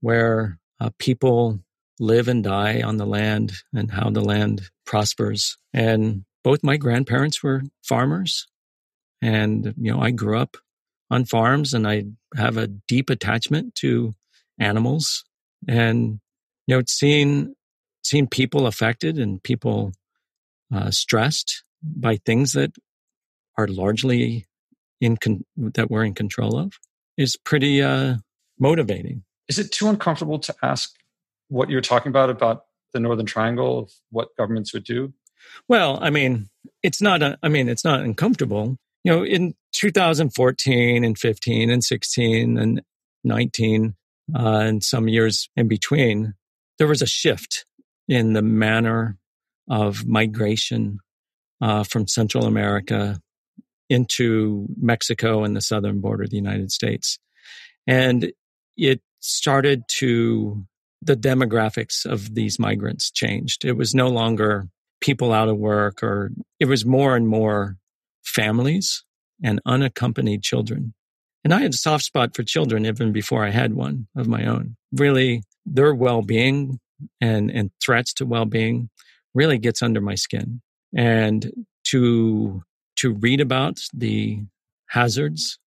where 0.00 0.58
uh, 0.80 0.90
people 0.98 1.60
live 1.98 2.28
and 2.28 2.42
die 2.42 2.82
on 2.82 2.96
the 2.96 3.06
land 3.06 3.52
and 3.72 3.90
how 3.90 4.10
the 4.10 4.20
land 4.20 4.62
prospers. 4.84 5.56
And 5.72 6.24
both 6.42 6.62
my 6.62 6.76
grandparents 6.76 7.42
were 7.42 7.62
farmers, 7.82 8.46
and 9.22 9.74
you 9.78 9.92
know 9.92 10.00
I 10.00 10.10
grew 10.10 10.38
up 10.38 10.56
on 11.10 11.24
farms, 11.24 11.72
and 11.72 11.86
I 11.86 12.04
have 12.36 12.56
a 12.56 12.66
deep 12.66 13.10
attachment 13.10 13.74
to 13.76 14.14
animals, 14.58 15.24
and 15.66 16.20
you 16.66 16.76
know 16.76 16.82
seeing 16.86 17.54
seeing 18.02 18.26
people 18.26 18.66
affected 18.66 19.18
and 19.18 19.42
people 19.42 19.92
uh, 20.74 20.90
stressed 20.90 21.62
by 21.82 22.16
things 22.16 22.52
that 22.52 22.72
are 23.56 23.68
largely 23.68 24.46
in 25.00 25.16
con- 25.16 25.44
that 25.56 25.90
we're 25.90 26.04
in 26.04 26.14
control 26.14 26.58
of 26.58 26.72
is 27.16 27.36
pretty 27.36 27.82
uh, 27.82 28.16
motivating. 28.58 29.24
Is 29.48 29.58
it 29.58 29.72
too 29.72 29.88
uncomfortable 29.88 30.38
to 30.40 30.54
ask 30.62 30.94
what 31.48 31.70
you're 31.70 31.80
talking 31.80 32.10
about 32.10 32.30
about 32.30 32.64
the 32.92 33.00
Northern 33.00 33.26
Triangle 33.26 33.80
of 33.80 33.92
what 34.10 34.28
governments 34.36 34.72
would 34.72 34.84
do? 34.84 35.12
Well, 35.68 35.98
I 36.00 36.10
mean, 36.10 36.48
it's 36.82 37.02
not. 37.02 37.22
A, 37.22 37.38
I 37.42 37.48
mean, 37.48 37.68
it's 37.68 37.84
not 37.84 38.00
uncomfortable. 38.00 38.76
You 39.04 39.12
know, 39.12 39.24
in 39.24 39.54
2014 39.72 41.04
and 41.04 41.18
15 41.18 41.70
and 41.70 41.84
16 41.84 42.58
and 42.58 42.82
19 43.24 43.94
uh, 44.34 44.38
and 44.38 44.82
some 44.82 45.08
years 45.08 45.50
in 45.56 45.68
between, 45.68 46.34
there 46.78 46.86
was 46.86 47.02
a 47.02 47.06
shift 47.06 47.66
in 48.08 48.32
the 48.32 48.42
manner 48.42 49.18
of 49.68 50.06
migration 50.06 51.00
uh, 51.60 51.84
from 51.84 52.08
Central 52.08 52.46
America 52.46 53.20
into 53.88 54.66
Mexico 54.76 55.44
and 55.44 55.54
the 55.56 55.60
southern 55.60 56.00
border 56.00 56.24
of 56.24 56.30
the 56.30 56.36
United 56.36 56.72
States. 56.72 57.18
And 57.86 58.32
it 58.76 59.00
started 59.20 59.84
to, 59.98 60.64
the 61.02 61.16
demographics 61.16 62.06
of 62.06 62.34
these 62.34 62.58
migrants 62.58 63.10
changed. 63.10 63.64
It 63.64 63.76
was 63.76 63.94
no 63.94 64.08
longer 64.08 64.68
people 65.00 65.32
out 65.32 65.48
of 65.48 65.58
work, 65.58 66.02
or 66.02 66.30
it 66.58 66.66
was 66.66 66.86
more 66.86 67.14
and 67.14 67.28
more 67.28 67.76
families 68.24 69.04
and 69.42 69.60
unaccompanied 69.66 70.42
children. 70.42 70.94
And 71.44 71.52
I 71.52 71.60
had 71.60 71.74
a 71.74 71.76
soft 71.76 72.04
spot 72.04 72.34
for 72.34 72.42
children 72.42 72.86
even 72.86 73.12
before 73.12 73.44
I 73.44 73.50
had 73.50 73.74
one 73.74 74.06
of 74.16 74.26
my 74.26 74.46
own. 74.46 74.76
Really, 74.92 75.42
their 75.66 75.94
well 75.94 76.22
being 76.22 76.80
and, 77.20 77.50
and 77.50 77.70
threats 77.84 78.14
to 78.14 78.26
well 78.26 78.46
being 78.46 78.88
really 79.34 79.58
gets 79.58 79.82
under 79.82 80.00
my 80.00 80.14
skin. 80.14 80.62
And 80.96 81.52
to 81.88 82.62
to 83.04 83.10
read 83.10 83.38
about 83.38 83.78
the 83.92 84.40
hazards 84.86 85.58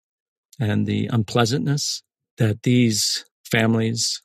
and 0.60 0.88
the 0.88 1.06
unpleasantness 1.14 2.02
that 2.40 2.64
these 2.64 3.26
families 3.46 4.24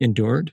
endured 0.00 0.52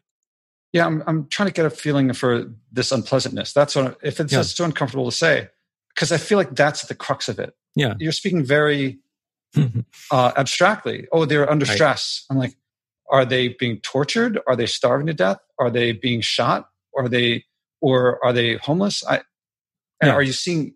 Yeah, 0.73 0.85
I'm, 0.85 1.01
I'm 1.07 1.27
trying 1.27 1.47
to 1.47 1.53
get 1.53 1.65
a 1.65 1.71
feeling 1.71 2.13
for 2.13 2.53
this 2.71 2.91
unpleasantness. 2.91 3.51
That's 3.51 3.75
what, 3.75 3.97
if 4.03 4.19
it's 4.19 4.31
yeah. 4.31 4.39
just 4.39 4.57
too 4.57 4.63
uncomfortable 4.63 5.05
to 5.05 5.15
say, 5.15 5.49
because 5.95 6.11
I 6.11 6.17
feel 6.17 6.37
like 6.37 6.55
that's 6.55 6.83
the 6.83 6.93
crux 6.93 7.29
of 7.29 7.39
it. 7.39 7.55
Yeah. 7.75 7.95
You're 7.97 8.11
speaking 8.11 8.45
very 8.45 8.99
uh, 10.11 10.33
abstractly. 10.37 11.07
Oh, 11.11 11.25
they're 11.25 11.49
under 11.49 11.65
right. 11.65 11.73
stress. 11.73 12.25
I'm 12.29 12.37
like, 12.37 12.55
are 13.09 13.25
they 13.25 13.47
being 13.47 13.79
tortured? 13.79 14.39
Are 14.45 14.55
they 14.55 14.67
starving 14.67 15.07
to 15.07 15.15
death? 15.15 15.39
Are 15.57 15.71
they 15.71 15.93
being 15.93 16.21
shot? 16.21 16.69
Are 16.95 17.09
they, 17.09 17.45
or 17.81 18.23
are 18.23 18.33
they 18.33 18.57
homeless? 18.57 19.03
I, 19.03 19.15
and 19.99 20.09
yeah. 20.09 20.13
are 20.13 20.21
you 20.21 20.33
seeing 20.33 20.75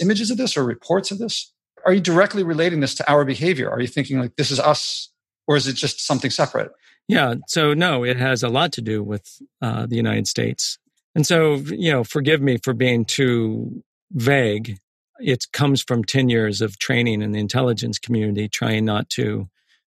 images 0.00 0.30
of 0.30 0.36
this 0.36 0.56
or 0.56 0.64
reports 0.64 1.10
of 1.10 1.18
this? 1.18 1.52
Are 1.86 1.92
you 1.92 2.00
directly 2.00 2.42
relating 2.42 2.80
this 2.80 2.94
to 2.96 3.10
our 3.10 3.24
behavior? 3.24 3.70
Are 3.70 3.80
you 3.80 3.86
thinking 3.86 4.18
like 4.18 4.36
this 4.36 4.50
is 4.50 4.60
us, 4.60 5.10
or 5.46 5.56
is 5.56 5.66
it 5.66 5.74
just 5.74 6.04
something 6.04 6.30
separate? 6.30 6.70
Yeah. 7.08 7.34
So 7.48 7.74
no, 7.74 8.04
it 8.04 8.16
has 8.18 8.42
a 8.42 8.48
lot 8.48 8.72
to 8.74 8.82
do 8.82 9.02
with 9.02 9.26
uh, 9.60 9.86
the 9.86 9.96
United 9.96 10.28
States. 10.28 10.78
And 11.14 11.26
so, 11.26 11.54
you 11.54 11.90
know, 11.90 12.04
forgive 12.04 12.40
me 12.40 12.58
for 12.62 12.72
being 12.72 13.04
too 13.04 13.82
vague. 14.12 14.78
It 15.18 15.46
comes 15.52 15.82
from 15.82 16.04
10 16.04 16.28
years 16.28 16.60
of 16.60 16.78
training 16.78 17.20
in 17.22 17.32
the 17.32 17.40
intelligence 17.40 17.98
community, 17.98 18.48
trying 18.48 18.84
not 18.84 19.08
to 19.10 19.48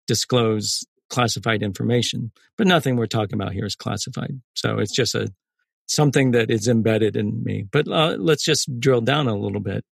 disclose 0.07 0.85
classified 1.09 1.63
information. 1.63 2.31
But 2.57 2.67
nothing 2.67 2.95
we're 2.95 3.07
talking 3.07 3.33
about 3.33 3.53
here 3.53 3.65
is 3.65 3.75
classified. 3.75 4.39
So 4.53 4.77
it's 4.77 4.93
just 4.93 5.15
a 5.15 5.33
something 5.87 6.31
that 6.31 6.51
is 6.51 6.67
embedded 6.67 7.15
in 7.15 7.43
me. 7.43 7.65
But 7.71 7.87
uh, 7.87 8.17
let's 8.19 8.43
just 8.43 8.79
drill 8.79 9.01
down 9.01 9.27
a 9.27 9.35
little 9.35 9.59
bit. 9.59 9.83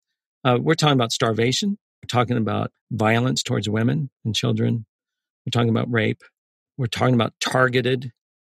Uh, 0.43 0.58
we're 0.62 0.76
talking 0.76 0.98
about 0.98 1.12
starvation. 1.12 1.78
We're 2.04 2.08
talking 2.08 2.38
about 2.38 2.72
violence 2.91 3.41
towards 3.41 3.68
women 3.68 4.10
and 4.24 4.36
children. 4.36 4.86
We're 5.46 5.52
talking 5.52 5.70
about 5.70 5.91
rape. 5.91 6.22
We're 6.78 6.88
talking 6.88 7.16
about 7.16 7.34
targeted 7.39 8.12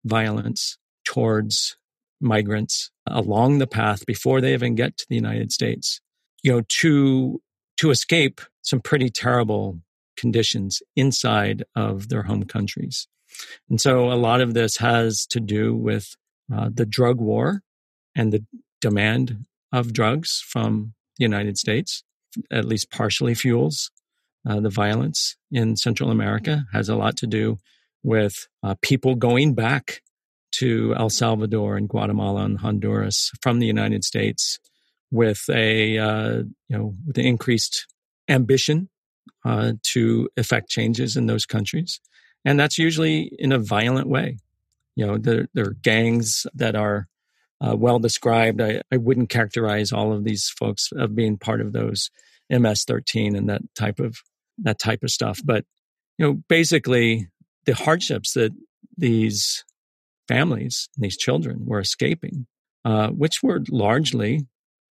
violence 0.04 0.78
towards 1.06 1.78
migrants 2.22 2.92
along 3.06 3.60
the 3.60 3.68
path 3.68 4.06
before 4.06 4.42
they 4.42 4.54
even 4.54 4.76
get 4.76 4.98
to 4.98 5.06
the 5.10 5.16
United 5.16 5.52
States. 5.52 6.02
You 6.44 6.54
know, 6.54 6.62
to 6.80 7.42
to 7.78 7.92
escape 7.92 8.42
some 8.62 8.80
pretty 8.80 9.10
terrible 9.10 9.82
conditions 10.18 10.82
inside 10.96 11.64
of 11.76 12.10
their 12.10 12.24
home 12.24 12.44
countries. 12.44 13.08
And 13.70 13.82
so 13.82 14.12
a 14.12 14.16
lot 14.16 14.42
of 14.42 14.54
this 14.54 14.78
has 14.78 15.26
to 15.28 15.40
do 15.40 15.76
with 15.76 16.16
uh, 16.54 16.70
the 16.74 16.86
drug 16.86 17.20
war 17.20 17.62
and 18.16 18.32
the 18.32 18.46
demand 18.82 19.46
of 19.72 19.94
drugs 19.94 20.44
from 20.48 20.94
the 21.18 21.24
United 21.24 21.58
States, 21.58 22.04
at 22.52 22.66
least 22.66 22.92
partially 22.92 23.36
fuels 23.36 23.92
uh, 24.48 24.60
the 24.60 24.70
violence 24.70 25.36
in 25.52 25.76
Central 25.76 26.12
America, 26.12 26.66
has 26.72 26.90
a 26.90 26.96
lot 26.96 27.18
to 27.18 27.28
do 27.28 27.58
with 28.04 28.48
uh, 28.64 28.76
people 28.82 29.16
going 29.16 29.56
back 29.56 30.02
to 30.52 30.94
El 30.98 31.10
Salvador 31.10 31.76
and 31.76 31.90
Guatemala 31.90 32.46
and 32.46 32.60
Honduras 32.60 33.32
from 33.42 33.60
the 33.60 33.66
United 33.66 34.04
States 34.04 34.60
with 35.12 35.44
a 35.50 35.98
uh, 35.98 36.44
you 36.70 36.78
know 36.78 36.94
with 37.06 37.18
an 37.18 37.26
increased 37.26 37.88
ambition 38.30 38.90
uh, 39.44 39.74
to 39.94 40.30
effect 40.38 40.70
changes 40.70 41.18
in 41.18 41.26
those 41.26 41.46
countries, 41.46 42.00
and 42.46 42.60
that's 42.60 42.78
usually 42.78 43.32
in 43.40 43.52
a 43.52 43.60
violent 43.60 44.08
way. 44.08 44.38
You 44.96 45.06
know, 45.06 45.18
there, 45.18 45.48
there 45.54 45.68
are 45.68 45.78
gangs 45.82 46.48
that 46.54 46.76
are 46.76 47.08
uh, 47.62 47.76
well 47.76 48.00
described. 48.00 48.62
I, 48.62 48.82
I 48.92 48.98
wouldn't 48.98 49.30
characterize 49.30 49.92
all 49.92 50.14
of 50.14 50.24
these 50.24 50.50
folks 50.50 50.90
of 50.96 51.16
being 51.16 51.38
part 51.38 51.62
of 51.62 51.74
those 51.74 52.10
MS-13 52.50 53.38
and 53.38 53.50
that 53.50 53.62
type 53.76 54.00
of 54.00 54.18
that 54.60 54.80
type 54.80 55.04
of 55.04 55.10
stuff, 55.10 55.42
but 55.44 55.66
you 56.18 56.26
know, 56.26 56.42
basically 56.48 57.28
the 57.66 57.74
hardships 57.74 58.34
that 58.34 58.52
these 58.98 59.64
families, 60.28 60.90
and 60.96 61.04
these 61.04 61.18
children 61.18 61.66
were 61.66 61.80
escaping, 61.80 62.48
uh, 62.84 63.10
which 63.10 63.44
were 63.44 63.62
largely 63.70 64.48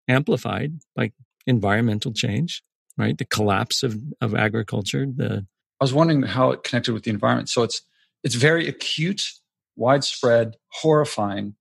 amplified 0.08 0.80
by 0.96 1.12
environmental 1.48 2.12
change, 2.12 2.62
right? 2.98 3.18
The 3.18 3.26
collapse 3.26 3.84
of, 3.84 3.98
of 4.22 4.36
agriculture. 4.36 5.06
The 5.06 5.46
I 5.80 5.84
was 5.84 5.94
wondering 5.94 6.24
how 6.24 6.52
it 6.52 6.64
connected 6.64 6.94
with 6.94 7.04
the 7.04 7.12
environment. 7.12 7.50
So 7.50 7.64
it's 7.64 7.82
it's 8.24 8.36
very 8.36 8.68
acute, 8.68 9.24
widespread, 9.76 10.56
horrifying, 10.72 11.56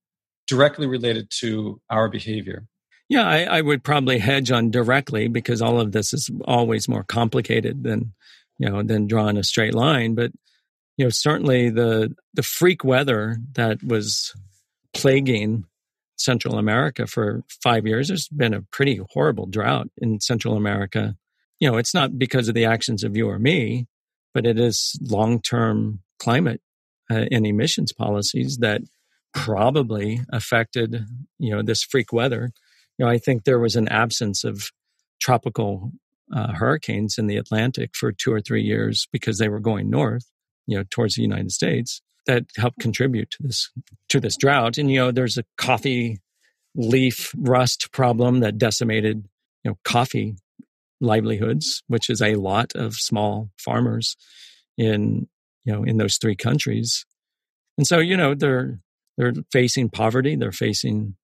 directly 0.47 0.87
related 0.87 1.31
to 1.41 1.81
our 1.91 2.09
behavior. 2.09 2.67
Yeah, 3.09 3.29
I, 3.29 3.43
I 3.45 3.61
would 3.61 3.85
probably 3.85 4.19
hedge 4.19 4.51
on 4.51 4.71
directly 4.71 5.29
because 5.29 5.61
all 5.61 5.81
of 5.81 5.93
this 5.93 6.15
is 6.15 6.31
always 6.47 6.89
more 6.89 7.05
complicated 7.05 7.85
than 7.85 8.15
you 8.59 8.69
know 8.69 8.83
than 8.83 9.07
drawing 9.07 9.37
a 9.37 9.45
straight 9.45 9.75
line. 9.75 10.15
But 10.15 10.33
you 10.97 11.05
know, 11.05 11.11
certainly 11.11 11.71
the 11.71 12.15
the 12.35 12.43
freak 12.43 12.85
weather 12.85 13.39
that 13.55 13.83
was 13.83 14.33
plaguing 14.95 15.65
Central 16.17 16.59
America 16.59 17.07
for 17.07 17.43
five 17.63 17.87
years. 17.87 18.09
There's 18.09 18.29
been 18.29 18.55
a 18.55 18.63
pretty 18.63 19.01
horrible 19.11 19.47
drought 19.47 19.89
in 19.99 20.21
Central 20.21 20.57
America. 20.57 21.17
You 21.61 21.71
know, 21.71 21.77
it's 21.77 21.95
not 21.95 22.19
because 22.19 22.49
of 22.49 22.55
the 22.55 22.65
actions 22.65 23.05
of 23.05 23.17
you 23.17 23.29
or 23.29 23.39
me, 23.39 23.89
but 24.33 24.47
it 24.47 24.59
is 24.59 24.99
long 25.03 25.41
term 25.41 26.01
climate 26.19 26.61
uh, 27.13 27.27
and 27.31 27.47
emissions 27.47 27.93
policies 27.93 28.59
that 28.59 28.83
probably 29.35 30.21
affected 30.31 31.05
you 31.39 31.55
know 31.55 31.63
this 31.63 31.83
freak 31.83 32.13
weather. 32.13 32.51
You 32.99 33.05
know, 33.05 33.11
I 33.11 33.19
think 33.19 33.45
there 33.45 33.59
was 33.59 33.77
an 33.77 33.89
absence 33.89 34.45
of 34.45 34.71
tropical 35.21 35.93
uh, 36.35 36.53
hurricanes 36.53 37.19
in 37.19 37.27
the 37.27 37.37
Atlantic 37.37 37.95
for 37.95 38.13
two 38.13 38.33
or 38.33 38.41
three 38.41 38.63
years 38.63 39.07
because 39.13 39.39
they 39.39 39.49
were 39.49 39.61
going 39.61 39.91
north 39.91 40.27
you 40.67 40.77
know, 40.77 40.85
towards 40.91 41.15
the 41.15 41.23
United 41.23 41.53
States 41.53 42.03
that 42.27 42.45
helped 42.57 42.79
contribute 42.79 43.31
to 43.31 43.43
this 43.43 43.71
to 44.09 44.21
this 44.21 44.37
drought. 44.37 44.79
And 44.79 44.91
you 44.91 44.99
know, 44.99 45.11
there's 45.11 45.39
a 45.39 45.45
coffee 45.57 46.21
leaf 46.75 47.35
rust 47.37 47.93
problem 47.93 48.41
that 48.41 48.59
decimated 48.59 49.25
you 49.65 49.71
know 49.71 49.79
coffee 49.85 50.37
livelihoods, 51.01 51.83
which 51.89 52.09
is 52.09 52.23
a 52.23 52.37
lot 52.37 52.73
of 52.75 52.95
small 52.95 53.51
farmers 53.59 54.17
in 54.79 55.29
you 55.65 55.73
know 55.73 55.85
in 55.85 55.97
those 55.97 56.17
three 56.17 56.37
countries. 56.37 57.05
And 57.79 57.87
so 57.87 57.99
you 57.99 58.17
know 58.17 58.35
they're 58.35 58.81
they're 59.17 59.35
facing 59.51 59.91
poverty, 59.91 60.37
they're 60.37 60.53
facing 60.53 61.17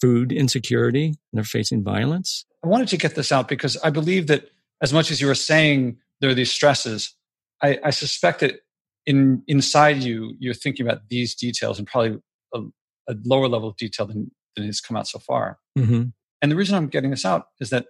food 0.00 0.32
insecurity, 0.32 1.14
they're 1.32 1.44
facing 1.44 1.82
violence. 1.82 2.44
I 2.64 2.68
wanted 2.68 2.88
to 2.88 2.96
get 2.96 3.14
this 3.14 3.32
out 3.32 3.48
because 3.48 3.76
I 3.78 3.90
believe 3.90 4.28
that 4.28 4.48
as 4.80 4.92
much 4.92 5.10
as 5.10 5.20
you 5.20 5.26
were 5.26 5.34
saying 5.34 5.98
there 6.20 6.30
are 6.30 6.34
these 6.34 6.52
stresses, 6.52 7.14
I, 7.62 7.78
I 7.84 7.90
suspect 7.90 8.40
that 8.40 8.60
in 9.06 9.42
inside 9.46 10.02
you 10.02 10.34
you're 10.38 10.54
thinking 10.54 10.86
about 10.86 11.08
these 11.08 11.34
details 11.34 11.78
and 11.78 11.86
probably 11.86 12.18
a, 12.54 12.60
a 13.08 13.16
lower 13.24 13.48
level 13.48 13.68
of 13.68 13.76
detail 13.76 14.06
than, 14.06 14.30
than 14.56 14.66
has 14.66 14.80
come 14.80 14.96
out 14.96 15.08
so 15.08 15.18
far 15.18 15.58
mm-hmm. 15.78 16.04
and 16.40 16.52
the 16.52 16.56
reason 16.56 16.74
i'm 16.76 16.88
getting 16.88 17.10
this 17.10 17.24
out 17.24 17.46
is 17.60 17.70
that 17.70 17.86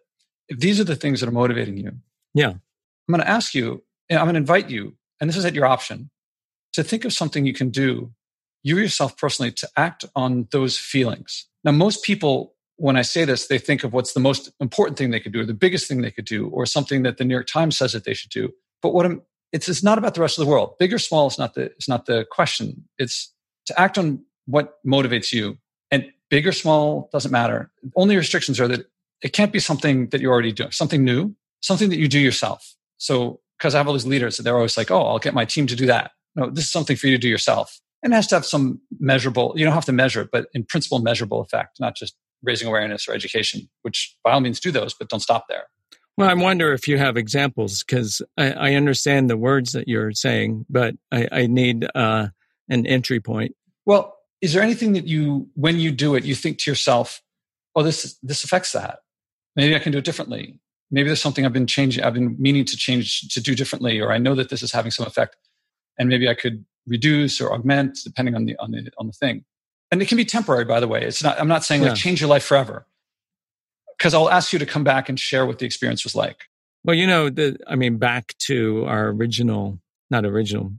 if 0.49 0.59
these 0.59 0.81
are 0.81 0.85
the 0.85 0.97
things 0.97 1.21
that 1.21 1.29
are 1.29 1.33
motivating 1.33 1.77
you 1.77 1.93
yeah 2.35 2.51
i'm 2.51 2.61
going 3.11 3.21
to 3.21 3.29
ask 3.29 3.55
you 3.55 3.83
i'm 4.11 4.25
going 4.25 4.35
to 4.35 4.39
invite 4.39 4.71
you 4.71 4.97
and 5.23 5.31
this 5.31 5.37
is 5.39 5.47
at 5.47 5.55
your 5.55 5.65
option 5.65 6.11
to 6.75 6.85
think 6.85 7.07
of 7.07 7.15
something 7.15 7.47
you 7.47 7.55
can 7.55 7.71
do 7.71 8.13
you 8.63 8.77
yourself 8.77 9.17
personally 9.17 9.51
to 9.53 9.69
act 9.77 10.05
on 10.15 10.49
those 10.51 10.77
feelings 10.77 11.47
now 11.65 11.73
most 11.73 12.05
people 12.05 12.55
when 12.77 12.97
i 12.97 13.03
say 13.03 13.25
this 13.25 13.47
they 13.47 13.59
think 13.59 13.85
of 13.85 13.95
what's 13.95 14.13
the 14.13 14.21
most 14.21 14.51
important 14.61 14.99
thing 14.99 15.11
they 15.11 15.21
could 15.21 15.33
do 15.33 15.41
or 15.41 15.47
the 15.47 15.55
biggest 15.55 15.89
thing 15.89 16.03
they 16.03 16.11
could 16.11 16.27
do 16.27 16.49
or 16.49 16.67
something 16.67 17.05
that 17.05 17.17
the 17.17 17.25
new 17.25 17.35
york 17.35 17.47
times 17.47 17.79
says 17.79 17.95
that 17.95 18.05
they 18.05 18.15
should 18.15 18.31
do 18.31 18.51
but 18.83 18.93
what 18.93 19.07
i'm 19.07 19.23
it's 19.53 19.69
it's 19.69 19.83
not 19.83 19.99
about 19.99 20.15
the 20.15 20.21
rest 20.21 20.39
of 20.39 20.45
the 20.45 20.51
world. 20.51 20.75
Big 20.79 20.93
or 20.93 20.99
small 20.99 21.27
is 21.29 21.39
not 21.39 21.55
the 21.55 21.65
it's 21.65 21.89
not 21.89 22.07
the 22.07 22.27
question. 22.31 22.89
It's 22.99 23.33
to 23.67 23.79
act 23.79 23.99
on 23.99 24.25
what 24.47 24.79
motivates 24.85 25.33
you. 25.33 25.59
And 25.91 26.11
big 26.31 26.47
or 26.47 26.53
small 26.53 27.11
doesn't 27.13 27.31
matter. 27.31 27.71
Only 27.95 28.17
restrictions 28.17 28.59
are 28.59 28.69
that 28.69 28.87
it 29.23 29.33
can't 29.35 29.53
be 29.53 29.61
something 29.61 30.09
that 30.09 30.21
you're 30.21 30.33
already 30.33 30.53
doing, 30.53 30.73
something 30.73 31.05
new, 31.05 31.37
something 31.61 31.91
that 31.91 31.99
you 31.99 32.09
do 32.09 32.19
yourself. 32.19 32.75
So 32.97 33.41
because 33.63 33.77
I 33.77 33.79
have 33.79 33.87
all 33.87 33.93
these 33.93 34.05
leaders 34.05 34.37
that 34.37 34.43
they're 34.43 34.57
always 34.57 34.77
like, 34.77 34.91
oh, 34.91 35.07
I'll 35.07 35.21
get 35.21 35.35
my 35.35 35.45
team 35.45 35.69
to 35.69 35.77
do 35.77 35.87
that. 35.87 36.11
No, 36.35 36.51
this 36.51 36.65
is 36.65 36.73
something 36.73 36.97
for 36.97 37.07
you 37.07 37.13
to 37.13 37.21
do 37.21 37.29
yourself. 37.29 37.79
And 38.03 38.13
it 38.13 38.17
has 38.17 38.27
to 38.29 38.35
have 38.35 38.45
some 38.45 38.81
measurable, 38.99 39.53
you 39.55 39.65
don't 39.65 39.73
have 39.73 39.85
to 39.85 39.93
measure 39.93 40.23
it, 40.23 40.31
but 40.33 40.49
in 40.53 40.65
principle, 40.65 40.99
measurable 40.99 41.41
effect, 41.41 41.79
not 41.79 41.95
just 41.95 42.17
raising 42.43 42.67
awareness 42.67 43.07
or 43.07 43.15
education, 43.15 43.69
which 43.83 44.17
by 44.25 44.33
all 44.33 44.41
means 44.41 44.59
do 44.59 44.73
those, 44.73 44.95
but 44.95 45.09
don't 45.09 45.21
stop 45.21 45.45
there. 45.49 45.67
Well, 46.17 46.29
I 46.29 46.35
wonder 46.35 46.73
if 46.73 46.89
you 46.89 46.99
have 46.99 47.17
examples 47.17 47.85
because 47.85 48.21
I, 48.37 48.51
I, 48.51 48.75
understand 48.75 49.31
the 49.31 49.37
words 49.37 49.73
that 49.73 49.87
you're 49.87 50.11
saying, 50.11 50.67
but 50.69 50.97
I, 51.13 51.29
I 51.31 51.47
need 51.47 51.87
uh, 51.95 52.29
an 52.69 52.85
entry 52.85 53.21
point. 53.21 53.55
Well, 53.87 54.17
is 54.41 54.55
there 54.55 54.63
anything 54.63 54.95
that 54.95 55.07
you, 55.07 55.49
when 55.55 55.79
you 55.79 55.93
do 55.93 56.17
it, 56.17 56.25
you 56.25 56.35
think 56.35 56.59
to 56.59 56.71
yourself, 56.71 57.23
"Oh, 57.75 57.83
this 57.83 58.19
this 58.23 58.45
affects 58.45 58.73
that. 58.73 58.99
Maybe 59.57 59.75
I 59.75 59.79
can 59.79 59.93
do 59.93 59.99
it 59.99 60.05
differently. 60.05 60.61
Maybe 60.93 61.09
there's 61.09 61.21
something 61.21 61.45
I've 61.45 61.53
been 61.53 61.67
changing, 61.67 62.05
I've 62.05 62.15
been 62.15 62.37
meaning 62.39 62.65
to 62.67 62.77
change 62.77 63.29
to 63.29 63.41
do 63.41 63.55
differently, 63.55 63.99
or 63.99 64.13
I 64.13 64.19
know 64.19 64.35
that 64.37 64.51
this 64.51 64.63
is 64.63 64.71
having 64.71 64.93
some 64.93 65.07
effect, 65.07 65.37
and 65.99 66.09
maybe 66.09 66.29
I 66.29 66.35
could 66.35 66.65
reduce 66.87 67.41
or 67.41 67.53
augment 67.53 67.99
depending 68.05 68.35
on 68.35 68.45
the 68.45 68.57
on 68.59 68.71
the 68.71 68.91
on 68.99 69.07
the 69.09 69.13
thing." 69.13 69.45
And 69.91 70.01
it 70.01 70.09
can 70.09 70.17
be 70.17 70.25
temporary, 70.25 70.65
by 70.65 70.81
the 70.81 70.89
way. 70.89 71.03
It's 71.03 71.23
not. 71.23 71.41
I'm 71.41 71.49
not 71.49 71.65
saying 71.65 71.83
yeah. 71.83 71.89
like 71.89 71.99
change 71.99 72.21
your 72.21 72.31
life 72.31 72.45
forever 72.45 72.87
because 74.03 74.15
I'll 74.15 74.31
ask 74.31 74.53
you 74.53 74.59
to 74.59 74.67
come 74.67 74.85
back 74.85 75.09
and 75.09 75.19
share 75.19 75.47
what 75.47 75.59
the 75.59 75.67
experience 75.67 76.05
was 76.05 76.15
like. 76.15 76.49
Well, 76.85 76.97
you 76.97 77.07
know, 77.07 77.31
the, 77.31 77.57
I 77.69 77.77
mean, 77.77 77.99
back 77.99 78.35
to 78.47 78.85
our 78.87 79.09
original, 79.11 79.79
not 80.11 80.25
original, 80.25 80.73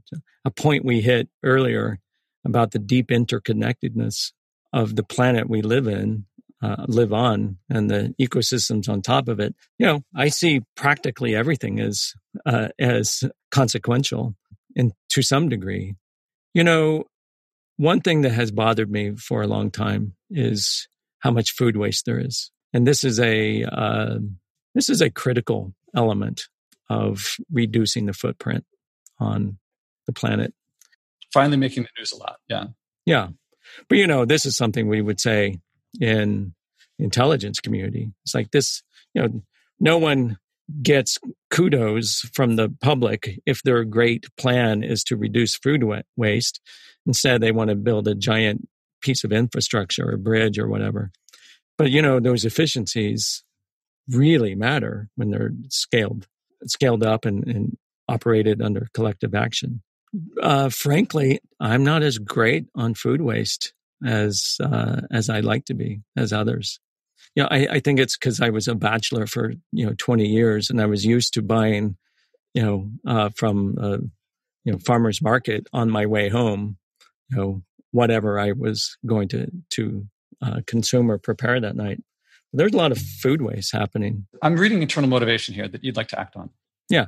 a 0.44 0.50
point 0.50 0.84
we 0.84 1.00
hit 1.00 1.28
earlier 1.42 2.00
about 2.44 2.72
the 2.72 2.78
deep 2.78 3.08
interconnectedness 3.08 4.32
of 4.72 4.96
the 4.96 5.02
planet 5.02 5.48
we 5.48 5.62
live 5.62 5.86
in, 5.86 6.26
uh, 6.64 6.86
live 6.88 7.12
on, 7.12 7.58
and 7.68 7.90
the 7.90 8.14
ecosystems 8.20 8.88
on 8.88 9.02
top 9.02 9.28
of 9.28 9.38
it. 9.38 9.54
You 9.78 9.86
know, 9.86 10.04
I 10.14 10.28
see 10.28 10.62
practically 10.76 11.34
everything 11.34 11.78
as 11.78 12.14
uh, 12.46 12.68
as 12.78 13.22
consequential, 13.50 14.34
and 14.74 14.92
to 15.10 15.22
some 15.22 15.48
degree. 15.48 15.94
You 16.54 16.64
know, 16.64 17.04
one 17.76 18.00
thing 18.00 18.22
that 18.22 18.32
has 18.32 18.50
bothered 18.50 18.90
me 18.90 19.14
for 19.16 19.42
a 19.42 19.46
long 19.46 19.70
time 19.70 20.14
is 20.30 20.88
how 21.18 21.30
much 21.30 21.52
food 21.52 21.76
waste 21.76 22.06
there 22.06 22.18
is, 22.18 22.50
and 22.72 22.86
this 22.86 23.04
is 23.04 23.20
a 23.20 23.64
uh, 23.64 24.18
this 24.74 24.88
is 24.88 25.02
a 25.02 25.10
critical 25.10 25.74
element 25.94 26.48
of 26.88 27.36
reducing 27.52 28.06
the 28.06 28.12
footprint 28.14 28.64
on 29.18 29.58
the 30.06 30.12
planet. 30.12 30.54
Finally, 31.32 31.58
making 31.58 31.82
the 31.82 31.88
news 31.98 32.12
a 32.12 32.16
lot. 32.16 32.36
Yeah, 32.48 32.64
yeah, 33.04 33.28
but 33.88 33.98
you 33.98 34.06
know, 34.06 34.24
this 34.24 34.46
is 34.46 34.56
something 34.56 34.88
we 34.88 35.02
would 35.02 35.20
say 35.20 35.58
in 36.00 36.54
intelligence 36.98 37.60
community. 37.60 38.12
It's 38.24 38.34
like 38.34 38.50
this. 38.50 38.82
You 39.14 39.22
know, 39.22 39.42
no 39.80 39.98
one 39.98 40.38
gets 40.82 41.18
kudos 41.50 42.20
from 42.32 42.56
the 42.56 42.74
public 42.80 43.38
if 43.46 43.62
their 43.62 43.84
great 43.84 44.26
plan 44.38 44.82
is 44.82 45.04
to 45.04 45.16
reduce 45.16 45.56
food 45.56 45.84
waste 46.16 46.60
Instead, 47.06 47.40
they 47.40 47.52
want 47.52 47.70
to 47.70 47.76
build 47.76 48.08
a 48.08 48.14
giant 48.14 48.68
piece 49.02 49.24
of 49.24 49.32
infrastructure 49.32 50.10
or 50.10 50.16
bridge 50.16 50.58
or 50.58 50.68
whatever. 50.68 51.10
But 51.76 51.90
you 51.90 52.00
know, 52.00 52.20
those 52.20 52.44
efficiencies 52.44 53.44
really 54.08 54.54
matter 54.54 55.08
when 55.16 55.30
they're 55.30 55.52
scaled, 55.68 56.26
scaled 56.66 57.02
up 57.02 57.24
and, 57.24 57.46
and 57.46 57.76
operated 58.08 58.62
under 58.62 58.88
collective 58.94 59.34
action. 59.34 59.82
Uh, 60.40 60.68
frankly, 60.68 61.40
I'm 61.60 61.84
not 61.84 62.02
as 62.02 62.18
great 62.18 62.66
on 62.74 62.94
food 62.94 63.20
waste 63.20 63.73
as 64.04 64.56
uh, 64.62 65.02
as 65.10 65.28
I 65.30 65.40
like 65.40 65.64
to 65.66 65.74
be 65.74 66.00
as 66.16 66.32
others. 66.32 66.80
You 67.34 67.42
know, 67.42 67.48
I, 67.50 67.66
I 67.72 67.80
think 67.80 67.98
it's 67.98 68.16
because 68.16 68.40
I 68.40 68.50
was 68.50 68.68
a 68.68 68.74
bachelor 68.74 69.26
for 69.26 69.52
you 69.72 69.86
know 69.86 69.94
20 69.98 70.26
years, 70.26 70.70
and 70.70 70.80
I 70.80 70.86
was 70.86 71.04
used 71.04 71.34
to 71.34 71.42
buying, 71.42 71.96
you 72.52 72.62
know, 72.62 72.90
uh, 73.06 73.30
from 73.36 73.76
uh, 73.80 73.98
you 74.64 74.72
know 74.72 74.78
farmers 74.78 75.22
market 75.22 75.66
on 75.72 75.90
my 75.90 76.06
way 76.06 76.28
home 76.28 76.76
you 77.30 77.36
know 77.36 77.62
whatever 77.90 78.38
I 78.38 78.52
was 78.52 78.96
going 79.06 79.28
to 79.28 79.50
to 79.70 80.06
uh, 80.42 80.60
consume 80.66 81.10
or 81.10 81.18
prepare 81.18 81.60
that 81.60 81.76
night. 81.76 82.02
There's 82.52 82.72
a 82.72 82.76
lot 82.76 82.92
of 82.92 82.98
food 82.98 83.42
waste 83.42 83.72
happening. 83.72 84.26
I'm 84.42 84.56
reading 84.56 84.82
internal 84.82 85.10
motivation 85.10 85.54
here 85.54 85.66
that 85.68 85.82
you'd 85.82 85.96
like 85.96 86.08
to 86.08 86.20
act 86.20 86.36
on. 86.36 86.50
Yeah. 86.88 87.06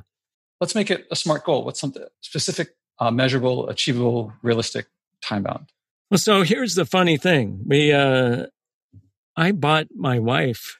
Let's 0.59 0.75
make 0.75 0.91
it 0.91 1.07
a 1.09 1.15
smart 1.15 1.45
goal. 1.45 1.63
What's 1.63 1.79
something 1.79 2.03
specific, 2.21 2.69
uh, 2.99 3.11
measurable, 3.11 3.69
achievable, 3.69 4.33
realistic, 4.41 4.87
time 5.21 5.43
bound? 5.43 5.67
Well, 6.09 6.17
so 6.17 6.43
here's 6.43 6.75
the 6.75 6.85
funny 6.85 7.17
thing. 7.17 7.63
We, 7.65 7.91
uh, 7.91 8.45
I 9.35 9.51
bought 9.51 9.87
my 9.95 10.19
wife 10.19 10.79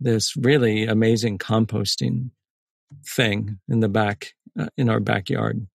this 0.00 0.36
really 0.36 0.86
amazing 0.86 1.38
composting 1.38 2.30
thing 3.06 3.58
in 3.68 3.80
the 3.80 3.88
back, 3.88 4.32
uh, 4.58 4.68
in 4.76 4.88
our 4.88 5.00
backyard, 5.00 5.66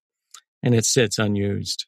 and 0.63 0.75
it 0.75 0.85
sits 0.85 1.19
unused. 1.19 1.85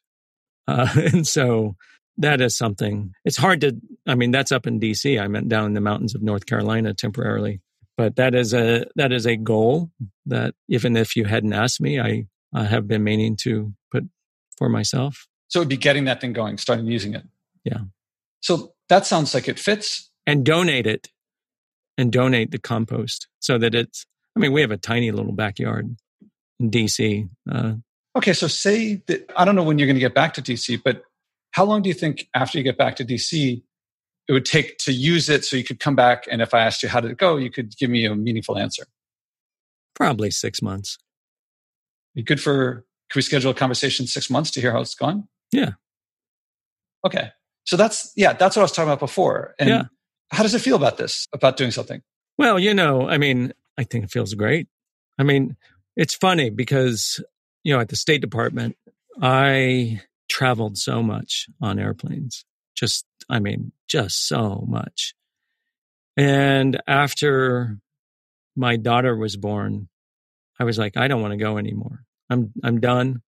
Uh, 0.68 0.88
and 1.12 1.26
so 1.26 1.76
that 2.16 2.40
is 2.40 2.56
something. 2.56 3.12
It's 3.24 3.36
hard 3.36 3.60
to. 3.62 3.76
I 4.06 4.14
mean, 4.14 4.30
that's 4.30 4.52
up 4.52 4.66
in 4.66 4.78
D.C. 4.78 5.18
I 5.18 5.26
meant 5.26 5.48
down 5.48 5.66
in 5.66 5.74
the 5.74 5.80
mountains 5.80 6.14
of 6.14 6.22
North 6.22 6.46
Carolina 6.46 6.94
temporarily, 6.94 7.60
but 7.96 8.16
that 8.16 8.34
is 8.34 8.54
a 8.54 8.86
that 8.96 9.12
is 9.12 9.26
a 9.26 9.36
goal 9.36 9.90
that 10.26 10.54
even 10.68 10.96
if 10.96 11.16
you 11.16 11.24
hadn't 11.24 11.52
asked 11.52 11.80
me, 11.80 12.00
I, 12.00 12.26
I 12.54 12.64
have 12.64 12.86
been 12.86 13.04
meaning 13.04 13.36
to 13.42 13.72
put 13.90 14.04
for 14.56 14.68
myself. 14.68 15.26
So 15.50 15.60
it'd 15.60 15.68
be 15.68 15.76
getting 15.76 16.04
that 16.06 16.20
thing 16.20 16.32
going, 16.32 16.58
starting 16.58 16.86
using 16.86 17.14
it. 17.14 17.24
Yeah. 17.64 17.80
So 18.40 18.72
that 18.88 19.06
sounds 19.06 19.34
like 19.34 19.48
it 19.48 19.58
fits. 19.58 20.10
And 20.26 20.44
donate 20.44 20.86
it, 20.86 21.08
and 21.98 22.10
donate 22.10 22.50
the 22.50 22.58
compost 22.58 23.28
so 23.38 23.58
that 23.58 23.74
it's. 23.74 24.06
I 24.36 24.40
mean, 24.40 24.52
we 24.52 24.60
have 24.62 24.70
a 24.70 24.76
tiny 24.76 25.10
little 25.10 25.32
backyard 25.32 25.96
in 26.58 26.70
DC. 26.70 27.28
Uh, 27.50 27.74
Okay, 28.16 28.32
so 28.32 28.48
say 28.48 29.02
that 29.06 29.30
I 29.36 29.44
don't 29.44 29.54
know 29.54 29.62
when 29.62 29.78
you're 29.78 29.86
going 29.86 29.96
to 29.96 30.00
get 30.00 30.14
back 30.14 30.34
to 30.34 30.42
DC, 30.42 30.82
but 30.82 31.02
how 31.52 31.64
long 31.64 31.82
do 31.82 31.88
you 31.88 31.94
think 31.94 32.28
after 32.34 32.58
you 32.58 32.64
get 32.64 32.76
back 32.76 32.96
to 32.96 33.04
DC 33.04 33.62
it 34.28 34.32
would 34.32 34.44
take 34.44 34.78
to 34.78 34.92
use 34.92 35.28
it 35.28 35.44
so 35.44 35.56
you 35.56 35.64
could 35.64 35.80
come 35.80 35.96
back 35.96 36.24
and 36.30 36.40
if 36.40 36.54
I 36.54 36.60
asked 36.60 36.84
you 36.84 36.88
how 36.88 37.00
did 37.00 37.10
it 37.10 37.18
go, 37.18 37.36
you 37.36 37.50
could 37.50 37.76
give 37.76 37.90
me 37.90 38.04
a 38.04 38.14
meaningful 38.14 38.56
answer? 38.56 38.84
Probably 39.94 40.30
six 40.30 40.62
months. 40.62 40.98
Be 42.14 42.22
good 42.22 42.40
for 42.40 42.84
can 43.10 43.18
we 43.18 43.22
schedule 43.22 43.50
a 43.50 43.54
conversation 43.54 44.06
six 44.06 44.30
months 44.30 44.50
to 44.52 44.60
hear 44.60 44.72
how 44.72 44.80
it's 44.80 44.94
gone? 44.94 45.28
Yeah. 45.52 45.70
Okay. 47.06 47.30
So 47.64 47.76
that's 47.76 48.12
yeah, 48.16 48.32
that's 48.32 48.56
what 48.56 48.62
I 48.62 48.64
was 48.64 48.72
talking 48.72 48.88
about 48.88 49.00
before. 49.00 49.54
And 49.58 49.68
yeah. 49.68 49.82
how 50.30 50.42
does 50.42 50.54
it 50.54 50.60
feel 50.60 50.76
about 50.76 50.96
this, 50.96 51.28
about 51.32 51.56
doing 51.56 51.70
something? 51.70 52.02
Well, 52.38 52.58
you 52.58 52.74
know, 52.74 53.08
I 53.08 53.18
mean, 53.18 53.52
I 53.78 53.84
think 53.84 54.04
it 54.04 54.10
feels 54.10 54.34
great. 54.34 54.68
I 55.18 55.22
mean, 55.22 55.56
it's 55.96 56.14
funny 56.14 56.50
because 56.50 57.20
you 57.62 57.74
know, 57.74 57.80
at 57.80 57.88
the 57.88 57.96
State 57.96 58.20
Department, 58.20 58.76
I 59.20 60.00
traveled 60.28 60.78
so 60.78 61.02
much 61.02 61.46
on 61.60 61.78
airplanes. 61.78 62.44
Just, 62.74 63.04
I 63.28 63.40
mean, 63.40 63.72
just 63.86 64.26
so 64.26 64.64
much. 64.66 65.14
And 66.16 66.80
after 66.86 67.78
my 68.56 68.76
daughter 68.76 69.16
was 69.16 69.36
born, 69.36 69.88
I 70.58 70.64
was 70.64 70.78
like, 70.78 70.96
I 70.96 71.08
don't 71.08 71.22
want 71.22 71.32
to 71.32 71.36
go 71.36 71.58
anymore. 71.58 72.04
I'm, 72.28 72.52
I'm 72.62 72.80
done. 72.80 73.22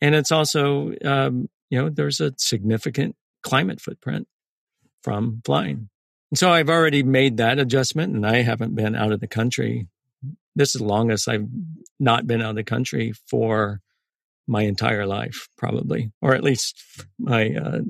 And 0.00 0.14
it's 0.14 0.32
also, 0.32 0.94
um, 1.04 1.48
you 1.70 1.80
know, 1.80 1.88
there's 1.88 2.20
a 2.20 2.32
significant 2.36 3.16
climate 3.42 3.80
footprint 3.80 4.28
from 5.02 5.42
flying. 5.44 5.88
And 6.30 6.38
so 6.38 6.50
I've 6.50 6.68
already 6.68 7.02
made 7.02 7.36
that 7.36 7.58
adjustment 7.58 8.14
and 8.14 8.26
I 8.26 8.42
haven't 8.42 8.74
been 8.74 8.94
out 8.94 9.12
of 9.12 9.20
the 9.20 9.28
country 9.28 9.86
this 10.56 10.74
is 10.74 10.80
the 10.80 10.86
longest 10.86 11.28
I've 11.28 11.46
not 12.00 12.26
been 12.26 12.42
out 12.42 12.50
of 12.50 12.56
the 12.56 12.64
country 12.64 13.12
for 13.28 13.80
my 14.48 14.62
entire 14.62 15.06
life, 15.06 15.48
probably, 15.56 16.10
or 16.22 16.34
at 16.34 16.42
least 16.42 16.82
my 17.18 17.54
uh, 17.54 17.80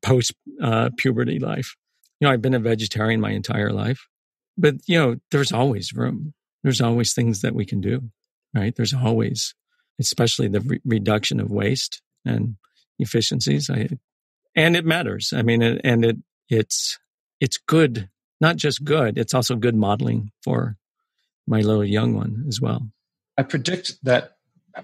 post 0.00 0.32
uh, 0.60 0.90
puberty 0.96 1.38
life. 1.38 1.76
You 2.18 2.26
know, 2.26 2.32
I've 2.32 2.42
been 2.42 2.54
a 2.54 2.60
vegetarian 2.60 3.20
my 3.20 3.32
entire 3.32 3.70
life, 3.70 4.08
but 4.56 4.76
you 4.86 4.98
know, 4.98 5.16
there's 5.30 5.52
always 5.52 5.92
room. 5.92 6.32
There's 6.62 6.80
always 6.80 7.12
things 7.12 7.42
that 7.42 7.54
we 7.54 7.66
can 7.66 7.80
do, 7.80 8.10
right? 8.54 8.74
There's 8.74 8.94
always, 8.94 9.54
especially 10.00 10.48
the 10.48 10.60
re- 10.60 10.80
reduction 10.84 11.40
of 11.40 11.50
waste 11.50 12.02
and 12.24 12.56
efficiencies. 12.98 13.70
I, 13.70 13.88
and 14.54 14.76
it 14.76 14.84
matters. 14.84 15.32
I 15.34 15.42
mean, 15.42 15.62
it, 15.62 15.80
and 15.84 16.04
it 16.04 16.16
it's 16.48 16.98
it's 17.40 17.58
good, 17.58 18.08
not 18.40 18.56
just 18.56 18.84
good. 18.84 19.18
It's 19.18 19.34
also 19.34 19.56
good 19.56 19.74
modeling 19.74 20.30
for 20.42 20.76
my 21.46 21.60
little 21.60 21.84
young 21.84 22.14
one 22.14 22.44
as 22.48 22.60
well. 22.60 22.88
I 23.36 23.42
predict 23.42 23.96
that 24.04 24.36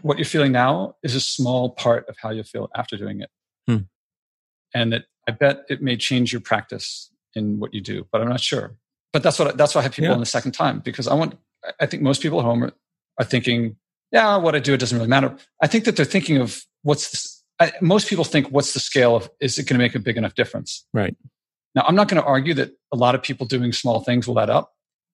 what 0.02 0.18
you're 0.18 0.24
feeling 0.24 0.52
now 0.52 0.96
is 1.02 1.14
a 1.14 1.20
small 1.20 1.70
part 1.70 2.08
of 2.08 2.16
how 2.20 2.30
you 2.30 2.42
feel 2.42 2.68
after 2.74 2.96
doing 2.96 3.20
it. 3.20 3.30
Hmm. 3.66 3.84
And 4.74 4.92
that 4.92 5.04
I 5.26 5.32
bet 5.32 5.64
it 5.68 5.82
may 5.82 5.96
change 5.96 6.32
your 6.32 6.40
practice 6.40 7.10
in 7.34 7.58
what 7.58 7.74
you 7.74 7.80
do, 7.80 8.06
but 8.10 8.20
I'm 8.20 8.28
not 8.28 8.40
sure. 8.40 8.76
But 9.12 9.22
that's 9.22 9.38
what 9.38 9.56
that's 9.56 9.74
why 9.74 9.80
I 9.80 9.84
have 9.84 9.92
people 9.92 10.08
yeah. 10.08 10.14
on 10.14 10.20
the 10.20 10.26
second 10.26 10.52
time 10.52 10.80
because 10.80 11.06
I 11.06 11.14
want. 11.14 11.38
I 11.80 11.86
think 11.86 12.02
most 12.02 12.22
people 12.22 12.38
at 12.38 12.44
home 12.44 12.62
are, 12.64 12.72
are 13.18 13.24
thinking, 13.24 13.76
yeah, 14.12 14.36
what 14.36 14.54
I 14.54 14.58
do 14.58 14.74
it 14.74 14.78
doesn't 14.78 14.96
really 14.96 15.08
matter. 15.08 15.36
I 15.62 15.66
think 15.66 15.84
that 15.84 15.96
they're 15.96 16.04
thinking 16.04 16.38
of 16.38 16.62
what's 16.82 17.10
this, 17.10 17.42
I, 17.60 17.72
most 17.80 18.08
people 18.08 18.24
think 18.24 18.48
what's 18.48 18.72
the 18.72 18.80
scale 18.80 19.16
of 19.16 19.28
is 19.40 19.58
it 19.58 19.64
going 19.66 19.78
to 19.78 19.84
make 19.84 19.94
a 19.94 19.98
big 19.98 20.16
enough 20.16 20.34
difference? 20.34 20.86
Right. 20.92 21.16
Now 21.74 21.84
I'm 21.86 21.94
not 21.94 22.08
going 22.08 22.22
to 22.22 22.26
argue 22.26 22.54
that 22.54 22.72
a 22.92 22.96
lot 22.96 23.14
of 23.14 23.22
people 23.22 23.46
doing 23.46 23.72
small 23.72 24.00
things 24.00 24.26
will 24.26 24.40
add 24.40 24.50
up, 24.50 24.72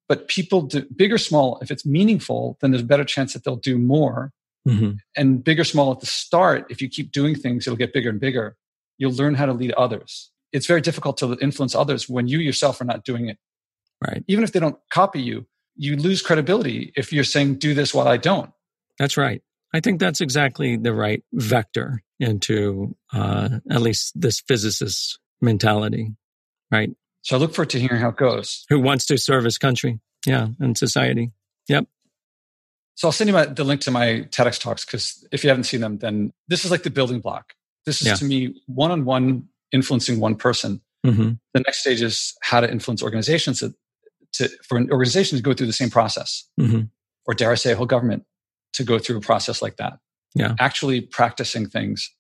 but 0.09 0.29
people 0.29 0.63
do 0.63 0.87
big 0.95 1.13
or 1.13 1.19
small, 1.19 1.59
if 1.63 1.71
it's 1.71 1.87
meaningful, 1.87 2.59
then 2.61 2.71
there's 2.71 2.83
a 2.83 2.87
better 2.87 3.05
chance 3.05 3.33
that 3.33 3.45
they'll 3.45 3.57
do 3.57 3.79
more. 3.79 4.33
Mm-hmm. 4.67 4.93
And 5.17 5.45
big 5.45 5.61
or 5.61 5.65
small 5.65 5.93
at 5.93 6.01
the 6.01 6.07
start, 6.07 6.67
if 6.71 6.81
you 6.81 6.89
keep 6.89 7.13
doing 7.13 7.35
things, 7.35 7.67
it'll 7.67 7.77
get 7.77 7.93
bigger 7.93 8.09
and 8.09 8.19
bigger. 8.21 8.57
You'll 8.97 9.13
learn 9.13 9.35
how 9.35 9.45
to 9.45 9.53
lead 9.53 9.73
others. 9.73 10.31
It's 10.53 10.67
very 10.67 10.81
difficult 10.81 11.19
to 11.19 11.37
influence 11.41 11.75
others 11.75 12.09
when 12.09 12.29
you 12.29 12.39
yourself 12.39 12.81
are 12.81 12.85
not 12.85 13.05
doing 13.05 13.29
it. 13.29 13.39
Right. 14.07 14.25
Even 14.27 14.45
if 14.45 14.53
they 14.53 14.61
don't 14.61 14.79
copy 14.91 15.21
you, 15.21 15.47
you 15.77 15.97
lose 15.97 16.23
credibility 16.23 16.93
if 16.97 17.13
you're 17.13 17.25
saying, 17.25 17.57
do 17.57 17.75
this 17.75 17.93
while 17.93 18.09
I 18.09 18.17
don't. 18.17 18.51
That's 18.99 19.17
right. 19.17 19.43
I 19.75 19.81
think 19.81 19.99
that's 19.99 20.21
exactly 20.21 20.77
the 20.77 20.95
right 20.95 21.25
vector 21.33 22.03
into 22.21 22.97
uh, 23.13 23.59
at 23.69 23.83
least 23.83 24.13
this 24.15 24.41
physicist 24.41 25.19
mentality, 25.41 26.13
right? 26.71 26.91
So 27.23 27.37
I 27.37 27.41
look 27.41 27.55
forward 27.55 27.71
to 27.71 27.81
hearing 27.81 28.01
how 28.01 28.11
it 28.11 28.17
goes. 28.17 28.65
Who 28.69 28.79
wants 28.79 29.07
to 29.07 29.19
serve 29.19 29.45
his 29.45 29.59
country? 29.59 29.99
Yeah, 30.27 30.49
and 30.61 30.79
society. 30.79 31.33
Yep. 31.69 31.87
So 32.95 33.09
I'll 33.09 33.13
send 33.13 33.29
you 33.29 33.35
my, 33.35 33.47
the 33.47 33.65
link 33.65 33.81
to 33.83 33.91
my 33.91 34.27
TEDx 34.31 34.61
talks 34.61 34.85
because 34.85 35.27
if 35.33 35.43
you 35.43 35.51
haven't 35.51 35.65
seen 35.65 35.81
them, 35.81 35.99
then 35.99 36.33
this 36.47 36.65
is 36.65 36.71
like 36.71 36.85
the 36.85 36.91
building 36.91 37.21
block. 37.21 37.55
This 37.85 38.01
is 38.01 38.07
yeah. 38.07 38.15
to 38.15 38.25
me 38.25 38.63
one 38.67 38.93
on 38.93 39.05
one 39.05 39.49
influencing 39.73 40.21
one 40.21 40.37
person. 40.37 40.81
Mm-hmm. 41.05 41.33
The 41.53 41.61
next 41.61 41.81
stage 41.81 42.01
is 42.01 42.35
how 42.43 42.61
to 42.61 42.71
influence 42.71 43.03
organizations 43.03 43.59
to, 43.59 43.75
to, 44.35 44.49
for 44.63 44.79
an 44.79 44.91
organization 44.93 45.37
to 45.37 45.43
go 45.43 45.53
through 45.53 45.67
the 45.67 45.73
same 45.73 45.91
process, 45.91 46.49
mm-hmm. 46.61 46.83
or 47.27 47.35
dare 47.35 47.51
I 47.51 47.57
say, 47.57 47.73
a 47.73 47.77
whole 47.77 47.87
government 47.87 48.25
to 48.75 48.85
go 48.85 48.99
through 48.99 49.19
a 49.19 49.21
process 49.21 49.63
like 49.63 49.77
that. 49.77 49.99
Yeah, 50.35 50.55
actually 50.59 51.01
practicing 51.01 51.69
things 51.69 52.11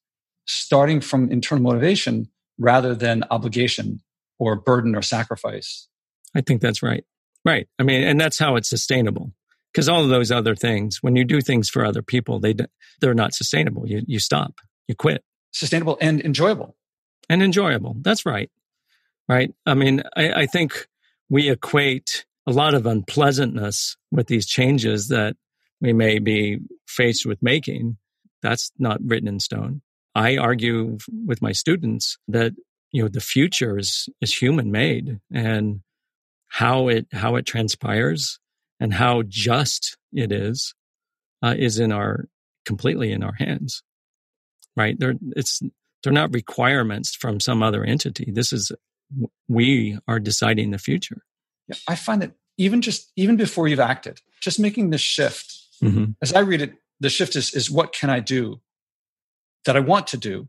starting 0.47 1.01
from 1.01 1.31
internal 1.31 1.62
motivation 1.62 2.28
rather 2.59 2.94
than 2.94 3.24
obligation 3.31 4.01
or 4.39 4.56
burden 4.56 4.94
or 4.94 5.02
sacrifice. 5.02 5.89
I 6.35 6.40
think 6.40 6.60
that's 6.60 6.82
right. 6.82 7.05
Right. 7.44 7.68
I 7.78 7.82
mean, 7.82 8.02
and 8.02 8.20
that's 8.20 8.39
how 8.39 8.56
it's 8.56 8.68
sustainable. 8.68 9.32
Because 9.72 9.89
all 9.89 10.02
of 10.02 10.09
those 10.09 10.31
other 10.31 10.55
things, 10.55 10.98
when 11.02 11.16
you 11.16 11.24
do 11.24 11.40
things 11.40 11.68
for 11.68 11.85
other 11.85 12.02
people, 12.02 12.39
they 12.39 12.55
they're 13.01 13.14
not 13.14 13.35
sustainable. 13.35 13.86
You 13.86 14.02
you 14.06 14.20
stop, 14.20 14.60
you 14.86 14.94
quit. 14.94 15.24
Sustainable 15.52 15.98
and 16.01 16.20
enjoyable. 16.20 16.76
And 17.28 17.43
enjoyable. 17.43 17.97
That's 18.01 18.24
right. 18.24 18.51
Right. 19.28 19.52
I 19.66 19.74
mean, 19.74 20.02
I, 20.16 20.43
I 20.43 20.47
think 20.47 20.86
we 21.28 21.51
equate 21.51 22.24
a 22.47 22.52
lot 22.52 22.74
of 22.74 22.86
unpleasantness 22.86 23.97
with 24.12 24.26
these 24.26 24.47
changes 24.47 25.09
that 25.09 25.36
we 25.85 25.93
may 25.93 26.19
be 26.19 26.61
faced 26.86 27.27
with 27.27 27.43
making. 27.43 27.98
That's 28.43 28.73
not 28.78 29.01
written 29.05 29.28
in 29.28 29.39
stone. 29.39 29.82
I 30.15 30.39
argue 30.39 30.97
with 31.27 31.43
my 31.43 31.52
students 31.52 32.16
that 32.27 32.55
you 32.90 33.02
know 33.02 33.09
the 33.09 33.20
future 33.20 33.78
is 33.78 34.09
is 34.23 34.35
human 34.35 34.70
made 34.70 35.20
and 35.31 35.81
how 36.48 36.89
it 36.89 37.06
how 37.12 37.36
it 37.36 37.44
transpires 37.44 38.39
and 38.81 38.94
how 38.94 39.24
just 39.28 39.98
it 40.12 40.32
is 40.32 40.74
uh, 41.43 41.55
is 41.59 41.78
in 41.78 41.93
our 41.93 42.27
completely 42.65 43.12
in 43.12 43.23
our 43.23 43.35
hands 43.35 43.82
right 44.77 44.98
they're 44.98 45.16
it's 45.35 45.61
they're 46.02 46.12
not 46.12 46.32
requirements 46.32 47.15
from 47.15 47.40
some 47.40 47.62
other 47.62 47.85
entity 47.85 48.31
this 48.32 48.52
is 48.52 48.70
we 49.48 49.98
are 50.06 50.20
deciding 50.20 50.70
the 50.70 50.78
future 50.78 51.23
yeah, 51.66 51.77
i 51.89 51.97
find 51.97 52.23
that 52.23 52.32
even 52.56 52.81
just 52.81 53.11
even 53.16 53.36
before 53.36 53.66
you've 53.66 53.81
acted 53.81 54.20
just 54.40 54.61
making 54.61 54.90
this 54.90 55.01
shift 55.01 55.53
mm-hmm. 55.83 56.05
as 56.23 56.33
i 56.33 56.41
read 56.41 56.63
it 56.63 56.75
the 57.01 57.11
shift 57.11 57.37
is 57.37 57.55
is 57.55 57.71
what 57.71 57.93
can 57.93 58.11
i 58.11 58.21
do 58.21 58.61
that 59.65 59.77
i 59.77 59.81
want 59.81 60.07
to 60.07 60.17
do 60.17 60.49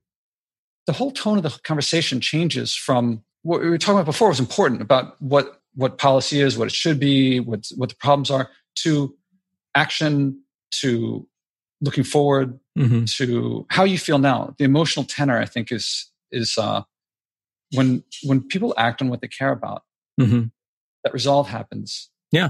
the 0.87 0.93
whole 0.93 1.11
tone 1.11 1.37
of 1.37 1.43
the 1.43 1.59
conversation 1.63 2.21
changes 2.21 2.75
from 2.75 3.23
what 3.41 3.61
we 3.61 3.69
were 3.69 3.77
talking 3.77 3.95
about 3.95 4.05
before 4.05 4.29
was 4.29 4.39
important 4.39 4.81
about 4.81 5.21
what 5.21 5.61
what 5.75 5.97
policy 5.97 6.41
is, 6.41 6.57
what 6.57 6.67
it 6.67 6.73
should 6.73 6.99
be, 6.99 7.39
what 7.39 7.67
what 7.75 7.89
the 7.89 7.95
problems 7.95 8.31
are, 8.31 8.49
to 8.75 9.15
action, 9.75 10.41
to 10.71 11.27
looking 11.81 12.03
forward, 12.03 12.59
mm-hmm. 12.77 13.03
to 13.17 13.65
how 13.69 13.83
you 13.83 13.97
feel 13.97 14.17
now. 14.17 14.55
The 14.57 14.63
emotional 14.63 15.05
tenor, 15.05 15.37
I 15.37 15.45
think, 15.45 15.71
is 15.71 16.11
is 16.31 16.57
uh, 16.57 16.83
when 17.73 18.03
when 18.23 18.41
people 18.41 18.73
act 18.77 19.01
on 19.01 19.09
what 19.09 19.21
they 19.21 19.27
care 19.27 19.51
about. 19.51 19.83
Mm-hmm. 20.19 20.45
That 21.03 21.13
resolve 21.13 21.49
happens. 21.49 22.09
Yeah, 22.31 22.49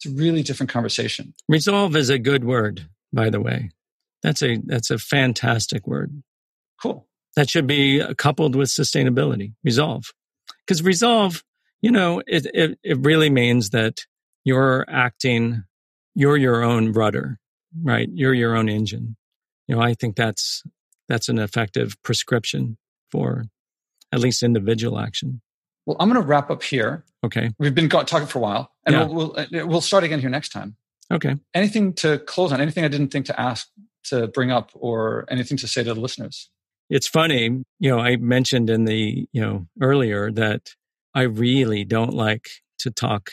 it's 0.00 0.12
a 0.12 0.16
really 0.16 0.42
different 0.42 0.70
conversation. 0.70 1.34
Resolve 1.48 1.94
is 1.96 2.10
a 2.10 2.18
good 2.18 2.44
word, 2.44 2.88
by 3.12 3.30
the 3.30 3.40
way. 3.40 3.70
That's 4.22 4.42
a 4.42 4.58
that's 4.64 4.90
a 4.90 4.98
fantastic 4.98 5.86
word. 5.86 6.22
Cool 6.82 7.06
that 7.36 7.50
should 7.50 7.66
be 7.66 8.02
coupled 8.16 8.56
with 8.56 8.68
sustainability, 8.68 9.54
resolve. 9.62 10.12
Because 10.66 10.82
resolve, 10.82 11.44
you 11.80 11.90
know, 11.90 12.22
it, 12.26 12.46
it, 12.52 12.78
it 12.82 12.98
really 13.00 13.30
means 13.30 13.70
that 13.70 14.06
you're 14.44 14.84
acting, 14.88 15.64
you're 16.14 16.36
your 16.36 16.62
own 16.62 16.92
rudder, 16.92 17.38
right? 17.82 18.08
You're 18.12 18.34
your 18.34 18.56
own 18.56 18.68
engine. 18.68 19.16
You 19.66 19.76
know, 19.76 19.82
I 19.82 19.94
think 19.94 20.16
that's, 20.16 20.62
that's 21.08 21.28
an 21.28 21.38
effective 21.38 21.96
prescription 22.02 22.76
for 23.10 23.44
at 24.12 24.20
least 24.20 24.42
individual 24.42 24.98
action. 24.98 25.40
Well, 25.86 25.96
I'm 25.98 26.08
going 26.08 26.20
to 26.20 26.26
wrap 26.26 26.50
up 26.50 26.62
here. 26.62 27.04
Okay. 27.24 27.50
We've 27.58 27.74
been 27.74 27.88
talking 27.88 28.26
for 28.26 28.38
a 28.38 28.42
while 28.42 28.72
and 28.86 28.94
yeah. 28.94 29.04
we'll, 29.04 29.34
we'll, 29.50 29.66
we'll 29.66 29.80
start 29.80 30.04
again 30.04 30.20
here 30.20 30.30
next 30.30 30.50
time. 30.50 30.76
Okay. 31.12 31.36
Anything 31.54 31.92
to 31.94 32.18
close 32.18 32.52
on? 32.52 32.60
Anything 32.60 32.84
I 32.84 32.88
didn't 32.88 33.08
think 33.08 33.26
to 33.26 33.40
ask 33.40 33.68
to 34.04 34.28
bring 34.28 34.50
up 34.50 34.70
or 34.74 35.26
anything 35.28 35.58
to 35.58 35.66
say 35.66 35.82
to 35.82 35.94
the 35.94 36.00
listeners? 36.00 36.48
it's 36.90 37.06
funny, 37.06 37.64
you 37.78 37.90
know, 37.90 38.00
I 38.00 38.16
mentioned 38.16 38.68
in 38.68 38.84
the, 38.84 39.26
you 39.32 39.40
know, 39.40 39.66
earlier 39.80 40.32
that 40.32 40.74
I 41.14 41.22
really 41.22 41.84
don't 41.84 42.12
like 42.12 42.50
to 42.80 42.90
talk. 42.90 43.30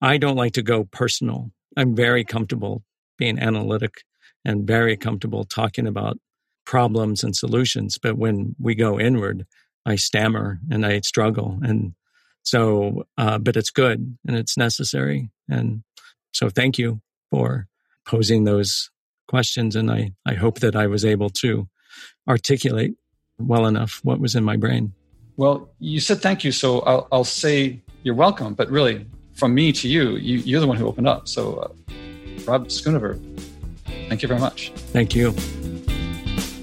I 0.00 0.16
don't 0.16 0.36
like 0.36 0.54
to 0.54 0.62
go 0.62 0.84
personal. 0.84 1.50
I'm 1.76 1.94
very 1.94 2.24
comfortable 2.24 2.82
being 3.18 3.38
analytic 3.38 4.02
and 4.44 4.66
very 4.66 4.96
comfortable 4.96 5.44
talking 5.44 5.86
about 5.86 6.18
problems 6.64 7.22
and 7.22 7.36
solutions. 7.36 7.98
But 7.98 8.16
when 8.16 8.56
we 8.58 8.74
go 8.74 8.98
inward, 8.98 9.46
I 9.86 9.96
stammer 9.96 10.58
and 10.70 10.84
I 10.84 11.00
struggle. 11.00 11.58
And 11.62 11.94
so, 12.42 13.06
uh, 13.16 13.38
but 13.38 13.56
it's 13.56 13.70
good 13.70 14.18
and 14.26 14.36
it's 14.36 14.56
necessary. 14.56 15.30
And 15.48 15.82
so 16.32 16.50
thank 16.50 16.76
you 16.76 17.00
for 17.30 17.68
posing 18.06 18.44
those 18.44 18.90
questions. 19.28 19.76
And 19.76 19.90
I, 19.90 20.12
I 20.26 20.34
hope 20.34 20.60
that 20.60 20.76
I 20.76 20.86
was 20.86 21.04
able 21.04 21.30
to 21.30 21.68
articulate 22.28 22.94
well 23.38 23.66
enough 23.66 24.00
what 24.02 24.20
was 24.20 24.34
in 24.34 24.44
my 24.44 24.56
brain. 24.56 24.92
Well, 25.36 25.68
you 25.78 26.00
said 26.00 26.20
thank 26.20 26.44
you, 26.44 26.52
so 26.52 26.80
I'll, 26.80 27.08
I'll 27.12 27.24
say 27.24 27.80
you're 28.02 28.14
welcome. 28.14 28.54
But 28.54 28.70
really, 28.70 29.06
from 29.34 29.54
me 29.54 29.72
to 29.72 29.88
you, 29.88 30.16
you 30.16 30.56
are 30.56 30.60
the 30.60 30.66
one 30.66 30.76
who 30.76 30.86
opened 30.86 31.08
up. 31.08 31.28
So, 31.28 31.56
uh, 31.56 31.68
Rod 32.46 32.68
Schoonover, 32.68 33.18
thank 34.08 34.22
you 34.22 34.28
very 34.28 34.40
much. 34.40 34.70
Thank 34.92 35.14
you. 35.14 35.34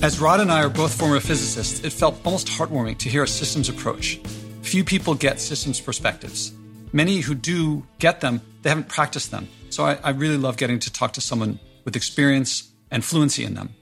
As 0.04 0.20
Rod 0.20 0.42
and 0.42 0.52
I 0.52 0.62
are 0.62 0.70
both 0.70 0.94
former 0.94 1.22
physicists, 1.22 1.80
it 1.80 1.94
felt 1.94 2.20
almost 2.26 2.48
heartwarming 2.48 2.98
to 2.98 3.10
hear 3.10 3.24
a 3.24 3.28
systems 3.28 3.70
approach. 3.70 4.20
Few 4.62 4.84
people 4.84 5.16
get 5.16 5.40
systems 5.40 5.80
perspectives. 5.80 6.52
Many 6.92 7.22
who 7.22 7.34
do 7.34 7.88
get 8.00 8.20
them, 8.20 8.42
they 8.64 8.70
haven't 8.70 8.90
practiced 8.90 9.32
them. 9.32 9.48
So 9.70 9.86
I, 9.86 9.98
I 10.04 10.10
really 10.10 10.36
love 10.36 10.58
getting 10.58 10.78
to 10.80 10.92
talk 10.92 11.14
to 11.14 11.22
someone 11.22 11.58
with 11.86 11.96
experience 11.96 12.70
and 12.92 13.02
fluency 13.02 13.46
in 13.46 13.54
them. 13.54 13.76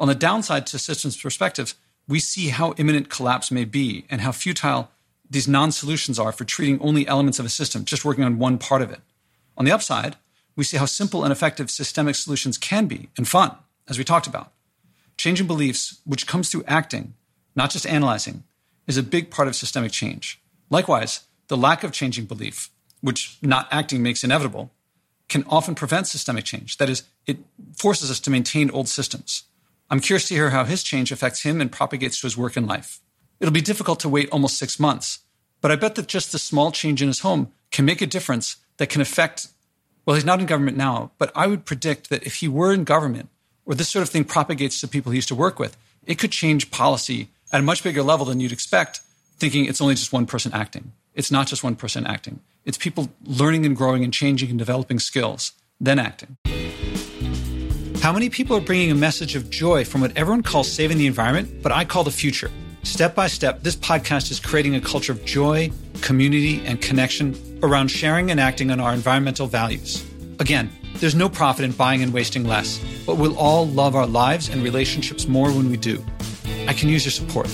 On 0.00 0.08
the 0.08 0.16
downside 0.16 0.66
to 0.66 0.80
systems 0.80 1.16
perspectives, 1.16 1.76
we 2.08 2.18
see 2.18 2.48
how 2.48 2.74
imminent 2.76 3.08
collapse 3.08 3.52
may 3.52 3.64
be 3.64 4.04
and 4.10 4.20
how 4.20 4.32
futile 4.32 4.90
these 5.30 5.46
non 5.46 5.70
solutions 5.70 6.18
are 6.18 6.32
for 6.32 6.44
treating 6.44 6.80
only 6.80 7.06
elements 7.06 7.38
of 7.38 7.46
a 7.46 7.48
system, 7.48 7.84
just 7.84 8.04
working 8.04 8.24
on 8.24 8.40
one 8.40 8.58
part 8.58 8.82
of 8.82 8.90
it. 8.90 9.00
On 9.56 9.64
the 9.64 9.70
upside, 9.70 10.16
we 10.56 10.64
see 10.64 10.78
how 10.78 10.86
simple 10.86 11.22
and 11.22 11.30
effective 11.30 11.70
systemic 11.70 12.16
solutions 12.16 12.58
can 12.58 12.86
be 12.86 13.10
and 13.16 13.28
fun, 13.28 13.54
as 13.88 13.96
we 13.96 14.02
talked 14.02 14.26
about. 14.26 14.50
Changing 15.22 15.46
beliefs, 15.46 16.00
which 16.04 16.26
comes 16.26 16.48
through 16.48 16.64
acting, 16.66 17.14
not 17.54 17.70
just 17.70 17.86
analyzing, 17.86 18.42
is 18.88 18.96
a 18.96 19.04
big 19.04 19.30
part 19.30 19.46
of 19.46 19.54
systemic 19.54 19.92
change. 19.92 20.42
Likewise, 20.68 21.28
the 21.46 21.56
lack 21.56 21.84
of 21.84 21.92
changing 21.92 22.24
belief, 22.24 22.70
which 23.02 23.38
not 23.40 23.68
acting 23.70 24.02
makes 24.02 24.24
inevitable, 24.24 24.72
can 25.28 25.44
often 25.48 25.76
prevent 25.76 26.08
systemic 26.08 26.44
change. 26.44 26.76
That 26.78 26.90
is, 26.90 27.04
it 27.24 27.38
forces 27.78 28.10
us 28.10 28.18
to 28.18 28.30
maintain 28.30 28.68
old 28.72 28.88
systems. 28.88 29.44
I'm 29.88 30.00
curious 30.00 30.26
to 30.26 30.34
hear 30.34 30.50
how 30.50 30.64
his 30.64 30.82
change 30.82 31.12
affects 31.12 31.44
him 31.44 31.60
and 31.60 31.70
propagates 31.70 32.18
to 32.20 32.26
his 32.26 32.36
work 32.36 32.56
and 32.56 32.66
life. 32.66 32.98
It'll 33.38 33.54
be 33.54 33.60
difficult 33.60 34.00
to 34.00 34.08
wait 34.08 34.28
almost 34.30 34.58
six 34.58 34.80
months, 34.80 35.20
but 35.60 35.70
I 35.70 35.76
bet 35.76 35.94
that 35.94 36.08
just 36.08 36.32
the 36.32 36.38
small 36.40 36.72
change 36.72 37.00
in 37.00 37.06
his 37.06 37.20
home 37.20 37.52
can 37.70 37.84
make 37.84 38.02
a 38.02 38.06
difference 38.06 38.56
that 38.78 38.88
can 38.88 39.00
affect. 39.00 39.46
Well, 40.04 40.16
he's 40.16 40.24
not 40.24 40.40
in 40.40 40.46
government 40.46 40.76
now, 40.76 41.12
but 41.16 41.30
I 41.36 41.46
would 41.46 41.64
predict 41.64 42.10
that 42.10 42.26
if 42.26 42.34
he 42.40 42.48
were 42.48 42.72
in 42.72 42.82
government, 42.82 43.28
or 43.66 43.74
this 43.74 43.88
sort 43.88 44.02
of 44.02 44.08
thing 44.08 44.24
propagates 44.24 44.80
to 44.80 44.88
people 44.88 45.12
he 45.12 45.16
used 45.16 45.28
to 45.28 45.34
work 45.34 45.58
with, 45.58 45.76
it 46.06 46.18
could 46.18 46.32
change 46.32 46.70
policy 46.70 47.28
at 47.52 47.60
a 47.60 47.62
much 47.62 47.82
bigger 47.82 48.02
level 48.02 48.26
than 48.26 48.40
you'd 48.40 48.52
expect, 48.52 49.00
thinking 49.38 49.64
it's 49.66 49.80
only 49.80 49.94
just 49.94 50.12
one 50.12 50.26
person 50.26 50.52
acting. 50.52 50.92
It's 51.14 51.30
not 51.30 51.46
just 51.46 51.62
one 51.62 51.76
person 51.76 52.06
acting. 52.06 52.40
It's 52.64 52.78
people 52.78 53.10
learning 53.24 53.66
and 53.66 53.76
growing 53.76 54.04
and 54.04 54.12
changing 54.12 54.50
and 54.50 54.58
developing 54.58 54.98
skills, 54.98 55.52
then 55.80 55.98
acting. 55.98 56.36
How 58.00 58.12
many 58.12 58.30
people 58.30 58.56
are 58.56 58.60
bringing 58.60 58.90
a 58.90 58.96
message 58.96 59.36
of 59.36 59.48
joy 59.48 59.84
from 59.84 60.00
what 60.00 60.16
everyone 60.16 60.42
calls 60.42 60.70
saving 60.70 60.98
the 60.98 61.06
environment, 61.06 61.62
but 61.62 61.70
I 61.70 61.84
call 61.84 62.02
the 62.02 62.10
future? 62.10 62.50
Step 62.82 63.14
by 63.14 63.28
step, 63.28 63.62
this 63.62 63.76
podcast 63.76 64.32
is 64.32 64.40
creating 64.40 64.74
a 64.74 64.80
culture 64.80 65.12
of 65.12 65.24
joy, 65.24 65.70
community, 66.00 66.64
and 66.66 66.80
connection 66.80 67.36
around 67.62 67.88
sharing 67.88 68.32
and 68.32 68.40
acting 68.40 68.72
on 68.72 68.80
our 68.80 68.92
environmental 68.92 69.46
values. 69.46 70.04
Again, 70.42 70.70
there's 70.94 71.14
no 71.14 71.28
profit 71.28 71.64
in 71.64 71.70
buying 71.70 72.02
and 72.02 72.12
wasting 72.12 72.42
less, 72.42 72.80
but 73.06 73.16
we'll 73.16 73.38
all 73.38 73.64
love 73.64 73.94
our 73.94 74.08
lives 74.08 74.48
and 74.48 74.60
relationships 74.60 75.28
more 75.28 75.52
when 75.52 75.70
we 75.70 75.76
do. 75.76 76.04
I 76.66 76.72
can 76.72 76.88
use 76.88 77.04
your 77.04 77.12
support. 77.12 77.46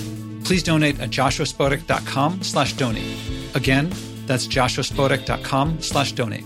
Please 0.43 0.63
donate 0.63 0.99
at 0.99 1.11
joshuaspodek.com 1.11 2.43
slash 2.43 2.73
donate. 2.73 3.05
Again, 3.55 3.93
that's 4.25 4.47
joshuaspodek.com 4.47 5.83
slash 5.83 6.13
donate. 6.13 6.45